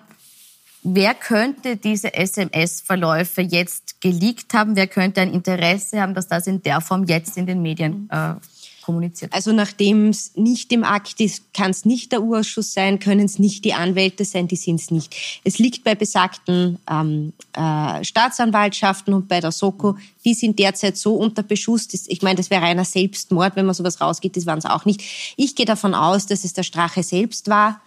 Wer 0.86 1.14
könnte 1.14 1.78
diese 1.78 2.12
SMS-Verläufe 2.12 3.40
jetzt 3.40 4.02
geleakt 4.02 4.52
haben? 4.52 4.76
Wer 4.76 4.86
könnte 4.86 5.22
ein 5.22 5.32
Interesse 5.32 5.98
haben, 5.98 6.12
dass 6.12 6.28
das 6.28 6.46
in 6.46 6.62
der 6.62 6.82
Form 6.82 7.04
jetzt 7.04 7.38
in 7.38 7.46
den 7.46 7.62
Medien 7.62 8.06
äh, 8.12 8.34
kommuniziert? 8.82 9.32
Also 9.32 9.52
nachdem 9.52 10.10
es 10.10 10.36
nicht 10.36 10.70
im 10.74 10.84
Akt 10.84 11.20
ist, 11.20 11.54
kann 11.54 11.70
es 11.70 11.86
nicht 11.86 12.12
der 12.12 12.22
Urausschuss 12.22 12.74
sein, 12.74 12.98
können 12.98 13.24
es 13.24 13.38
nicht 13.38 13.64
die 13.64 13.72
Anwälte 13.72 14.26
sein, 14.26 14.46
die 14.46 14.56
sind 14.56 14.78
es 14.78 14.90
nicht. 14.90 15.40
Es 15.42 15.58
liegt 15.58 15.84
bei 15.84 15.94
besagten 15.94 16.78
ähm, 16.90 17.32
äh, 17.54 18.04
Staatsanwaltschaften 18.04 19.14
und 19.14 19.26
bei 19.26 19.40
der 19.40 19.52
Soko, 19.52 19.96
die 20.26 20.34
sind 20.34 20.58
derzeit 20.58 20.98
so 20.98 21.14
unter 21.14 21.42
Beschuss. 21.42 21.88
Das, 21.88 22.06
ich 22.08 22.20
meine, 22.20 22.36
das 22.36 22.50
wäre 22.50 22.60
reiner 22.60 22.84
Selbstmord, 22.84 23.56
wenn 23.56 23.64
man 23.64 23.74
sowas 23.74 24.02
rausgeht, 24.02 24.36
das 24.36 24.44
waren 24.44 24.58
es 24.58 24.66
auch 24.66 24.84
nicht. 24.84 25.02
Ich 25.38 25.56
gehe 25.56 25.64
davon 25.64 25.94
aus, 25.94 26.26
dass 26.26 26.44
es 26.44 26.52
der 26.52 26.62
Strache 26.62 27.02
selbst 27.02 27.48
war 27.48 27.80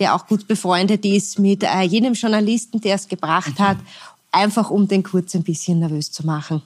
der 0.00 0.14
auch 0.14 0.26
gut 0.26 0.48
befreundet 0.48 1.04
ist 1.04 1.38
mit 1.38 1.62
äh, 1.62 1.82
jedem 1.82 2.14
Journalisten, 2.14 2.80
der 2.80 2.96
es 2.96 3.06
gebracht 3.06 3.58
hat, 3.58 3.76
einfach 4.32 4.70
um 4.70 4.88
den 4.88 5.02
Kurz 5.02 5.34
ein 5.34 5.42
bisschen 5.42 5.78
nervös 5.78 6.10
zu 6.10 6.26
machen. 6.26 6.62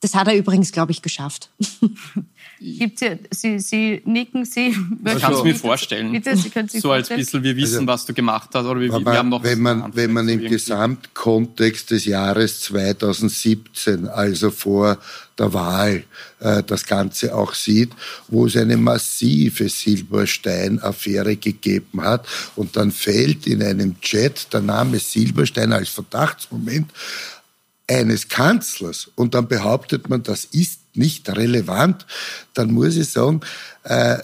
Das 0.00 0.14
hat 0.14 0.28
er 0.28 0.36
übrigens, 0.36 0.72
glaube 0.72 0.92
ich, 0.92 1.00
geschafft. 1.00 1.50
Gibt's 2.60 3.00
ja, 3.00 3.16
Sie, 3.30 3.58
Sie 3.58 4.02
nicken, 4.04 4.44
Sie. 4.44 4.68
Ich 4.68 5.20
kann 5.20 5.32
es 5.32 5.42
mir 5.42 5.54
vorstellen. 5.54 6.12
Bitte, 6.12 6.36
Sie 6.36 6.50
können 6.50 6.68
sich 6.68 6.80
so 6.80 6.90
als 6.90 7.08
bisschen, 7.08 7.42
wir 7.42 7.56
wissen, 7.56 7.76
also, 7.76 7.86
was 7.86 8.06
du 8.06 8.14
gemacht 8.14 8.50
hast. 8.52 8.66
Oder 8.66 8.80
wir, 8.80 8.92
wir 8.92 9.12
haben 9.12 9.28
noch 9.30 9.42
wenn 9.42 9.60
man, 9.60 9.94
wenn 9.94 10.12
man 10.12 10.28
im 10.28 10.40
Gesamtkontext 10.40 11.90
des 11.90 12.04
Jahres 12.04 12.60
2017, 12.60 14.08
also 14.08 14.50
vor 14.50 14.98
der 15.38 15.52
Wahl, 15.52 16.04
äh, 16.40 16.62
das 16.62 16.84
Ganze 16.84 17.34
auch 17.34 17.54
sieht, 17.54 17.90
wo 18.28 18.46
es 18.46 18.56
eine 18.56 18.76
massive 18.76 19.68
Silberstein-Affäre 19.68 21.36
gegeben 21.36 22.02
hat 22.02 22.26
und 22.56 22.76
dann 22.76 22.90
fällt 22.90 23.46
in 23.46 23.62
einem 23.62 24.00
Chat 24.00 24.52
der 24.52 24.60
Name 24.60 24.98
Silberstein 24.98 25.72
als 25.72 25.90
Verdachtsmoment 25.90 26.90
eines 27.88 28.28
Kanzlers 28.28 29.10
und 29.14 29.34
dann 29.34 29.48
behauptet 29.48 30.08
man, 30.08 30.22
das 30.22 30.44
ist 30.46 30.80
nicht 30.94 31.28
relevant, 31.28 32.06
dann 32.54 32.72
muss 32.72 32.96
ich 32.96 33.08
sagen, 33.08 33.40
äh, 33.84 34.18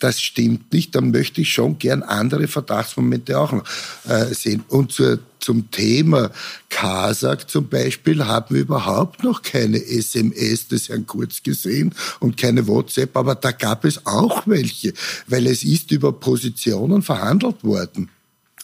das 0.00 0.20
stimmt 0.20 0.72
nicht, 0.72 0.94
dann 0.94 1.10
möchte 1.10 1.42
ich 1.42 1.52
schon 1.52 1.78
gern 1.78 2.02
andere 2.02 2.48
Verdachtsmomente 2.48 3.38
auch 3.38 3.52
noch 3.52 3.64
äh, 4.08 4.34
sehen. 4.34 4.64
Und 4.68 4.92
zur, 4.92 5.18
zum 5.38 5.70
Thema 5.70 6.30
Kasak 6.70 7.48
zum 7.48 7.68
Beispiel 7.68 8.24
haben 8.24 8.54
wir 8.54 8.62
überhaupt 8.62 9.22
noch 9.22 9.42
keine 9.42 9.76
SMS 9.76 10.68
des 10.68 10.88
Herrn 10.88 11.06
Kurz 11.06 11.42
gesehen 11.42 11.94
und 12.18 12.36
keine 12.36 12.66
WhatsApp, 12.66 13.16
aber 13.16 13.34
da 13.34 13.52
gab 13.52 13.84
es 13.84 14.04
auch 14.06 14.46
welche, 14.46 14.94
weil 15.26 15.46
es 15.46 15.62
ist 15.62 15.92
über 15.92 16.12
Positionen 16.12 17.02
verhandelt 17.02 17.62
worden. 17.62 18.10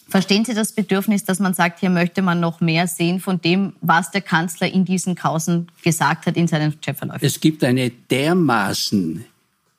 Verstehen 0.09 0.45
Sie 0.45 0.53
das 0.53 0.71
Bedürfnis, 0.71 1.25
dass 1.25 1.39
man 1.39 1.53
sagt, 1.53 1.81
hier 1.81 1.89
möchte 1.89 2.21
man 2.21 2.39
noch 2.39 2.61
mehr 2.61 2.87
sehen 2.87 3.19
von 3.19 3.41
dem, 3.41 3.73
was 3.81 4.11
der 4.11 4.21
Kanzler 4.21 4.71
in 4.71 4.85
diesen 4.85 5.15
Kausen 5.15 5.67
gesagt 5.83 6.25
hat 6.25 6.37
in 6.37 6.47
seinen 6.47 6.77
Chefverläufen? 6.83 7.25
Es 7.25 7.39
gibt 7.39 7.63
eine 7.63 7.89
dermaßen 7.89 9.25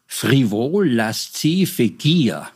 frivol 0.06 0.88
laszive 0.90 1.88
Gier 1.88 2.48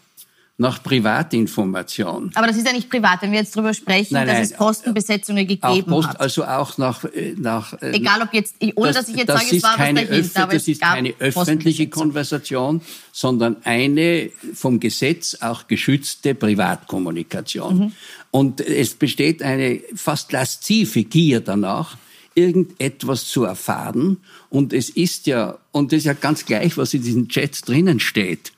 nach 0.63 0.83
Privatinformation. 0.83 2.31
Aber 2.35 2.47
das 2.47 2.57
ist 2.57 2.67
ja 2.67 2.73
nicht 2.73 2.89
privat, 2.89 3.21
wenn 3.21 3.33
wir 3.33 3.41
jetzt 3.41 3.55
darüber 3.55 3.75
sprechen, 3.75 4.15
nein, 4.15 4.27
nein, 4.27 4.41
dass 4.41 4.53
es 4.53 4.57
Postenbesetzungen 4.57 5.47
gegeben 5.47 5.91
Post, 5.91 6.09
hat. 6.09 6.21
Also 6.21 6.45
auch 6.45 6.79
nach... 6.79 7.05
Äh, 7.05 7.35
nach 7.37 7.75
äh, 7.83 7.91
Egal 7.97 8.23
ob 8.23 8.33
jetzt, 8.33 8.57
ohne 8.75 8.89
das, 8.89 8.97
dass 8.97 9.09
ich 9.09 9.17
jetzt 9.17 9.29
das 9.29 9.43
sage, 9.43 9.57
es 9.57 9.63
war 9.63 9.77
keine 9.77 10.01
was 10.03 10.09
dahinter, 10.09 10.43
aber 10.45 10.53
Das 10.55 10.69
ist 10.69 10.81
keine 10.81 11.15
öffentliche 11.19 11.89
Konversation, 11.89 12.81
sondern 13.13 13.57
eine 13.65 14.31
vom 14.55 14.81
Gesetz 14.81 15.37
auch 15.41 15.67
geschützte 15.67 16.35
Privatkommunikation. 16.35 17.79
Mhm. 17.79 17.93
Und 18.31 18.61
es 18.61 18.95
besteht 18.95 19.43
eine 19.43 19.81
fast 19.95 20.33
laszive 20.33 21.05
Gier 21.05 21.41
danach, 21.41 21.97
irgendetwas 22.35 23.27
zu 23.27 23.45
erfahren. 23.45 24.19
Und 24.49 24.73
es 24.73 24.89
ist 24.89 25.27
ja, 25.27 25.59
und 25.73 25.93
es 25.93 25.99
ist 25.99 26.05
ja 26.05 26.15
ganz 26.15 26.47
gleich, 26.47 26.77
was 26.77 26.95
in 26.95 27.03
diesen 27.03 27.29
Chats 27.29 27.63
drinnen 27.63 28.01
steht. 28.01 28.53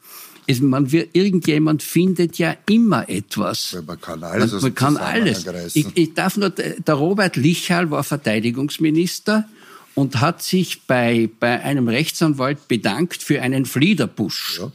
Es, 0.47 0.61
man 0.61 0.93
wird, 0.93 1.11
irgendjemand 1.15 1.83
findet 1.83 2.39
ja 2.39 2.57
immer 2.69 3.09
etwas. 3.09 3.77
Man 3.87 4.01
kann 4.01 4.23
alles. 4.23 4.53
Man, 4.53 4.63
man 4.63 4.75
kann 4.75 4.97
alles. 4.97 5.47
Ich, 5.75 5.87
ich, 5.95 6.15
darf 6.15 6.37
nur, 6.37 6.51
der 6.51 6.95
Robert 6.95 7.37
Lichal 7.37 7.91
war 7.91 8.05
Verteidigungsminister 8.05 9.49
und 9.95 10.21
hat 10.21 10.43
sich 10.43 10.83
bei, 10.83 11.31
bei 11.41 11.63
einem 11.63 11.89
Rechtsanwalt 11.89 12.69
bedankt 12.69 13.23
für 13.23 13.41
einen 13.41 13.65
Fliederbusch. 13.65 14.59
Ja. 14.61 14.73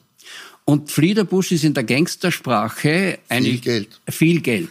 Und 0.66 0.92
Fliederbusch 0.92 1.52
ist 1.52 1.64
in 1.64 1.74
der 1.74 1.84
Gangstersprache 1.84 3.18
eine, 3.28 3.46
viel 3.46 3.60
Geld. 3.60 4.00
Viel 4.08 4.42
Geld. 4.42 4.70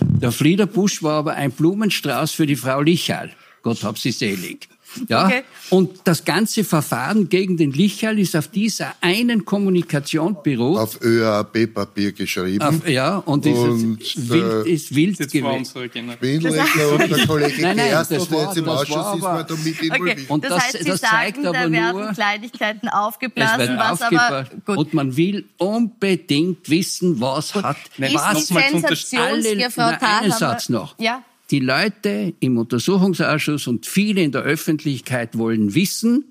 Der 0.00 0.30
Fliederbusch 0.30 1.02
war 1.02 1.14
aber 1.14 1.34
ein 1.34 1.50
Blumenstrauß 1.50 2.30
für 2.30 2.46
die 2.46 2.54
Frau 2.54 2.80
Lichal. 2.80 3.32
Gott 3.62 3.82
hab 3.82 3.98
sie 3.98 4.12
selig. 4.12 4.68
Ja? 5.08 5.26
Okay. 5.26 5.42
Und 5.70 6.00
das 6.04 6.24
ganze 6.24 6.64
Verfahren 6.64 7.28
gegen 7.28 7.56
den 7.56 7.72
Lichal 7.72 8.18
ist 8.18 8.36
auf 8.36 8.48
dieser 8.48 8.94
einen 9.00 9.44
Kommunikation 9.44 10.36
beruht. 10.42 10.78
Auf 10.78 11.00
ÖAB-Papier 11.02 12.12
geschrieben. 12.12 12.62
Auf, 12.62 12.88
ja, 12.88 13.18
und, 13.18 13.46
und 13.46 14.00
ist, 14.00 14.16
ist 14.16 14.30
wild, 14.30 14.66
ist 14.66 14.94
wild 14.94 15.18
gewesen. 15.18 15.64
Spindlecker 15.64 16.92
und 16.92 17.10
der 17.10 17.26
Kollege 17.26 17.62
nein, 17.62 17.76
nein, 17.76 17.88
Gerst, 17.90 18.10
der 18.10 18.18
jetzt 18.18 18.56
im 18.56 18.68
Ausschuss 18.68 18.96
war, 18.96 19.16
ist, 19.16 19.22
war 19.22 19.44
da 19.44 19.54
mit 19.54 19.82
involviert. 19.82 20.18
Okay. 20.18 20.26
Und 20.28 20.44
das, 20.44 20.50
das, 20.50 20.62
heißt, 20.62 20.78
Sie 20.78 20.84
das 20.84 21.00
zeigt 21.00 21.42
sagen, 21.42 21.46
aber 21.46 21.70
da 21.70 21.92
nur, 21.92 22.12
Kleinigkeiten 22.12 22.88
aufgeblasen, 22.88 23.76
was 23.78 24.02
aber 24.02 24.46
gut. 24.64 24.76
Und 24.76 24.94
man 24.94 25.16
will 25.16 25.44
unbedingt 25.58 26.68
wissen, 26.68 27.20
was 27.20 27.52
gut. 27.52 27.62
hat, 27.62 27.76
ist 27.96 28.14
was 28.14 28.50
mal 28.50 28.62
alle, 28.62 29.70
Frau 29.70 29.90
na, 30.00 30.18
einen 30.20 30.32
Satz 30.32 30.68
noch. 30.68 30.94
Ja 30.98 31.22
die 31.50 31.60
Leute 31.60 32.34
im 32.40 32.58
Untersuchungsausschuss 32.58 33.66
und 33.66 33.86
viele 33.86 34.22
in 34.22 34.32
der 34.32 34.42
Öffentlichkeit 34.42 35.36
wollen 35.36 35.74
wissen, 35.74 36.24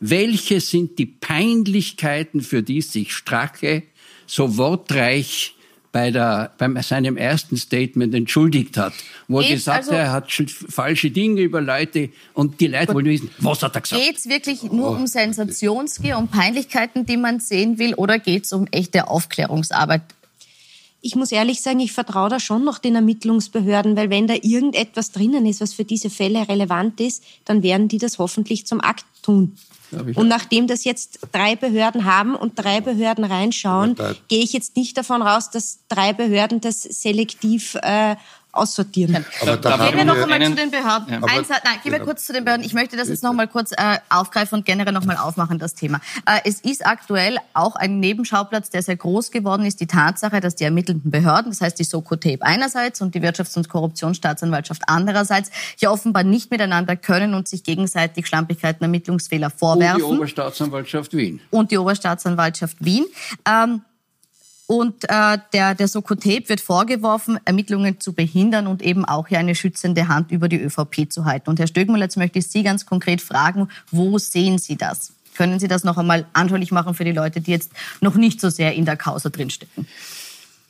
welche 0.00 0.60
sind 0.60 0.98
die 0.98 1.06
Peinlichkeiten, 1.06 2.40
für 2.40 2.62
die 2.62 2.82
sich 2.82 3.12
Strache 3.12 3.82
so 4.26 4.56
wortreich 4.56 5.54
bei, 5.90 6.10
der, 6.10 6.52
bei 6.58 6.82
seinem 6.82 7.16
ersten 7.16 7.56
Statement 7.56 8.14
entschuldigt 8.14 8.76
hat, 8.76 8.92
wo 9.26 9.40
er 9.40 9.48
gesagt 9.48 9.86
hat, 9.86 9.92
also, 9.92 9.92
er 9.92 10.12
hat 10.12 10.30
falsche 10.68 11.10
Dinge 11.10 11.40
über 11.40 11.60
Leute 11.60 12.10
und 12.34 12.60
die 12.60 12.66
Leute 12.66 12.94
wollen 12.94 13.06
wissen, 13.06 13.30
was 13.38 13.62
hat 13.62 13.74
er 13.74 13.80
gesagt? 13.80 14.02
Geht 14.02 14.18
es 14.18 14.28
wirklich 14.28 14.62
nur 14.64 14.90
oh. 14.90 14.94
um 14.94 15.06
Sensationsgier, 15.06 16.18
um 16.18 16.28
Peinlichkeiten, 16.28 17.06
die 17.06 17.16
man 17.16 17.40
sehen 17.40 17.78
will, 17.78 17.94
oder 17.94 18.18
geht 18.18 18.44
es 18.44 18.52
um 18.52 18.66
echte 18.70 19.08
Aufklärungsarbeit? 19.08 20.02
Ich 21.00 21.14
muss 21.14 21.32
ehrlich 21.32 21.60
sagen, 21.62 21.80
ich 21.80 21.92
vertraue 21.92 22.28
da 22.28 22.40
schon 22.40 22.64
noch 22.64 22.78
den 22.78 22.94
Ermittlungsbehörden, 22.96 23.96
weil 23.96 24.10
wenn 24.10 24.26
da 24.26 24.34
irgendetwas 24.34 25.12
drinnen 25.12 25.46
ist, 25.46 25.60
was 25.60 25.72
für 25.72 25.84
diese 25.84 26.10
Fälle 26.10 26.48
relevant 26.48 27.00
ist, 27.00 27.22
dann 27.44 27.62
werden 27.62 27.88
die 27.88 27.98
das 27.98 28.18
hoffentlich 28.18 28.66
zum 28.66 28.80
Akt 28.80 29.04
tun. 29.22 29.56
Und 29.90 30.28
nachdem 30.28 30.66
das 30.66 30.84
jetzt 30.84 31.20
drei 31.32 31.56
Behörden 31.56 32.04
haben 32.04 32.34
und 32.34 32.58
drei 32.58 32.80
Behörden 32.80 33.24
reinschauen, 33.24 33.96
gehe 34.28 34.42
ich 34.42 34.52
jetzt 34.52 34.76
nicht 34.76 34.98
davon 34.98 35.22
raus, 35.22 35.50
dass 35.50 35.78
drei 35.88 36.12
Behörden 36.12 36.60
das 36.60 36.82
selektiv 36.82 37.74
äh, 37.76 38.16
aussortieren. 38.58 39.24
Aber 39.40 39.56
da 39.56 39.88
gehen 39.88 39.96
wir 39.96 40.04
noch 40.04 40.16
einmal 40.16 40.42
zu 40.44 40.54
den 40.54 40.70
Behörden. 40.70 41.12
Ja. 41.12 41.20
Eins, 41.22 41.48
nein, 41.48 41.78
gehen 41.82 41.92
wir 41.92 42.00
kurz 42.00 42.26
zu 42.26 42.32
den 42.32 42.44
Behörden. 42.44 42.64
Ich 42.64 42.74
möchte 42.74 42.96
das 42.96 43.08
jetzt 43.08 43.22
noch 43.22 43.32
mal 43.32 43.48
kurz 43.48 43.72
äh, 43.72 43.98
aufgreifen 44.08 44.58
und 44.58 44.64
generell 44.64 44.92
noch 44.92 45.04
mal 45.04 45.16
aufmachen, 45.16 45.58
das 45.58 45.74
Thema. 45.74 46.00
Äh, 46.26 46.40
es 46.44 46.60
ist 46.60 46.86
aktuell 46.86 47.38
auch 47.54 47.76
ein 47.76 48.00
Nebenschauplatz, 48.00 48.70
der 48.70 48.82
sehr 48.82 48.96
groß 48.96 49.30
geworden 49.30 49.64
ist, 49.64 49.80
die 49.80 49.86
Tatsache, 49.86 50.40
dass 50.40 50.54
die 50.54 50.64
ermittelnden 50.64 51.10
Behörden, 51.10 51.50
das 51.50 51.60
heißt 51.60 51.78
die 51.78 51.84
Soko-Tape 51.84 52.42
einerseits 52.42 53.00
und 53.00 53.14
die 53.14 53.20
Wirtschafts- 53.20 53.56
und 53.56 53.68
Korruptionsstaatsanwaltschaft 53.68 54.82
andererseits, 54.86 55.50
hier 55.76 55.90
offenbar 55.90 56.24
nicht 56.24 56.50
miteinander 56.50 56.96
können 56.96 57.34
und 57.34 57.48
sich 57.48 57.62
gegenseitig 57.62 58.26
Schlampigkeiten, 58.26 58.82
Ermittlungsfehler 58.82 59.50
vorwerfen. 59.50 60.02
Und 60.02 60.10
die 60.10 60.16
Oberstaatsanwaltschaft 60.16 61.16
Wien. 61.16 61.40
Und 61.50 61.70
die 61.70 61.78
Oberstaatsanwaltschaft 61.78 62.84
Wien. 62.84 63.04
Ähm, 63.46 63.82
und 64.68 65.04
äh, 65.04 65.38
der, 65.54 65.74
der 65.74 65.88
Sokotep 65.88 66.50
wird 66.50 66.60
vorgeworfen, 66.60 67.40
Ermittlungen 67.46 68.00
zu 68.00 68.12
behindern 68.12 68.66
und 68.66 68.82
eben 68.82 69.06
auch 69.06 69.26
hier 69.26 69.38
eine 69.38 69.54
schützende 69.54 70.08
Hand 70.08 70.30
über 70.30 70.46
die 70.46 70.60
ÖVP 70.60 71.10
zu 71.10 71.24
halten. 71.24 71.48
Und 71.48 71.58
Herr 71.58 71.66
Stöckmüller, 71.66 72.04
jetzt 72.04 72.18
möchte 72.18 72.38
ich 72.38 72.48
Sie 72.48 72.62
ganz 72.62 72.84
konkret 72.84 73.22
fragen, 73.22 73.68
wo 73.90 74.18
sehen 74.18 74.58
Sie 74.58 74.76
das? 74.76 75.14
Können 75.34 75.58
Sie 75.58 75.68
das 75.68 75.84
noch 75.84 75.96
einmal 75.96 76.26
anschaulich 76.34 76.70
machen 76.70 76.92
für 76.92 77.04
die 77.04 77.12
Leute, 77.12 77.40
die 77.40 77.50
jetzt 77.50 77.72
noch 78.02 78.16
nicht 78.16 78.42
so 78.42 78.50
sehr 78.50 78.74
in 78.74 78.84
der 78.84 78.98
Causa 78.98 79.30
drinstecken? 79.30 79.88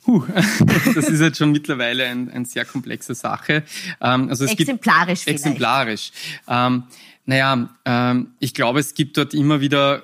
Puh, 0.05 0.23
das 0.95 1.09
ist 1.09 1.19
jetzt 1.19 1.37
schon 1.37 1.51
mittlerweile 1.51 2.05
eine 2.05 2.31
ein 2.31 2.45
sehr 2.45 2.63
komplexe 2.63 3.15
Sache. 3.15 3.63
Ähm, 3.99 4.29
also 4.29 4.45
es 4.45 4.51
exemplarisch 4.51 5.25
gibt, 5.25 5.35
Exemplarisch. 5.35 6.13
Ähm, 6.47 6.83
naja, 7.25 7.67
ähm, 7.83 8.27
ich 8.39 8.53
glaube, 8.53 8.79
es 8.79 8.93
gibt 8.93 9.17
dort 9.17 9.33
immer 9.33 9.59
wieder 9.59 10.03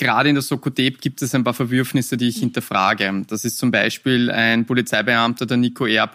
gerade 0.00 0.30
in 0.30 0.34
der 0.34 0.42
Sokotep 0.42 1.00
gibt 1.00 1.20
es 1.20 1.34
ein 1.34 1.44
paar 1.44 1.52
Verwürfnisse, 1.52 2.16
die 2.16 2.28
ich 2.28 2.38
hinterfrage. 2.38 3.22
Das 3.28 3.44
ist 3.44 3.58
zum 3.58 3.70
Beispiel 3.70 4.30
ein 4.30 4.64
Polizeibeamter, 4.64 5.44
der 5.44 5.58
Nico 5.58 5.86
R. 5.86 6.10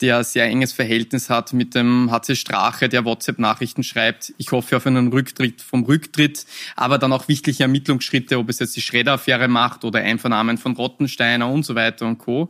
der 0.00 0.18
ein 0.18 0.24
sehr 0.24 0.44
enges 0.46 0.72
Verhältnis 0.72 1.28
hat 1.28 1.52
mit 1.52 1.74
dem 1.74 2.10
HC 2.10 2.34
Strache, 2.34 2.88
der 2.88 3.04
WhatsApp-Nachrichten 3.04 3.82
schreibt. 3.84 4.32
Ich 4.38 4.52
hoffe 4.52 4.78
auf 4.78 4.86
einen 4.86 5.08
Rücktritt 5.08 5.60
vom 5.60 5.84
Rücktritt, 5.84 6.46
aber 6.76 6.96
dann 6.96 7.12
auch 7.12 7.28
wichtige 7.28 7.62
Ermittlungsschritte, 7.64 8.38
ob 8.38 8.48
es 8.48 8.58
jetzt 8.58 8.74
die 8.74 8.80
Schredder-Affäre 8.80 9.48
macht 9.48 9.84
oder 9.84 9.98
Einvernahmen 9.98 10.56
von 10.56 10.74
Rottensteiner 10.74 11.48
und 11.48 11.64
so 11.64 11.74
weiter 11.74 12.06
und 12.06 12.16
Co. 12.16 12.48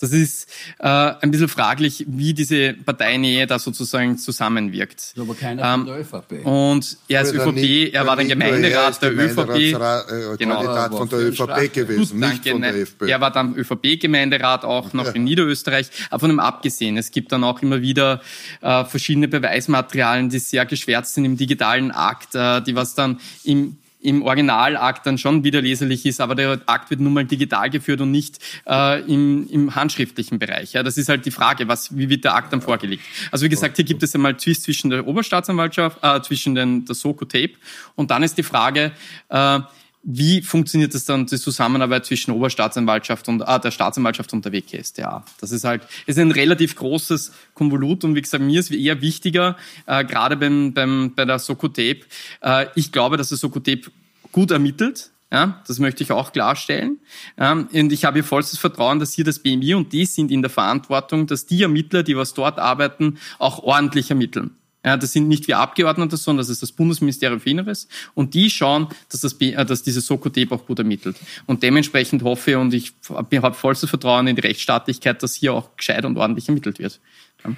Das 0.00 0.12
ist 0.12 0.48
äh, 0.78 0.86
ein 0.86 1.32
bisschen 1.32 1.48
fraglich, 1.48 2.04
wie 2.08 2.32
diese 2.32 2.74
Parteinähe 2.74 3.48
da 3.48 3.58
sozusagen 3.58 4.18
zusammenwirkt. 4.18 5.14
Aber 5.18 5.34
keiner 5.34 5.74
ähm, 5.74 5.80
von 5.80 5.86
der 5.86 6.00
ÖVP. 6.00 6.46
Und 6.46 6.96
er 7.08 7.22
ist 7.22 7.34
ÖVP, 7.34 7.92
er 7.92 8.06
war 8.06 8.14
dann 8.14 8.28
Gemeinderat 8.28 9.02
der 9.02 9.12
ÖVP 9.12 9.95
äh, 10.00 10.36
genau. 10.36 10.56
Kandidat 10.56 10.94
von 10.94 11.08
der 11.08 11.18
ÖVP 11.20 11.72
gewesen, 11.72 12.18
nicht 12.18 12.32
Danke, 12.32 12.50
von 12.50 12.62
der 12.62 12.74
FPÖ. 12.74 13.08
Er 13.08 13.20
war 13.20 13.30
dann 13.30 13.54
ÖVP-Gemeinderat 13.54 14.64
auch 14.64 14.92
noch 14.92 15.06
ja. 15.06 15.12
in 15.12 15.24
Niederösterreich. 15.24 15.88
Aber 16.10 16.20
von 16.20 16.30
dem 16.30 16.40
abgesehen, 16.40 16.96
es 16.96 17.10
gibt 17.10 17.32
dann 17.32 17.44
auch 17.44 17.62
immer 17.62 17.80
wieder 17.80 18.20
äh, 18.60 18.84
verschiedene 18.84 19.28
Beweismaterialien, 19.28 20.28
die 20.28 20.38
sehr 20.38 20.66
geschwärzt 20.66 21.14
sind 21.14 21.24
im 21.24 21.36
digitalen 21.36 21.90
Akt, 21.90 22.34
äh, 22.34 22.62
die 22.62 22.74
was 22.74 22.94
dann 22.94 23.20
im 23.44 23.78
im 24.06 24.22
Originalakt 24.22 25.04
dann 25.04 25.18
schon 25.18 25.42
wieder 25.42 25.60
leserlich 25.60 26.06
ist, 26.06 26.20
aber 26.20 26.36
der 26.36 26.60
Akt 26.66 26.90
wird 26.90 27.00
nun 27.00 27.12
mal 27.12 27.24
digital 27.24 27.70
geführt 27.70 28.00
und 28.00 28.12
nicht 28.12 28.38
äh, 28.66 29.00
im, 29.00 29.48
im 29.50 29.74
handschriftlichen 29.74 30.38
Bereich. 30.38 30.74
Ja, 30.74 30.84
das 30.84 30.96
ist 30.96 31.08
halt 31.08 31.26
die 31.26 31.32
Frage, 31.32 31.66
was, 31.66 31.96
wie 31.96 32.08
wird 32.08 32.22
der 32.24 32.36
Akt 32.36 32.52
dann 32.52 32.62
vorgelegt? 32.62 33.02
Also 33.32 33.44
wie 33.44 33.48
gesagt, 33.48 33.76
hier 33.76 33.84
gibt 33.84 34.02
es 34.04 34.14
einmal 34.14 34.36
Twist 34.36 34.62
zwischen 34.62 34.90
der 34.90 35.06
Oberstaatsanwaltschaft, 35.06 35.98
äh, 36.02 36.20
zwischen 36.22 36.54
den, 36.54 36.84
der 36.84 36.94
Soko 36.94 37.24
Tape 37.24 37.54
und 37.96 38.12
dann 38.12 38.22
ist 38.22 38.38
die 38.38 38.44
Frage, 38.44 38.92
äh, 39.28 39.60
wie 40.08 40.40
funktioniert 40.40 40.94
das 40.94 41.04
dann, 41.04 41.26
die 41.26 41.36
Zusammenarbeit 41.36 42.06
zwischen 42.06 42.30
Oberstaatsanwaltschaft 42.30 43.28
und 43.28 43.42
ah, 43.42 43.58
der 43.58 43.72
Staatsanwaltschaft 43.72 44.32
und 44.32 44.44
der 44.44 44.52
WKStA? 44.52 45.24
Das 45.40 45.50
ist 45.50 45.64
halt 45.64 45.82
ist 46.06 46.16
ein 46.16 46.30
relativ 46.30 46.76
großes 46.76 47.32
Konvolut 47.54 48.04
und 48.04 48.14
wie 48.14 48.22
gesagt, 48.22 48.44
mir 48.44 48.60
ist 48.60 48.70
eher 48.70 49.00
wichtiger, 49.00 49.56
äh, 49.86 50.04
gerade 50.04 50.36
beim, 50.36 50.72
beim, 50.72 51.12
bei 51.16 51.24
der 51.24 51.40
Sokotep, 51.40 52.06
äh, 52.40 52.66
ich 52.76 52.92
glaube, 52.92 53.16
dass 53.16 53.30
der 53.30 53.38
Sokotep 53.38 53.90
gut 54.30 54.52
ermittelt, 54.52 55.10
ja, 55.32 55.60
das 55.66 55.80
möchte 55.80 56.04
ich 56.04 56.12
auch 56.12 56.32
klarstellen. 56.32 57.00
Ähm, 57.36 57.68
und 57.72 57.92
ich 57.92 58.04
habe 58.04 58.14
hier 58.14 58.24
vollstes 58.24 58.60
Vertrauen, 58.60 59.00
dass 59.00 59.12
hier 59.12 59.24
das 59.24 59.40
BMI 59.40 59.74
und 59.74 59.92
die 59.92 60.06
sind 60.06 60.30
in 60.30 60.40
der 60.40 60.50
Verantwortung, 60.50 61.26
dass 61.26 61.46
die 61.46 61.62
Ermittler, 61.62 62.04
die 62.04 62.16
was 62.16 62.32
dort 62.32 62.60
arbeiten, 62.60 63.18
auch 63.40 63.58
ordentlich 63.64 64.10
ermitteln. 64.10 64.56
Ja, 64.86 64.96
das 64.96 65.12
sind 65.12 65.26
nicht 65.26 65.48
wir 65.48 65.58
Abgeordnete, 65.58 66.16
sondern 66.16 66.42
das 66.42 66.48
ist 66.48 66.62
das 66.62 66.70
Bundesministerium 66.70 67.40
für 67.40 67.50
Inneres. 67.50 67.88
Und 68.14 68.34
die 68.34 68.48
schauen, 68.48 68.86
dass, 69.10 69.20
das, 69.20 69.32
äh, 69.40 69.64
dass 69.66 69.82
diese 69.82 70.00
Soko-Tape 70.00 70.54
auch 70.54 70.64
gut 70.64 70.78
ermittelt. 70.78 71.16
Und 71.46 71.64
dementsprechend 71.64 72.22
hoffe 72.22 72.56
und 72.56 72.72
ich 72.72 72.92
habe 73.10 73.54
vollstes 73.54 73.90
Vertrauen 73.90 74.28
in 74.28 74.36
die 74.36 74.42
Rechtsstaatlichkeit, 74.42 75.20
dass 75.24 75.34
hier 75.34 75.54
auch 75.54 75.76
gescheit 75.76 76.04
und 76.04 76.16
ordentlich 76.16 76.46
ermittelt 76.46 76.78
wird. 76.78 77.00
Ja. 77.44 77.50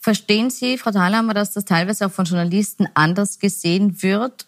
Verstehen 0.00 0.48
Sie, 0.48 0.78
Frau 0.78 0.90
Thalhammer, 0.90 1.34
dass 1.34 1.52
das 1.52 1.66
teilweise 1.66 2.06
auch 2.06 2.12
von 2.12 2.24
Journalisten 2.24 2.88
anders 2.94 3.38
gesehen 3.38 4.02
wird, 4.02 4.46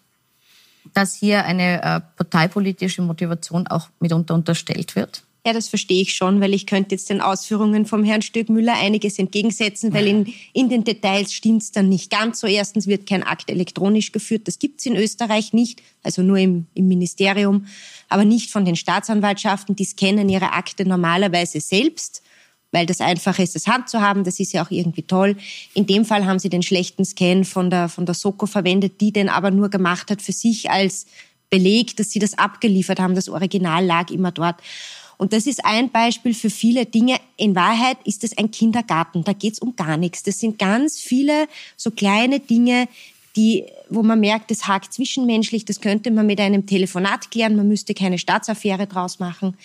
dass 0.94 1.14
hier 1.14 1.44
eine 1.44 1.82
äh, 1.82 2.00
parteipolitische 2.16 3.02
Motivation 3.02 3.66
auch 3.66 3.90
mitunter 4.00 4.34
unterstellt 4.34 4.96
wird? 4.96 5.22
Ja, 5.46 5.52
das 5.52 5.68
verstehe 5.68 6.02
ich 6.02 6.12
schon, 6.12 6.40
weil 6.40 6.52
ich 6.54 6.66
könnte 6.66 6.96
jetzt 6.96 7.08
den 7.08 7.20
Ausführungen 7.20 7.86
vom 7.86 8.02
Herrn 8.02 8.20
Stöckmüller 8.20 8.74
einiges 8.74 9.16
entgegensetzen, 9.16 9.94
weil 9.94 10.08
in, 10.08 10.34
in 10.52 10.68
den 10.68 10.82
Details 10.82 11.32
stimmt 11.32 11.62
es 11.62 11.70
dann 11.70 11.88
nicht 11.88 12.10
ganz 12.10 12.40
so. 12.40 12.48
Erstens 12.48 12.88
wird 12.88 13.06
kein 13.06 13.22
Akt 13.22 13.48
elektronisch 13.48 14.10
geführt, 14.10 14.48
das 14.48 14.58
gibt 14.58 14.80
es 14.80 14.86
in 14.86 14.96
Österreich 14.96 15.52
nicht, 15.52 15.84
also 16.02 16.22
nur 16.22 16.38
im, 16.38 16.66
im 16.74 16.88
Ministerium, 16.88 17.66
aber 18.08 18.24
nicht 18.24 18.50
von 18.50 18.64
den 18.64 18.74
Staatsanwaltschaften, 18.74 19.76
die 19.76 19.84
scannen 19.84 20.28
ihre 20.28 20.52
Akte 20.52 20.84
normalerweise 20.84 21.60
selbst 21.60 22.22
weil 22.72 22.84
das 22.84 23.00
einfacher 23.00 23.42
ist, 23.42 23.54
das 23.54 23.68
Hand 23.68 23.88
zu 23.88 24.02
haben. 24.02 24.24
Das 24.24 24.38
ist 24.38 24.52
ja 24.52 24.62
auch 24.62 24.70
irgendwie 24.70 25.02
toll. 25.02 25.36
In 25.72 25.86
dem 25.86 26.04
Fall 26.04 26.26
haben 26.26 26.40
sie 26.40 26.50
den 26.50 26.62
schlechten 26.62 27.04
Scan 27.04 27.44
von 27.44 27.70
der, 27.70 27.88
von 27.88 28.04
der 28.04 28.14
Soko 28.14 28.44
verwendet, 28.46 29.00
die 29.00 29.12
den 29.12 29.28
aber 29.28 29.52
nur 29.52 29.70
gemacht 29.70 30.10
hat 30.10 30.20
für 30.20 30.32
sich 30.32 30.68
als 30.68 31.06
Beleg, 31.48 31.96
dass 31.96 32.10
sie 32.10 32.18
das 32.18 32.36
abgeliefert 32.36 32.98
haben. 32.98 33.14
Das 33.14 33.28
Original 33.28 33.86
lag 33.86 34.10
immer 34.10 34.32
dort. 34.32 34.56
Und 35.18 35.32
das 35.32 35.46
ist 35.46 35.64
ein 35.64 35.90
Beispiel 35.90 36.34
für 36.34 36.50
viele 36.50 36.86
Dinge. 36.86 37.16
In 37.36 37.54
Wahrheit 37.54 37.98
ist 38.04 38.24
es 38.24 38.36
ein 38.36 38.50
Kindergarten. 38.50 39.24
Da 39.24 39.32
geht 39.32 39.54
es 39.54 39.58
um 39.58 39.74
gar 39.74 39.96
nichts. 39.96 40.22
Das 40.22 40.40
sind 40.40 40.58
ganz 40.58 41.00
viele 41.00 41.48
so 41.76 41.90
kleine 41.90 42.40
Dinge, 42.40 42.88
die, 43.34 43.64
wo 43.88 44.02
man 44.02 44.20
merkt, 44.20 44.50
das 44.50 44.66
hakt 44.66 44.92
zwischenmenschlich. 44.92 45.64
Das 45.64 45.80
könnte 45.80 46.10
man 46.10 46.26
mit 46.26 46.40
einem 46.40 46.66
Telefonat 46.66 47.30
klären. 47.30 47.56
Man 47.56 47.68
müsste 47.68 47.94
keine 47.94 48.18
Staatsaffäre 48.18 48.86
draus 48.86 49.18
machen. 49.18 49.56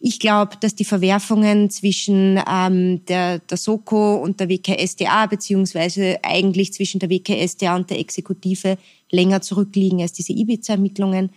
Ich 0.00 0.20
glaube, 0.20 0.56
dass 0.60 0.74
die 0.74 0.84
Verwerfungen 0.84 1.70
zwischen 1.70 2.38
ähm, 2.46 3.04
der, 3.06 3.38
der 3.38 3.56
Soko 3.56 4.16
und 4.16 4.38
der 4.38 4.50
WKSDA, 4.50 5.26
beziehungsweise 5.26 6.18
eigentlich 6.22 6.72
zwischen 6.74 6.98
der 6.98 7.08
WKSDA 7.08 7.74
und 7.74 7.88
der 7.88 7.98
Exekutive 7.98 8.76
länger 9.10 9.40
zurückliegen 9.40 10.02
als 10.02 10.12
diese 10.12 10.32
Ibiza-Ermittlungen. 10.32 11.30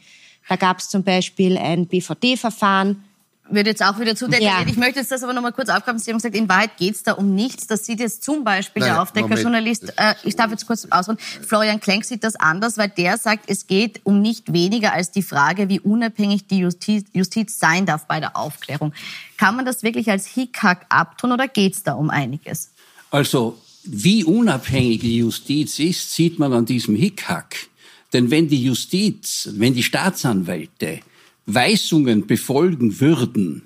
Da 0.50 0.56
gab 0.56 0.80
es 0.80 0.90
zum 0.90 1.04
Beispiel 1.04 1.58
ein 1.58 1.88
BVD-Verfahren, 1.88 3.04
würde 3.50 3.70
jetzt 3.70 3.84
auch 3.84 4.00
wieder 4.00 4.16
zu 4.16 4.28
detailliert. 4.28 4.66
Ja. 4.66 4.68
Ich 4.68 4.78
möchte 4.78 5.00
jetzt 5.00 5.12
das 5.12 5.24
aber 5.24 5.34
nochmal 5.34 5.54
kurz 5.54 5.70
aufgreifen. 5.70 6.00
Sie 6.00 6.12
haben 6.12 6.18
gesagt, 6.18 6.36
in 6.36 6.50
Wahrheit 6.50 6.78
geht 6.78 6.96
es 6.96 7.04
da 7.04 7.14
um 7.14 7.36
nichts. 7.36 7.68
Das 7.68 7.86
sieht 7.86 8.00
jetzt 8.00 8.24
zum 8.24 8.44
Beispiel 8.44 8.82
Nein, 8.82 8.94
der 8.94 9.02
Aufdeckerjournalist, 9.02 9.94
äh, 9.98 10.16
ich 10.24 10.36
darf 10.36 10.52
jetzt 10.52 10.68
kurz 10.68 10.88
ausholen, 10.90 11.18
Florian 11.20 11.80
Klenk 11.80 12.06
sieht 12.06 12.24
das 12.24 12.36
anders, 12.36 12.78
weil 12.78 12.90
der 12.90 13.18
sagt, 13.18 13.50
es 13.50 13.68
geht 13.68 14.02
um 14.04 14.22
nicht 14.22 14.54
weniger 14.54 14.94
als 14.94 15.12
die 15.12 15.24
Frage, 15.24 15.70
wie 15.70 15.80
unabhängig 15.80 16.48
die 16.48 16.60
Justiz, 16.60 17.06
Justiz 17.14 17.60
sein 17.60 17.86
darf 17.86 18.06
bei 18.08 18.20
der 18.20 18.36
Aufklärung. 18.36 18.94
Kann 19.38 19.56
man 19.56 19.66
das 19.66 19.84
wirklich 19.84 20.10
als 20.10 20.28
Hickhack 20.28 20.86
abtun 20.90 21.32
oder 21.32 21.48
geht 21.48 21.74
es 21.74 21.84
da 21.84 21.94
um 21.94 22.10
einiges? 22.10 22.72
Also, 23.12 23.60
wie 23.84 24.24
unabhängig 24.24 25.00
die 25.00 25.18
Justiz 25.18 25.80
ist, 25.80 26.14
sieht 26.14 26.40
man 26.40 26.52
an 26.54 26.66
diesem 26.66 26.96
Hickhack. 26.96 27.68
Denn 28.14 28.32
wenn 28.32 28.48
die 28.48 28.64
Justiz, 28.64 29.50
wenn 29.54 29.74
die 29.74 29.84
Staatsanwälte 29.84 31.00
Weisungen 31.48 32.28
befolgen 32.28 33.00
würden, 33.00 33.64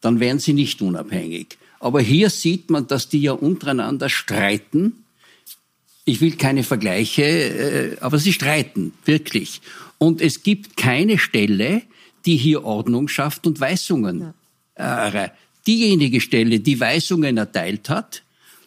dann 0.00 0.20
wären 0.20 0.38
sie 0.38 0.52
nicht 0.52 0.82
unabhängig. 0.82 1.58
Aber 1.80 2.00
hier 2.00 2.30
sieht 2.30 2.70
man, 2.70 2.86
dass 2.86 3.08
die 3.08 3.22
ja 3.22 3.32
untereinander 3.32 4.08
streiten. 4.08 5.04
Ich 6.04 6.20
will 6.20 6.36
keine 6.36 6.62
Vergleiche, 6.62 7.22
äh, 7.22 7.96
aber 8.00 8.18
sie 8.18 8.32
streiten, 8.32 8.92
wirklich. 9.04 9.60
Und 9.98 10.20
es 10.20 10.42
gibt 10.42 10.76
keine 10.76 11.18
Stelle, 11.18 11.82
die 12.26 12.36
hier 12.36 12.64
Ordnung 12.64 13.08
schafft 13.08 13.46
und 13.46 13.58
Weisungen. 13.60 14.34
Ja. 14.78 15.08
Äh, 15.08 15.30
diejenige 15.66 16.20
Stelle, 16.20 16.60
die 16.60 16.78
Weisungen 16.78 17.36
erteilt 17.36 17.88
hat, 17.88 18.22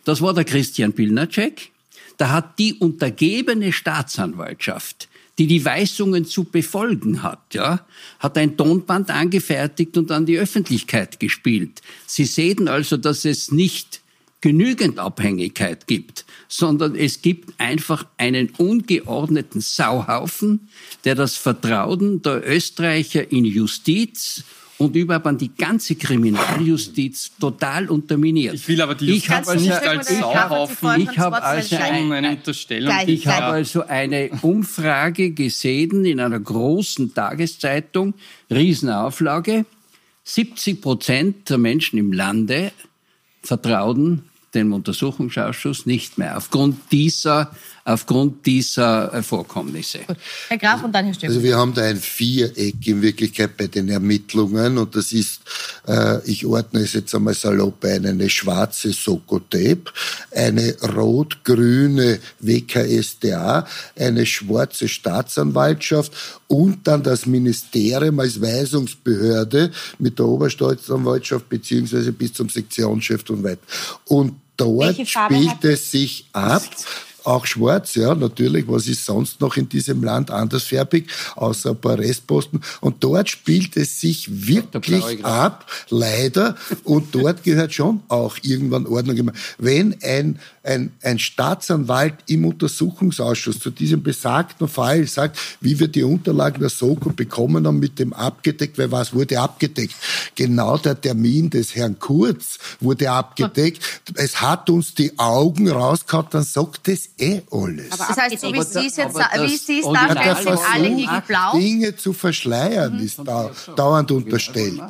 das 0.05 0.21
war 0.21 0.33
der 0.33 0.43
Christian 0.43 0.93
Pilnacek. 0.93 1.71
Da 2.17 2.29
hat 2.29 2.57
die 2.59 2.73
untergebene 2.75 3.73
Staatsanwaltschaft 3.73 5.09
die 5.37 5.47
die 5.47 5.65
Weisungen 5.65 6.25
zu 6.25 6.45
befolgen 6.45 7.23
hat, 7.23 7.53
ja, 7.53 7.85
hat 8.19 8.37
ein 8.37 8.55
Tonband 8.55 9.09
angefertigt 9.09 9.97
und 9.97 10.11
an 10.11 10.25
die 10.25 10.37
Öffentlichkeit 10.37 11.19
gespielt. 11.19 11.81
Sie 12.05 12.25
sehen 12.25 12.67
also, 12.67 12.97
dass 12.97 13.25
es 13.25 13.51
nicht 13.51 14.01
genügend 14.41 14.99
Abhängigkeit 14.99 15.87
gibt, 15.87 16.25
sondern 16.47 16.95
es 16.95 17.21
gibt 17.21 17.59
einfach 17.59 18.05
einen 18.17 18.49
ungeordneten 18.57 19.59
Sauhaufen, 19.59 20.69
der 21.03 21.15
das 21.15 21.35
Vertrauen 21.35 22.21
der 22.21 22.47
Österreicher 22.47 23.31
in 23.31 23.43
Justiz 23.43 24.43
und 24.77 24.95
überhaupt 24.95 25.27
an 25.27 25.37
die 25.37 25.53
ganze 25.55 25.95
Kriminaljustiz 25.95 27.31
total 27.39 27.89
unterminiert. 27.89 28.55
Ich 28.55 28.67
will 28.67 28.81
aber 28.81 28.95
die 28.95 29.05
Justiz 29.05 29.31
also 29.31 29.53
nicht 29.53 29.71
als 29.71 30.07
Sauhaufen. 30.09 31.01
Ich 31.01 31.17
habe 31.17 31.41
also 31.41 31.75
eine. 31.77 32.37
Ich 33.07 33.27
habe 33.27 33.45
also 33.45 33.85
eine 33.85 34.29
Umfrage 34.41 35.31
gesehen 35.31 36.05
in 36.05 36.19
einer 36.19 36.39
großen 36.39 37.13
Tageszeitung, 37.13 38.13
Riesenauflage. 38.51 39.65
70 40.23 40.81
Prozent 40.81 41.49
der 41.49 41.57
Menschen 41.57 41.99
im 41.99 42.11
Lande 42.11 42.71
vertrauen 43.43 44.23
dem 44.55 44.73
Untersuchungsausschuss 44.73 45.85
nicht 45.85 46.17
mehr 46.17 46.37
aufgrund 46.37 46.91
dieser 46.91 47.51
aufgrund 47.87 48.43
dieser 48.47 49.13
äh, 49.13 49.21
Vorkommnisse. 49.21 49.99
Gut. 50.07 50.17
Herr 50.47 50.57
Graf 50.57 50.83
und 50.83 50.91
dann 50.91 51.05
Herr 51.05 51.13
Stöber. 51.13 51.31
Also 51.31 51.43
wir 51.43 51.55
haben 51.55 51.73
da 51.75 51.83
ein 51.83 51.97
Viereck 51.97 52.87
in 52.87 53.01
Wirklichkeit 53.03 53.55
bei 53.55 53.67
den 53.67 53.89
Ermittlungen 53.89 54.79
und 54.79 54.95
das 54.95 55.11
ist, 55.11 55.41
äh, 55.87 56.19
ich 56.25 56.47
ordne 56.47 56.79
es 56.81 56.93
jetzt 56.93 57.13
einmal 57.13 57.35
salopp 57.35 57.85
ein, 57.85 58.07
eine 58.07 58.27
schwarze 58.27 58.91
Sokotape, 58.91 59.83
eine 60.31 60.75
rot-grüne 60.81 62.19
WKSDA, 62.39 63.67
eine 63.95 64.25
schwarze 64.25 64.87
Staatsanwaltschaft 64.87 66.11
und 66.47 66.87
dann 66.87 67.03
das 67.03 67.27
Ministerium 67.27 68.19
als 68.19 68.41
Weisungsbehörde 68.41 69.71
mit 69.99 70.17
der 70.17 70.25
Oberstaatsanwaltschaft 70.25 71.47
beziehungsweise 71.49 72.11
bis 72.11 72.33
zum 72.33 72.49
Sektionschef 72.49 73.29
und 73.29 73.43
weiter. 73.43 73.61
Und 74.05 74.33
dort 74.57 75.07
spielt 75.07 75.63
es 75.63 75.91
sich 75.91 76.27
ab 76.33 76.63
auch 77.25 77.45
schwarz, 77.45 77.95
ja, 77.95 78.15
natürlich. 78.15 78.67
Was 78.67 78.87
ist 78.87 79.05
sonst 79.05 79.41
noch 79.41 79.57
in 79.57 79.69
diesem 79.69 80.03
Land 80.03 80.31
andersfärbig, 80.31 81.07
außer 81.35 81.71
ein 81.71 81.77
paar 81.81 81.97
Restposten? 81.97 82.61
Und 82.81 83.03
dort 83.03 83.29
spielt 83.29 83.77
es 83.77 83.99
sich 83.99 84.47
wirklich 84.47 85.25
ab, 85.25 85.69
leider. 85.89 86.55
Und 86.83 87.13
dort 87.13 87.43
gehört 87.43 87.73
schon 87.73 88.01
auch 88.07 88.37
irgendwann 88.41 88.85
Ordnung. 88.85 89.31
Wenn 89.57 89.95
ein, 90.01 90.39
ein, 90.63 90.91
ein 91.01 91.19
Staatsanwalt 91.19 92.15
im 92.27 92.45
Untersuchungsausschuss 92.45 93.59
zu 93.59 93.69
diesem 93.71 94.03
besagten 94.03 94.67
Fall 94.67 95.07
sagt, 95.07 95.37
wie 95.61 95.79
wir 95.79 95.87
die 95.87 96.03
Unterlagen 96.03 96.59
der 96.59 96.69
Soko 96.69 97.09
bekommen 97.09 97.65
haben, 97.67 97.79
mit 97.79 97.99
dem 97.99 98.13
abgedeckt, 98.13 98.77
weil 98.77 98.91
was 98.91 99.13
wurde 99.13 99.39
abgedeckt? 99.39 99.95
Genau 100.35 100.77
der 100.77 100.99
Termin 100.99 101.49
des 101.49 101.75
Herrn 101.75 101.99
Kurz 101.99 102.59
wurde 102.79 103.11
abgedeckt. 103.11 103.81
Es 104.15 104.41
hat 104.41 104.69
uns 104.69 104.93
die 104.93 105.17
Augen 105.17 105.69
rausgehauen, 105.69 106.27
dann 106.31 106.43
sagt 106.43 106.87
es 106.87 107.09
eh 107.19 107.41
alles. 107.51 107.91
Aber 107.91 108.05
das 108.07 108.17
heißt, 108.17 108.39
so 108.39 108.53
wie 108.53 108.61
Sie 108.61 108.87
es 108.87 108.97
jetzt, 108.97 109.15
wie 109.15 109.57
Sie 109.57 109.79
es 109.79 109.85
darstellen, 109.85 110.57
sind 110.57 110.73
alle 110.73 110.95
gegen 110.95 111.21
Blau. 111.27 111.57
Dinge 111.57 111.95
zu 111.95 112.13
verschleiern, 112.13 112.97
mhm. 112.97 113.05
ist 113.05 113.19
da, 113.23 113.51
dauernd 113.75 114.11
unterstellt. 114.11 114.81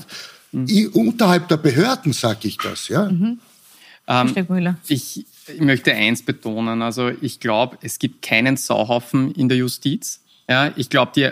Mhm. 0.51 0.89
unterhalb 0.93 1.47
der 1.47 1.57
Behörden 1.57 2.13
sage 2.13 2.47
ich 2.47 2.57
das, 2.57 2.87
ja. 2.87 3.09
Mhm. 3.09 3.39
Ähm, 4.07 4.71
ich, 4.87 5.25
ich 5.47 5.61
möchte 5.61 5.93
eins 5.93 6.23
betonen. 6.23 6.81
Also 6.81 7.09
ich 7.09 7.39
glaube, 7.39 7.77
es 7.81 7.99
gibt 7.99 8.21
keinen 8.21 8.57
Sauhaufen 8.57 9.31
in 9.31 9.49
der 9.49 9.57
Justiz. 9.57 10.21
Ja, 10.47 10.71
ich 10.75 10.89
glaube, 10.89 11.11
die 11.15 11.31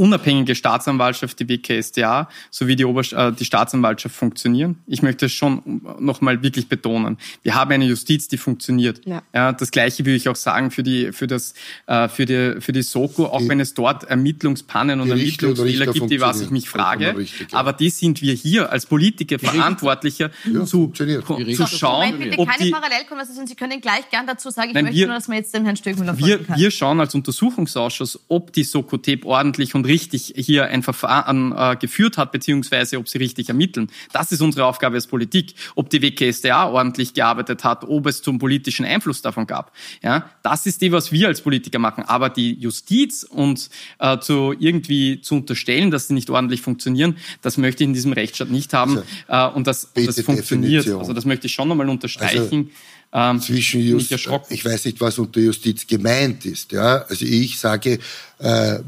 unabhängige 0.00 0.54
Staatsanwaltschaft, 0.54 1.38
die 1.40 1.48
WKSDA, 1.48 2.28
sowie 2.50 2.74
die, 2.74 2.86
Oberst 2.86 3.12
äh, 3.12 3.32
die 3.32 3.44
Staatsanwaltschaft 3.44 4.16
funktionieren. 4.16 4.78
Ich 4.86 5.02
möchte 5.02 5.26
es 5.26 5.32
schon 5.32 5.82
nochmal 5.98 6.42
wirklich 6.42 6.68
betonen. 6.68 7.18
Wir 7.42 7.54
haben 7.54 7.70
eine 7.70 7.84
Justiz, 7.84 8.26
die 8.26 8.38
funktioniert. 8.38 9.04
Ja. 9.04 9.22
ja. 9.34 9.52
das 9.52 9.70
Gleiche 9.70 10.06
will 10.06 10.14
ich 10.14 10.28
auch 10.30 10.36
sagen 10.36 10.70
für 10.70 10.82
die, 10.82 11.12
für 11.12 11.26
das, 11.26 11.52
äh, 11.86 12.08
für 12.08 12.24
die, 12.24 12.60
für 12.60 12.72
die 12.72 12.80
Soko, 12.80 13.26
auch 13.26 13.40
die, 13.40 13.48
wenn 13.50 13.60
es 13.60 13.74
dort 13.74 14.04
Ermittlungspannen 14.04 15.00
und 15.00 15.10
Ermittlungsfehler 15.10 15.92
gibt, 15.92 16.10
die 16.10 16.20
was 16.20 16.40
ich 16.40 16.50
mich 16.50 16.70
frage. 16.70 17.14
Richtig, 17.16 17.52
ja. 17.52 17.58
Aber 17.58 17.74
die 17.74 17.90
sind 17.90 18.22
wir 18.22 18.32
hier 18.32 18.72
als 18.72 18.86
Politiker 18.86 19.38
Verantwortlicher 19.38 20.30
ja, 20.50 20.64
zu, 20.64 20.88
zu 20.88 21.66
schauen, 21.66 22.12
Moment, 22.12 22.30
bitte 22.30 22.46
keine 22.46 22.70
Parallelkonversation. 22.70 23.46
Sie 23.46 23.54
können 23.54 23.82
gleich 23.82 24.08
gern 24.10 24.26
dazu 24.26 24.48
sagen. 24.48 24.70
Ich 24.70 24.74
möchte 24.74 24.94
wir, 24.94 25.06
nur, 25.08 25.16
dass 25.16 25.28
wir 25.28 25.36
jetzt 25.36 25.52
den 25.52 25.64
Herrn 25.64 25.76
Stöckmüller 25.76 26.16
wir. 26.18 26.40
Wir 26.56 26.70
schauen 26.70 27.00
als 27.00 27.14
Untersuchungsausschuss, 27.14 28.18
ob 28.28 28.54
die 28.54 28.64
Soko-Tape 28.64 29.26
ordentlich 29.26 29.74
und 29.74 29.89
richtig 29.90 30.32
hier 30.36 30.66
ein 30.66 30.82
Verfahren 30.82 31.52
äh, 31.56 31.76
geführt 31.76 32.16
hat, 32.16 32.32
beziehungsweise 32.32 32.98
ob 32.98 33.08
sie 33.08 33.18
richtig 33.18 33.48
ermitteln. 33.48 33.90
Das 34.12 34.32
ist 34.32 34.40
unsere 34.40 34.64
Aufgabe 34.64 34.94
als 34.94 35.06
Politik. 35.06 35.54
Ob 35.74 35.90
die 35.90 36.00
WKSDA 36.00 36.68
ordentlich 36.68 37.12
gearbeitet 37.12 37.64
hat, 37.64 37.84
ob 37.84 38.06
es 38.06 38.22
zum 38.22 38.38
politischen 38.38 38.86
Einfluss 38.86 39.20
davon 39.22 39.46
gab. 39.46 39.72
Ja, 40.02 40.30
das 40.42 40.66
ist 40.66 40.80
die, 40.80 40.92
was 40.92 41.12
wir 41.12 41.28
als 41.28 41.42
Politiker 41.42 41.78
machen. 41.78 42.04
Aber 42.04 42.30
die 42.30 42.54
Justiz 42.54 43.24
uns 43.24 43.70
äh, 43.98 44.18
zu 44.18 44.54
irgendwie 44.58 45.20
zu 45.20 45.34
unterstellen, 45.36 45.90
dass 45.90 46.08
sie 46.08 46.14
nicht 46.14 46.30
ordentlich 46.30 46.62
funktionieren, 46.62 47.16
das 47.42 47.58
möchte 47.58 47.84
ich 47.84 47.88
in 47.88 47.94
diesem 47.94 48.12
Rechtsstaat 48.12 48.50
nicht 48.50 48.72
haben. 48.72 49.02
Also, 49.26 49.54
äh, 49.54 49.56
und 49.56 49.66
das, 49.66 49.90
das 49.94 50.20
funktioniert. 50.20 50.88
Also 50.88 51.12
das 51.12 51.24
möchte 51.24 51.46
ich 51.46 51.52
schon 51.52 51.68
nochmal 51.68 51.88
unterstreichen. 51.88 52.70
Also, 52.70 52.70
ähm, 53.12 53.40
zwischen 53.40 53.80
Just, 53.80 54.12
ich 54.50 54.64
weiß 54.64 54.84
nicht, 54.84 55.00
was 55.00 55.18
unter 55.18 55.40
Justiz 55.40 55.86
gemeint 55.86 56.46
ist. 56.46 56.70
Ja, 56.70 57.04
also 57.08 57.24
ich 57.24 57.58
sage, 57.58 57.98
äh, 58.38 58.78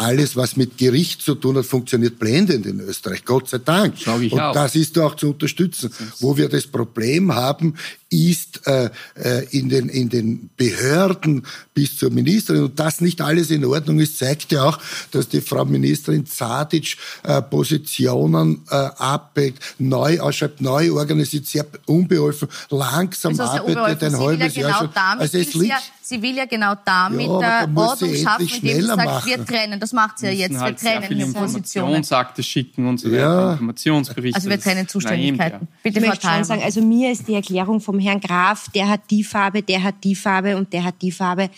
alles, 0.00 0.34
was 0.34 0.56
mit 0.56 0.78
Gericht 0.78 1.20
zu 1.20 1.34
tun 1.34 1.58
hat, 1.58 1.66
funktioniert 1.66 2.18
blendend 2.18 2.64
in 2.64 2.80
Österreich. 2.80 3.24
Gott 3.24 3.48
sei 3.48 3.58
Dank. 3.58 3.94
Ich 3.98 4.32
Und 4.32 4.40
auch. 4.40 4.54
das 4.54 4.74
ist 4.74 4.98
auch 4.98 5.14
zu 5.14 5.30
unterstützen. 5.30 5.92
Wo 6.20 6.36
wir 6.36 6.48
das 6.48 6.66
Problem 6.66 7.34
haben, 7.34 7.74
ist 8.10 8.66
äh, 8.66 8.90
äh, 9.14 9.46
in, 9.50 9.68
den, 9.68 9.88
in 9.88 10.08
den 10.08 10.50
Behörden 10.56 11.46
bis 11.72 11.96
zur 11.96 12.10
Ministerin. 12.10 12.64
Und 12.64 12.80
das 12.80 13.00
nicht 13.00 13.20
alles 13.20 13.50
in 13.50 13.64
Ordnung 13.64 14.00
ist, 14.00 14.18
zeigt 14.18 14.50
ja 14.52 14.64
auch, 14.64 14.78
dass 15.12 15.28
die 15.28 15.40
Frau 15.40 15.64
Ministerin 15.64 16.26
Zadic 16.26 16.96
äh, 17.22 17.40
Positionen 17.40 18.62
äh, 18.68 18.74
abwägt, 18.74 19.62
neu 19.78 20.18
ausschreibt, 20.18 20.60
neu 20.60 20.92
organisiert, 20.92 21.46
sehr 21.46 21.66
unbeholfen, 21.86 22.48
langsam 22.70 23.38
also 23.38 23.44
arbeitet, 23.44 24.02
ein 24.02 24.18
halbes 24.18 24.56
ja 24.56 24.62
Jahr 24.62 24.80
genau 24.80 24.92
schon. 24.92 25.20
Also 25.20 25.38
es 25.38 25.54
liegt, 25.54 25.92
sie 26.02 26.20
will 26.20 26.36
ja 26.36 26.46
genau 26.46 26.74
damit 26.84 27.26
ja, 27.26 27.64
äh, 27.64 27.68
Ordnung 27.72 28.14
schaffen, 28.16 28.48
indem 28.48 28.82
sie 28.82 28.99
sagt, 29.04 29.26
machen. 29.26 29.28
wir 29.28 29.44
trennen. 29.44 29.80
Das 29.80 29.92
macht 29.92 30.18
sie 30.18 30.26
ja 30.26 30.32
jetzt. 30.32 30.52
Wir 30.52 30.60
halt 30.60 30.78
trennen 30.78 31.08
die 31.08 31.24
Positionen. 31.24 31.88
Informationsakte 31.88 32.42
schicken 32.42 32.86
und 32.86 32.98
so 32.98 33.10
weiter, 33.10 33.20
ja. 33.20 33.52
Informationsberichte. 33.52 34.36
Also 34.36 34.50
wir 34.50 34.60
trennen 34.60 34.88
Zuständigkeiten. 34.88 35.68
Bitte, 35.82 36.00
ich 36.00 36.06
möchte 36.06 36.26
schon 36.26 36.44
sagen, 36.44 36.62
also 36.62 36.82
mir 36.82 37.10
ist 37.10 37.28
die 37.28 37.34
Erklärung 37.34 37.80
vom 37.80 37.98
Herrn 37.98 38.20
Graf, 38.20 38.68
der 38.74 38.88
hat 38.88 39.02
die 39.10 39.24
Farbe, 39.24 39.62
der 39.62 39.82
hat 39.82 39.96
die 40.04 40.14
Farbe 40.14 40.56
und 40.56 40.72
der 40.72 40.84
hat 40.84 41.02
die 41.02 41.12
Farbe. 41.12 41.50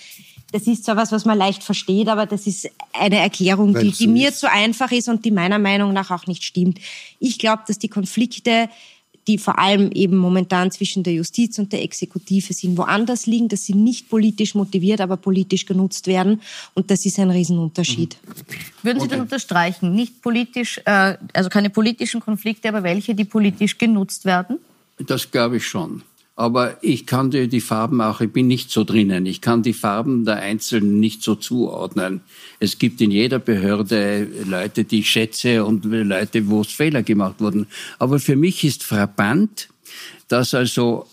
Das 0.53 0.67
ist 0.67 0.85
zwar 0.85 0.97
was, 0.97 1.11
was 1.13 1.25
man 1.25 1.39
leicht 1.39 1.65
versteht, 1.65 2.09
aber 2.09 2.27
das 2.27 2.47
ist 2.47 2.69
eine 2.93 3.19
Erklärung, 3.19 3.75
die, 3.75 3.91
die 3.91 4.07
mir 4.07 4.35
zu 4.35 4.51
einfach 4.51 4.93
ist 4.93 5.09
und 5.09 5.25
die 5.25 5.31
meiner 5.31 5.59
Meinung 5.59 5.95
nach 5.95 6.11
auch 6.11 6.27
nicht 6.27 6.45
stimmt. 6.45 6.79
Ich 7.19 7.39
glaube, 7.39 7.63
dass 7.67 7.79
die 7.79 7.89
Konflikte 7.89 8.69
die 9.29 9.39
vor 9.39 9.59
allem 9.59 9.91
eben 9.93 10.17
momentan 10.17 10.71
zwischen 10.71 11.03
der 11.03 11.15
Justiz 11.15 11.59
und 11.59 11.73
der 11.73 11.83
Exekutive 11.83 12.53
sind, 12.53 12.77
woanders 12.77 13.27
liegen, 13.27 13.49
dass 13.49 13.65
sie 13.65 13.75
nicht 13.75 14.09
politisch 14.09 14.55
motiviert, 14.55 15.01
aber 15.01 15.17
politisch 15.17 15.67
genutzt 15.67 16.07
werden. 16.07 16.41
Und 16.75 16.91
das 16.91 17.07
ist 17.07 17.19
ein 17.19 17.31
Riesenunterschied. 17.31 18.17
Mhm. 18.21 18.33
Würden 18.83 19.01
Sie 19.01 19.09
das 19.09 19.21
unterstreichen? 19.21 19.95
Nicht 19.95 20.23
politisch, 20.23 20.81
äh, 20.85 21.17
also 21.33 21.49
keine 21.51 21.71
politischen 21.71 22.21
Konflikte, 22.21 22.69
aber 22.69 22.83
welche, 22.83 23.15
die 23.15 23.25
politisch 23.25 23.79
genutzt 23.79 24.25
werden? 24.25 24.59
Das 24.99 25.31
glaube 25.31 25.59
ich 25.59 25.67
schon. 25.67 26.03
Aber 26.35 26.79
ich 26.83 27.07
kann 27.07 27.31
dir 27.31 27.47
die 27.47 27.61
Farben 27.61 28.01
auch, 28.01 28.23
ich 28.23 28.33
bin 28.33 28.47
nicht 28.47 28.71
so 28.71 28.85
drinnen, 28.85 29.27
ich 29.27 29.43
kann 29.43 29.63
die 29.63 29.75
Farben 29.75 30.25
der 30.25 30.37
Einzelnen 30.37 30.99
nicht 30.99 31.23
so 31.23 31.35
zuordnen. 31.35 32.23
Es 32.59 32.79
gibt 32.79 33.01
in 33.03 33.11
jeder 33.11 33.39
Behörde 33.39 34.27
Leute, 34.47 34.85
die 34.85 35.01
ich 35.01 35.11
schätze 35.11 35.65
und 35.65 35.85
Leute, 35.85 36.49
wo 36.49 36.63
es 36.63 36.69
Fehler 36.69 37.03
gemacht 37.03 37.41
wurden. 37.41 37.67
Aber 37.99 38.19
für 38.19 38.37
mich 38.37 38.65
ist 38.65 38.83
frappant, 38.83 39.69
dass 40.29 40.55
also 40.55 41.07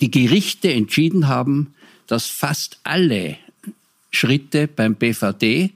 die 0.00 0.10
Gerichte 0.10 0.72
entschieden 0.72 1.28
haben, 1.28 1.74
dass 2.08 2.26
fast 2.26 2.78
alle 2.82 3.36
Schritte 4.10 4.66
beim 4.66 4.96
BVD 4.96 5.70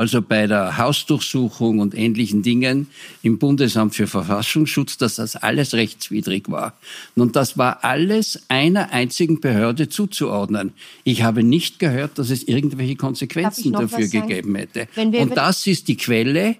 also 0.00 0.22
bei 0.22 0.46
der 0.46 0.78
Hausdurchsuchung 0.78 1.78
und 1.78 1.94
ähnlichen 1.94 2.42
Dingen 2.42 2.86
im 3.22 3.38
Bundesamt 3.38 3.94
für 3.94 4.06
Verfassungsschutz, 4.06 4.96
dass 4.96 5.16
das 5.16 5.36
alles 5.36 5.74
rechtswidrig 5.74 6.50
war. 6.50 6.72
Und 7.16 7.36
das 7.36 7.58
war 7.58 7.84
alles 7.84 8.40
einer 8.48 8.92
einzigen 8.92 9.40
Behörde 9.40 9.90
zuzuordnen. 9.90 10.72
Ich 11.04 11.22
habe 11.22 11.42
nicht 11.42 11.78
gehört, 11.78 12.18
dass 12.18 12.30
es 12.30 12.44
irgendwelche 12.44 12.96
Konsequenzen 12.96 13.74
dafür 13.74 14.08
gegeben 14.08 14.54
hätte. 14.54 14.88
Und 14.96 15.36
das 15.36 15.66
ist 15.66 15.86
die 15.88 15.98
Quelle 15.98 16.56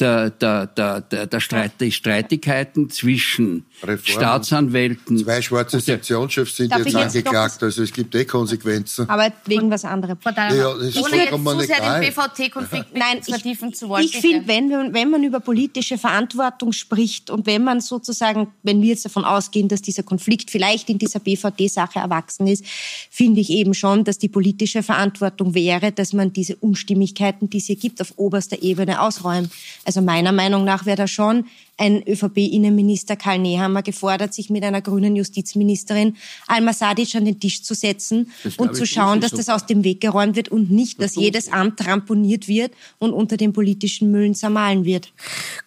der, 0.00 0.30
der, 0.30 0.66
der, 0.66 1.00
der, 1.02 1.26
der 1.26 1.40
Streit, 1.40 1.72
die 1.80 1.92
Streitigkeiten 1.92 2.90
zwischen 2.90 3.64
Reform. 3.82 3.98
Staatsanwälten. 4.04 5.18
Zwei 5.18 5.40
schwarze 5.40 5.78
Sektionschefs 5.78 6.56
sind 6.56 6.74
jetzt 6.76 6.96
angeklagt, 6.96 7.62
also 7.62 7.82
es 7.82 7.92
gibt 7.92 8.12
eh 8.16 8.24
Konsequenzen. 8.24 9.08
Aber 9.08 9.32
wegen 9.46 9.70
was 9.70 9.84
anderem. 9.84 10.18
Ja, 10.24 10.52
ja, 10.52 10.74
das 10.74 10.88
ist 10.88 10.96
Ohne 10.96 11.16
jetzt 11.16 11.30
zu 11.30 11.60
sehr 11.60 12.00
den 12.00 12.12
BVT-Konflikt 12.12 12.88
vertiefen 13.24 13.72
zu 13.72 13.88
wollen. 13.88 14.04
Ich 14.04 14.18
finde, 14.18 14.48
wenn, 14.48 14.92
wenn 14.92 15.10
man 15.10 15.22
über 15.22 15.38
politische 15.38 15.96
Verantwortung 15.96 16.72
spricht 16.72 17.30
und 17.30 17.46
wenn 17.46 17.62
man 17.62 17.80
sozusagen, 17.80 18.48
wenn 18.64 18.82
wir 18.82 18.88
jetzt 18.88 19.04
davon 19.04 19.24
ausgehen, 19.24 19.68
dass 19.68 19.80
dieser 19.80 20.02
Konflikt 20.02 20.50
vielleicht 20.50 20.90
in 20.90 20.98
dieser 20.98 21.20
BVT-Sache 21.20 22.00
erwachsen 22.00 22.48
ist, 22.48 22.64
finde 23.10 23.40
ich 23.40 23.50
eben 23.50 23.74
schon, 23.74 24.02
dass 24.02 24.18
die 24.18 24.28
politische 24.28 24.82
Verantwortung 24.82 25.54
wäre, 25.54 25.92
dass 25.92 26.12
man 26.12 26.32
diese 26.32 26.56
Unstimmigkeiten, 26.56 27.48
die 27.48 27.58
es 27.58 27.66
hier 27.66 27.76
gibt, 27.76 28.00
auf 28.00 28.14
oberster 28.16 28.60
Ebene 28.60 29.00
ausräumt. 29.00 29.50
Also 29.84 30.00
meiner 30.00 30.32
Meinung 30.32 30.64
nach 30.64 30.86
wäre 30.86 30.96
da 30.96 31.06
schon 31.06 31.46
ein 31.76 32.02
ÖVP-Innenminister 32.06 33.16
Karl 33.16 33.38
Nehammer 33.38 33.82
gefordert, 33.82 34.34
sich 34.34 34.50
mit 34.50 34.62
einer 34.64 34.80
grünen 34.80 35.16
Justizministerin 35.16 36.16
Alma 36.46 36.72
Sadic 36.72 37.14
an 37.14 37.24
den 37.24 37.40
Tisch 37.40 37.62
zu 37.62 37.74
setzen 37.74 38.30
und 38.56 38.76
zu 38.76 38.86
schauen, 38.86 39.20
dass 39.20 39.32
das 39.32 39.48
aus 39.48 39.66
dem 39.66 39.84
Weg 39.84 40.00
geräumt 40.00 40.36
wird 40.36 40.48
und 40.48 40.70
nicht, 40.70 41.00
dass 41.00 41.16
jedes 41.16 41.52
Amt 41.52 41.86
ramponiert 41.86 42.48
wird 42.48 42.72
und 42.98 43.12
unter 43.12 43.36
den 43.36 43.52
politischen 43.52 44.10
Müllen 44.10 44.34
zermahlen 44.34 44.84
wird. 44.84 45.12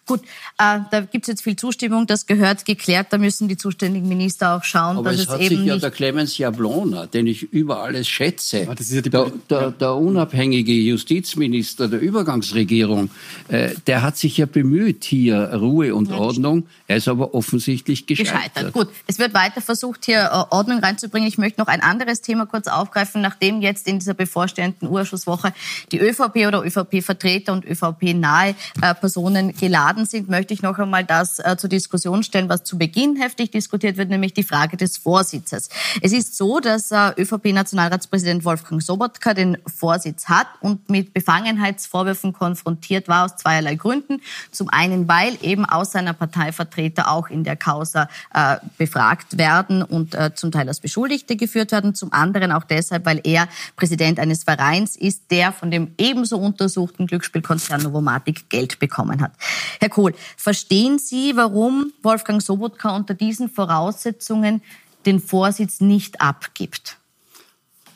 Gut, 0.06 0.20
äh, 0.58 0.78
da 0.90 1.00
gibt 1.00 1.24
es 1.24 1.28
jetzt 1.28 1.42
viel 1.42 1.56
Zustimmung, 1.56 2.06
das 2.06 2.26
gehört 2.26 2.64
geklärt, 2.64 3.08
da 3.10 3.18
müssen 3.18 3.48
die 3.48 3.56
zuständigen 3.56 4.08
Minister 4.08 4.56
auch 4.56 4.64
schauen, 4.64 4.96
Aber 4.96 5.10
dass 5.10 5.20
es, 5.20 5.26
es 5.26 5.28
hat 5.28 5.40
eben 5.40 5.56
sich 5.56 5.66
ja 5.66 5.76
der 5.76 5.90
Clemens 5.90 6.38
Jablona, 6.38 7.06
den 7.06 7.26
ich 7.26 7.42
über 7.42 7.82
alles 7.82 8.08
schätze, 8.08 8.64
ja 8.64 8.74
der, 8.74 9.32
der, 9.50 9.70
der, 9.72 9.94
unabhängige 9.94 10.72
Justizminister 10.72 11.88
der 11.88 12.00
Übergangsregierung, 12.00 13.10
äh, 13.48 13.74
der 13.86 14.02
hat 14.02 14.16
sich 14.16 14.38
ja 14.38 14.46
bemüht, 14.46 15.04
hier 15.04 15.52
Ruhe 15.54 15.94
und 15.98 16.12
Ordnung. 16.12 16.66
Er 16.86 16.96
ist 16.96 17.08
aber 17.08 17.34
offensichtlich 17.34 18.06
gescheitert. 18.06 18.54
gescheitert. 18.54 18.72
Gut, 18.72 18.88
es 19.06 19.18
wird 19.18 19.34
weiter 19.34 19.60
versucht, 19.60 20.04
hier 20.04 20.22
äh, 20.22 20.54
Ordnung 20.54 20.78
reinzubringen. 20.78 21.28
Ich 21.28 21.38
möchte 21.38 21.60
noch 21.60 21.68
ein 21.68 21.82
anderes 21.82 22.20
Thema 22.20 22.46
kurz 22.46 22.68
aufgreifen, 22.68 23.20
nachdem 23.20 23.60
jetzt 23.60 23.86
in 23.86 23.98
dieser 23.98 24.14
bevorstehenden 24.14 24.88
Urschusswoche 24.88 25.52
die 25.92 25.98
ÖVP 25.98 26.46
oder 26.46 26.64
ÖVP-Vertreter 26.64 27.52
und 27.52 27.64
ÖVP-nahe 27.64 28.54
äh, 28.80 28.94
Personen 28.94 29.54
geladen 29.54 30.06
sind, 30.06 30.28
möchte 30.28 30.54
ich 30.54 30.62
noch 30.62 30.78
einmal 30.78 31.04
das 31.04 31.38
äh, 31.38 31.56
zur 31.58 31.68
Diskussion 31.68 32.22
stellen, 32.22 32.48
was 32.48 32.64
zu 32.64 32.78
Beginn 32.78 33.16
heftig 33.16 33.50
diskutiert 33.50 33.96
wird, 33.96 34.08
nämlich 34.08 34.34
die 34.34 34.44
Frage 34.44 34.76
des 34.76 34.96
Vorsitzes. 34.96 35.68
Es 36.00 36.12
ist 36.12 36.36
so, 36.36 36.60
dass 36.60 36.92
ÖVP-Nationalratspräsident 36.92 38.44
Wolfgang 38.44 38.82
Sobotka 38.82 39.34
den 39.34 39.58
Vorsitz 39.66 40.28
hat 40.28 40.46
und 40.60 40.88
mit 40.88 41.12
Befangenheitsvorwürfen 41.12 42.32
konfrontiert 42.32 43.08
war 43.08 43.24
aus 43.24 43.36
zweierlei 43.36 43.74
Gründen. 43.74 44.20
Zum 44.50 44.68
einen, 44.68 45.08
weil 45.08 45.36
eben 45.42 45.64
aus 45.64 45.87
aus 45.88 45.92
seiner 45.92 46.12
Partei 46.12 46.52
Vertreter 46.52 47.10
auch 47.10 47.30
in 47.30 47.44
der 47.44 47.56
Causa 47.56 48.08
äh, 48.34 48.56
befragt 48.76 49.38
werden 49.38 49.82
und 49.82 50.14
äh, 50.14 50.34
zum 50.34 50.52
Teil 50.52 50.68
als 50.68 50.80
Beschuldigte 50.80 51.36
geführt 51.36 51.72
werden. 51.72 51.94
Zum 51.94 52.12
anderen 52.12 52.52
auch 52.52 52.64
deshalb, 52.64 53.06
weil 53.06 53.20
er 53.24 53.48
Präsident 53.76 54.20
eines 54.20 54.44
Vereins 54.44 54.96
ist, 54.96 55.30
der 55.30 55.50
von 55.52 55.70
dem 55.70 55.92
ebenso 55.96 56.36
untersuchten 56.36 57.06
Glücksspielkonzern 57.06 57.82
Novomatic 57.82 58.50
Geld 58.50 58.78
bekommen 58.78 59.22
hat. 59.22 59.32
Herr 59.80 59.88
Kohl, 59.88 60.14
verstehen 60.36 60.98
Sie, 60.98 61.32
warum 61.34 61.92
Wolfgang 62.02 62.42
Sobotka 62.42 62.94
unter 62.94 63.14
diesen 63.14 63.48
Voraussetzungen 63.48 64.60
den 65.06 65.20
Vorsitz 65.20 65.80
nicht 65.80 66.20
abgibt? 66.20 66.98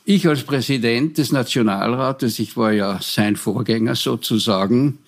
Ich 0.05 0.26
als 0.26 0.43
Präsident 0.43 1.18
des 1.18 1.30
Nationalrates, 1.30 2.38
ich 2.38 2.57
war 2.57 2.72
ja 2.72 2.99
sein 3.01 3.36
Vorgänger 3.36 3.95
sozusagen, 3.95 4.99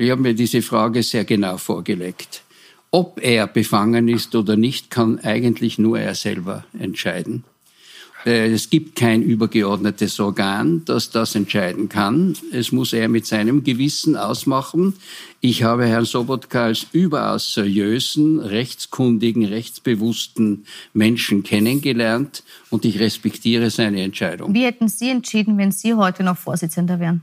ich 0.00 0.10
habe 0.10 0.22
mir 0.22 0.34
diese 0.34 0.62
Frage 0.62 1.02
sehr 1.02 1.24
genau 1.24 1.58
vorgelegt. 1.58 2.42
Ob 2.90 3.20
er 3.22 3.46
befangen 3.46 4.08
ist 4.08 4.34
oder 4.34 4.56
nicht, 4.56 4.90
kann 4.90 5.18
eigentlich 5.20 5.78
nur 5.78 6.00
er 6.00 6.14
selber 6.14 6.64
entscheiden. 6.78 7.44
Äh, 8.26 8.50
es 8.50 8.68
gibt 8.68 8.96
kein 8.96 9.22
übergeordnetes 9.22 10.20
Organ, 10.20 10.82
das 10.84 11.10
das 11.10 11.34
entscheiden 11.34 11.88
kann. 11.88 12.36
Es 12.52 12.72
muss 12.72 12.92
er 12.92 13.08
mit 13.08 13.26
seinem 13.26 13.62
Gewissen 13.62 14.16
ausmachen. 14.16 14.94
Ich 15.40 15.62
habe 15.62 15.86
Herrn 15.86 16.04
Sobotka 16.04 16.64
als 16.64 16.86
überaus 16.92 17.52
seriösen, 17.52 18.40
rechtskundigen, 18.40 19.44
rechtsbewussten 19.44 20.64
Menschen 20.92 21.42
kennengelernt 21.42 22.42
und 22.68 22.84
ich 22.84 23.00
respektiere 23.00 23.70
seine 23.70 24.02
Entscheidung. 24.02 24.52
Wie 24.52 24.64
hätten 24.64 24.88
Sie 24.88 25.10
entschieden, 25.10 25.56
wenn 25.56 25.72
Sie 25.72 25.94
heute 25.94 26.22
noch 26.22 26.36
Vorsitzender 26.36 27.00
wären? 27.00 27.22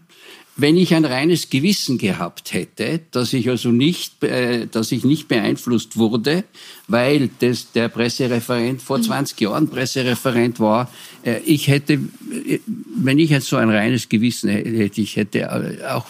Wenn 0.60 0.76
ich 0.76 0.96
ein 0.96 1.06
reines 1.06 1.52
Gewissen 1.52 2.00
gehabt 2.00 2.52
hätte, 2.52 3.02
dass 3.12 3.32
ich 3.34 3.48
also 3.48 3.70
nicht, 3.70 4.24
äh, 4.24 4.66
dass 4.66 4.92
ich 4.92 5.04
nicht 5.06 5.28
beeinflusst 5.28 5.98
wurde, 5.98 6.44
weil 6.88 7.30
das, 7.40 7.72
der 7.72 7.90
Pressereferent 7.90 8.82
vor 8.82 9.00
20 9.00 9.40
mhm. 9.40 9.44
Jahren 9.44 9.70
Pressereferent 9.70 10.60
war, 10.60 10.92
äh, 11.24 11.40
ich 11.46 11.68
hätte, 11.68 11.94
äh, 11.94 12.60
wenn 12.96 13.20
ich 13.20 13.30
jetzt 13.30 13.48
so 13.48 13.58
ein 13.58 13.70
reines 13.70 14.10
Gewissen 14.10 14.50
hätte, 14.50 15.00
ich 15.00 15.16
hätte 15.16 15.42
äh, 15.42 16.02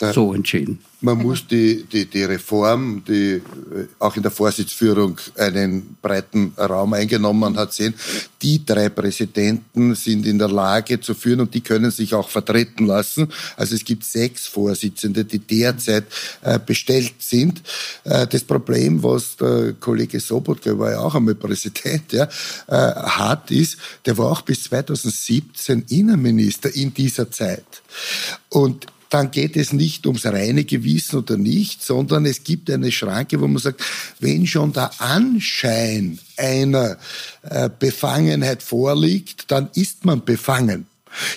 auch 0.00 0.12
so 0.12 0.34
entschieden. 0.34 0.78
Man 1.00 1.18
muss 1.18 1.46
die, 1.46 1.84
die, 1.84 2.06
die 2.06 2.24
Reform, 2.24 3.04
die 3.06 3.34
äh, 3.34 3.42
auch 3.98 4.16
in 4.16 4.22
der 4.22 4.30
Vorsitzführung 4.30 5.20
einen 5.36 5.98
breiten 6.00 6.54
Raum 6.56 6.94
eingenommen 6.94 7.58
hat, 7.58 7.74
sehen. 7.74 7.92
Die 8.40 8.64
drei 8.64 8.88
Präsidenten 8.88 9.94
sind 9.96 10.24
in 10.24 10.38
der 10.38 10.48
Lage 10.48 10.98
zu 10.98 11.14
führen 11.14 11.40
und 11.40 11.52
die 11.52 11.60
können 11.60 11.90
sich 11.90 12.14
auch 12.14 12.30
vertreten 12.30 12.86
lassen. 12.86 13.28
Also 13.56 13.74
es 13.74 13.84
gibt 13.84 14.04
sechs 14.04 14.46
Vorsitzende, 14.46 15.26
die 15.26 15.40
derzeit 15.40 16.04
äh, 16.40 16.58
bestellt 16.58 17.16
sind. 17.18 17.62
Äh, 18.04 18.26
das 18.26 18.42
Problem, 18.42 19.02
was 19.02 19.36
der 19.36 19.74
Kollege 19.74 20.18
Sobotka, 20.18 20.70
der 20.70 20.78
war 20.78 20.92
ja 20.92 21.00
auch 21.00 21.14
einmal 21.14 21.34
Präsident, 21.34 22.12
ja, 22.12 22.28
hat, 22.66 23.50
ist, 23.50 23.76
der 24.06 24.16
war 24.16 24.30
auch 24.30 24.40
bis 24.40 24.64
2017 24.64 25.84
Innenminister 25.90 26.74
in 26.74 26.94
dieser 26.94 27.30
Zeit. 27.30 27.82
Und 28.48 28.86
dann 29.14 29.30
geht 29.30 29.56
es 29.56 29.72
nicht 29.72 30.08
ums 30.08 30.26
reine 30.26 30.64
Gewissen 30.64 31.20
oder 31.20 31.36
nicht, 31.36 31.84
sondern 31.84 32.26
es 32.26 32.42
gibt 32.42 32.68
eine 32.68 32.90
Schranke, 32.90 33.40
wo 33.40 33.46
man 33.46 33.62
sagt, 33.62 33.80
wenn 34.18 34.44
schon 34.44 34.72
der 34.72 34.90
Anschein 35.00 36.18
einer 36.36 36.98
äh, 37.42 37.70
Befangenheit 37.78 38.60
vorliegt, 38.60 39.52
dann 39.52 39.70
ist 39.74 40.04
man 40.04 40.24
befangen. 40.24 40.88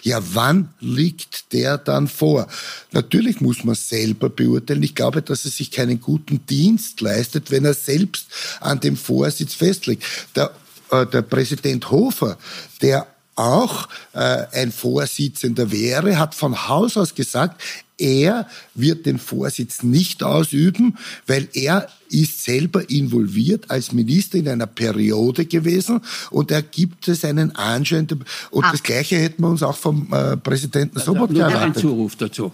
Ja, 0.01 0.19
wann 0.33 0.69
liegt 0.79 1.53
der 1.53 1.77
dann 1.77 2.07
vor? 2.07 2.47
Natürlich 2.93 3.41
muss 3.41 3.63
man 3.63 3.75
selber 3.75 4.29
beurteilen. 4.29 4.81
Ich 4.81 4.95
glaube, 4.95 5.21
dass 5.21 5.45
er 5.45 5.51
sich 5.51 5.69
keinen 5.69 6.01
guten 6.01 6.47
Dienst 6.47 6.99
leistet, 7.01 7.51
wenn 7.51 7.63
er 7.63 7.75
selbst 7.75 8.25
an 8.59 8.79
dem 8.79 8.97
Vorsitz 8.97 9.53
festlegt. 9.53 10.03
Der, 10.35 10.49
äh, 10.89 11.05
der 11.05 11.21
Präsident 11.21 11.91
Hofer, 11.91 12.39
der 12.81 13.05
auch 13.37 13.87
äh, 14.13 14.45
ein 14.53 14.71
Vorsitzender 14.71 15.71
wäre, 15.71 16.17
hat 16.17 16.35
von 16.35 16.67
Haus 16.67 16.97
aus 16.97 17.15
gesagt, 17.15 17.61
er 17.97 18.47
wird 18.75 19.05
den 19.05 19.17
Vorsitz 19.17 19.81
nicht 19.81 20.23
ausüben, 20.23 20.97
weil 21.25 21.47
er 21.53 21.89
ist 22.09 22.43
selber 22.43 22.89
involviert 22.89 23.69
als 23.71 23.91
Minister 23.91 24.37
in 24.37 24.47
einer 24.47 24.67
Periode 24.67 25.45
gewesen 25.45 26.01
und 26.29 26.51
er 26.51 26.61
gibt 26.61 27.07
es 27.07 27.25
einen 27.25 27.55
Anschein. 27.55 28.07
Und 28.51 28.65
ah. 28.65 28.71
das 28.71 28.83
Gleiche 28.83 29.17
hätten 29.17 29.41
wir 29.41 29.49
uns 29.49 29.63
auch 29.63 29.75
vom 29.75 30.13
äh, 30.13 30.37
Präsidenten 30.37 30.99
Sobotka 30.99 31.49
erwartet. 31.49 31.77
Ein 31.77 31.81
Zuruf 31.81 32.15
dazu. 32.15 32.51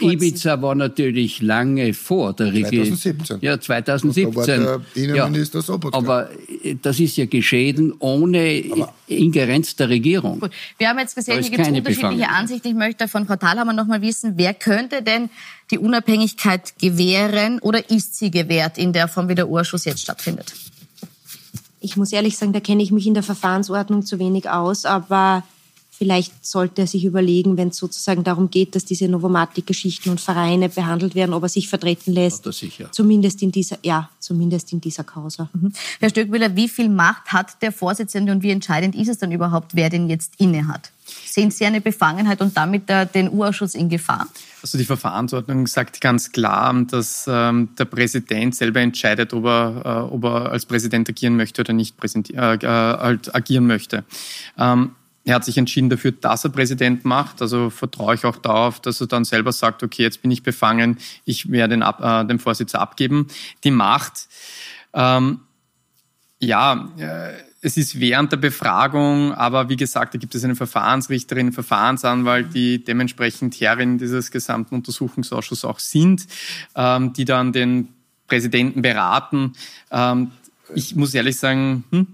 Ibiza 0.00 0.60
war 0.62 0.74
natürlich 0.74 1.42
lange 1.42 1.92
vor 1.94 2.32
der 2.32 2.52
Regierung. 2.52 2.96
2017. 2.96 3.38
Ja, 3.40 3.60
2017. 3.60 4.32
Da 4.32 4.36
war 4.36 4.46
der 4.46 4.80
Innenminister 4.94 5.58
ja, 5.58 5.62
Sobotka. 5.62 5.98
Aber 5.98 6.30
äh, 6.62 6.76
das 6.80 7.00
ist 7.00 7.16
ja 7.16 7.26
geschehen 7.26 7.94
ohne 7.98 8.64
aber 8.70 8.92
Ingerenz 9.06 9.76
der 9.76 9.88
Regierung. 9.88 10.40
Gut. 10.40 10.50
Wir 10.78 10.88
haben 10.88 10.98
jetzt 10.98 11.14
gesehen, 11.14 11.42
hier 11.42 11.50
gibt 11.50 11.62
es 11.62 11.68
unterschiedliche 11.68 12.28
Ansichten. 12.28 12.68
Ich 12.68 12.74
möchte 12.74 13.08
von 13.08 13.26
Frau 13.26 13.36
Thalhammer 13.36 13.72
noch 13.72 13.86
mal 13.86 14.02
wissen, 14.02 14.34
wer 14.36 14.54
könnte 14.54 15.02
denn 15.02 15.30
die 15.70 15.78
Unabhängigkeit 15.78 16.78
gewähren 16.78 17.58
oder 17.60 17.90
ist 17.90 18.16
sie 18.16 18.30
gewährt 18.30 18.78
in 18.78 18.92
der 18.92 19.08
Form, 19.08 19.28
wie 19.28 19.34
der 19.34 19.48
Urschuss 19.48 19.84
jetzt 19.84 20.00
stattfindet? 20.00 20.54
Ich 21.80 21.96
muss 21.96 22.12
ehrlich 22.12 22.36
sagen, 22.36 22.52
da 22.52 22.60
kenne 22.60 22.82
ich 22.82 22.90
mich 22.90 23.06
in 23.06 23.14
der 23.14 23.22
Verfahrensordnung 23.22 24.04
zu 24.04 24.18
wenig 24.18 24.48
aus, 24.48 24.84
aber 24.84 25.44
Vielleicht 25.98 26.44
sollte 26.44 26.82
er 26.82 26.86
sich 26.86 27.06
überlegen, 27.06 27.56
wenn 27.56 27.68
es 27.68 27.78
sozusagen 27.78 28.22
darum 28.22 28.50
geht, 28.50 28.74
dass 28.74 28.84
diese 28.84 29.08
Novomatic-Geschichten 29.08 30.10
und 30.10 30.20
Vereine 30.20 30.68
behandelt 30.68 31.14
werden, 31.14 31.32
ob 31.32 31.44
er 31.44 31.48
sich 31.48 31.68
vertreten 31.68 32.12
lässt. 32.12 32.44
Ja, 32.44 32.52
sicher. 32.52 32.92
Zumindest 32.92 33.40
in 33.40 33.50
dieser, 33.50 33.78
ja, 33.82 34.10
zumindest 34.18 34.74
in 34.74 34.82
dieser 34.82 35.04
Causa. 35.04 35.48
Mhm. 35.54 35.72
Herr 36.00 36.10
Stöckmüller, 36.10 36.54
wie 36.54 36.68
viel 36.68 36.90
Macht 36.90 37.32
hat 37.32 37.62
der 37.62 37.72
Vorsitzende 37.72 38.32
und 38.32 38.42
wie 38.42 38.50
entscheidend 38.50 38.94
ist 38.94 39.08
es 39.08 39.16
dann 39.16 39.32
überhaupt, 39.32 39.74
wer 39.74 39.88
den 39.88 40.10
jetzt 40.10 40.34
inne 40.36 40.68
hat? 40.68 40.92
Sehen 41.24 41.50
Sie 41.50 41.64
eine 41.64 41.80
Befangenheit 41.80 42.42
und 42.42 42.54
damit 42.56 42.90
äh, 42.90 43.06
den 43.06 43.30
Urausschuss 43.30 43.74
in 43.74 43.88
Gefahr? 43.88 44.26
Also 44.60 44.76
die 44.76 44.84
Verfahrensordnung 44.84 45.66
sagt 45.66 46.02
ganz 46.02 46.30
klar, 46.30 46.74
dass 46.90 47.24
ähm, 47.26 47.70
der 47.78 47.86
Präsident 47.86 48.54
selber 48.54 48.80
entscheidet, 48.80 49.32
ob 49.32 49.46
er, 49.46 49.82
äh, 49.84 50.12
ob 50.12 50.24
er 50.24 50.50
als 50.50 50.66
Präsident 50.66 51.08
agieren 51.08 51.36
möchte 51.36 51.62
oder 51.62 51.72
nicht 51.72 51.96
äh, 52.02 52.54
äh, 52.54 52.58
halt 52.66 53.34
agieren 53.34 53.66
möchte. 53.66 54.04
Ähm, 54.58 54.90
er 55.26 55.34
hat 55.34 55.44
sich 55.44 55.58
entschieden 55.58 55.90
dafür, 55.90 56.12
dass 56.12 56.44
er 56.44 56.50
Präsident 56.50 57.04
macht. 57.04 57.42
Also 57.42 57.68
vertraue 57.68 58.14
ich 58.14 58.24
auch 58.24 58.36
darauf, 58.36 58.80
dass 58.80 59.00
er 59.00 59.08
dann 59.08 59.24
selber 59.24 59.50
sagt, 59.50 59.82
okay, 59.82 60.02
jetzt 60.02 60.22
bin 60.22 60.30
ich 60.30 60.44
befangen, 60.44 60.98
ich 61.24 61.50
werde 61.50 61.76
den, 61.76 61.82
äh, 61.82 62.24
den 62.24 62.38
Vorsitz 62.38 62.76
abgeben. 62.76 63.26
Die 63.64 63.72
Macht, 63.72 64.28
ähm, 64.94 65.40
ja, 66.38 66.88
äh, 66.96 67.32
es 67.60 67.76
ist 67.76 67.98
während 67.98 68.30
der 68.30 68.36
Befragung, 68.36 69.34
aber 69.34 69.68
wie 69.68 69.76
gesagt, 69.76 70.14
da 70.14 70.18
gibt 70.18 70.36
es 70.36 70.44
eine 70.44 70.54
Verfahrensrichterin, 70.54 71.46
einen 71.46 71.52
Verfahrensanwalt, 71.52 72.54
die 72.54 72.84
dementsprechend 72.84 73.60
Herrin 73.60 73.98
dieses 73.98 74.30
gesamten 74.30 74.76
Untersuchungsausschusses 74.76 75.64
auch 75.64 75.80
sind, 75.80 76.24
ähm, 76.76 77.12
die 77.14 77.24
dann 77.24 77.52
den 77.52 77.88
Präsidenten 78.28 78.80
beraten. 78.80 79.54
Ähm, 79.90 80.30
ich 80.72 80.94
muss 80.94 81.14
ehrlich 81.14 81.36
sagen, 81.36 81.82
hm, 81.90 82.06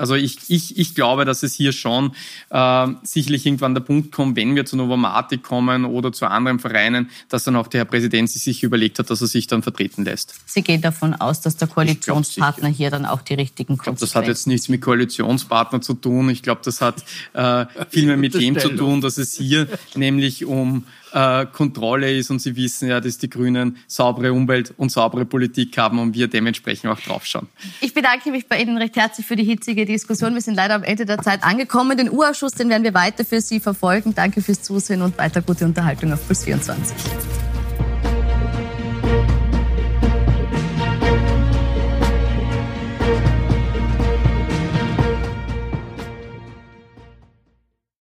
also 0.00 0.14
ich, 0.14 0.38
ich, 0.48 0.78
ich 0.78 0.94
glaube, 0.94 1.24
dass 1.26 1.42
es 1.42 1.54
hier 1.54 1.72
schon 1.72 2.12
äh, 2.48 2.86
sicherlich 3.02 3.44
irgendwann 3.44 3.74
der 3.74 3.82
Punkt 3.82 4.12
kommt, 4.12 4.34
wenn 4.36 4.56
wir 4.56 4.64
zu 4.64 4.76
Novomatic 4.76 5.42
kommen 5.42 5.84
oder 5.84 6.10
zu 6.10 6.26
anderen 6.26 6.58
Vereinen, 6.58 7.10
dass 7.28 7.44
dann 7.44 7.54
auch 7.54 7.66
der 7.68 7.80
Herr 7.80 7.84
Präsident 7.84 8.30
sich 8.30 8.62
überlegt 8.62 8.98
hat, 8.98 9.10
dass 9.10 9.20
er 9.20 9.26
sich 9.26 9.46
dann 9.46 9.62
vertreten 9.62 10.04
lässt. 10.04 10.34
Sie 10.46 10.62
gehen 10.62 10.80
davon 10.80 11.14
aus, 11.14 11.42
dass 11.42 11.56
der 11.56 11.68
Koalitionspartner 11.68 12.68
hier 12.68 12.90
dann 12.90 13.04
auch 13.04 13.20
die 13.20 13.34
richtigen 13.34 13.74
Ich 13.74 13.80
glaube, 13.80 14.00
das 14.00 14.14
hat 14.14 14.26
jetzt 14.26 14.46
nichts 14.46 14.70
mit 14.70 14.80
Koalitionspartner 14.80 15.82
zu 15.82 15.94
tun. 15.94 16.30
Ich 16.30 16.42
glaube, 16.42 16.62
das 16.64 16.80
hat 16.80 17.04
äh, 17.34 17.66
viel 17.90 18.06
mehr 18.06 18.16
mit 18.16 18.34
dem 18.34 18.58
zu 18.58 18.70
tun, 18.70 19.02
dass 19.02 19.18
es 19.18 19.36
hier 19.36 19.68
nämlich 19.94 20.46
um 20.46 20.84
äh, 21.12 21.46
Kontrolle 21.46 22.12
ist 22.16 22.30
und 22.30 22.40
Sie 22.40 22.56
wissen 22.56 22.88
ja, 22.88 23.00
dass 23.00 23.18
die 23.18 23.28
Grünen 23.28 23.76
saubere 23.86 24.32
Umwelt 24.32 24.72
und 24.76 24.90
saubere 24.90 25.24
Politik 25.24 25.76
haben 25.78 25.98
und 25.98 26.14
wir 26.14 26.28
dementsprechend 26.28 26.90
auch 26.90 27.00
draufschauen. 27.00 27.48
Ich 27.80 27.94
bedanke 27.94 28.30
mich 28.30 28.46
bei 28.48 28.60
Ihnen 28.60 28.76
recht 28.76 28.96
herzlich 28.96 29.26
für 29.26 29.36
die 29.36 29.44
hitzige 29.44 29.84
Diskussion. 29.86 30.34
Wir 30.34 30.40
sind 30.40 30.54
leider 30.54 30.74
am 30.74 30.82
Ende 30.82 31.06
der 31.06 31.18
Zeit 31.18 31.42
angekommen. 31.42 31.96
Den 31.96 32.10
Urausschuss, 32.10 32.52
den 32.52 32.68
werden 32.68 32.84
wir 32.84 32.94
weiter 32.94 33.24
für 33.24 33.40
Sie 33.40 33.60
verfolgen. 33.60 34.14
Danke 34.14 34.42
fürs 34.42 34.62
Zusehen 34.62 35.02
und 35.02 35.18
weiter 35.18 35.42
gute 35.42 35.64
Unterhaltung 35.64 36.12
auf 36.12 36.24
Plus 36.26 36.44
24. 36.44 37.49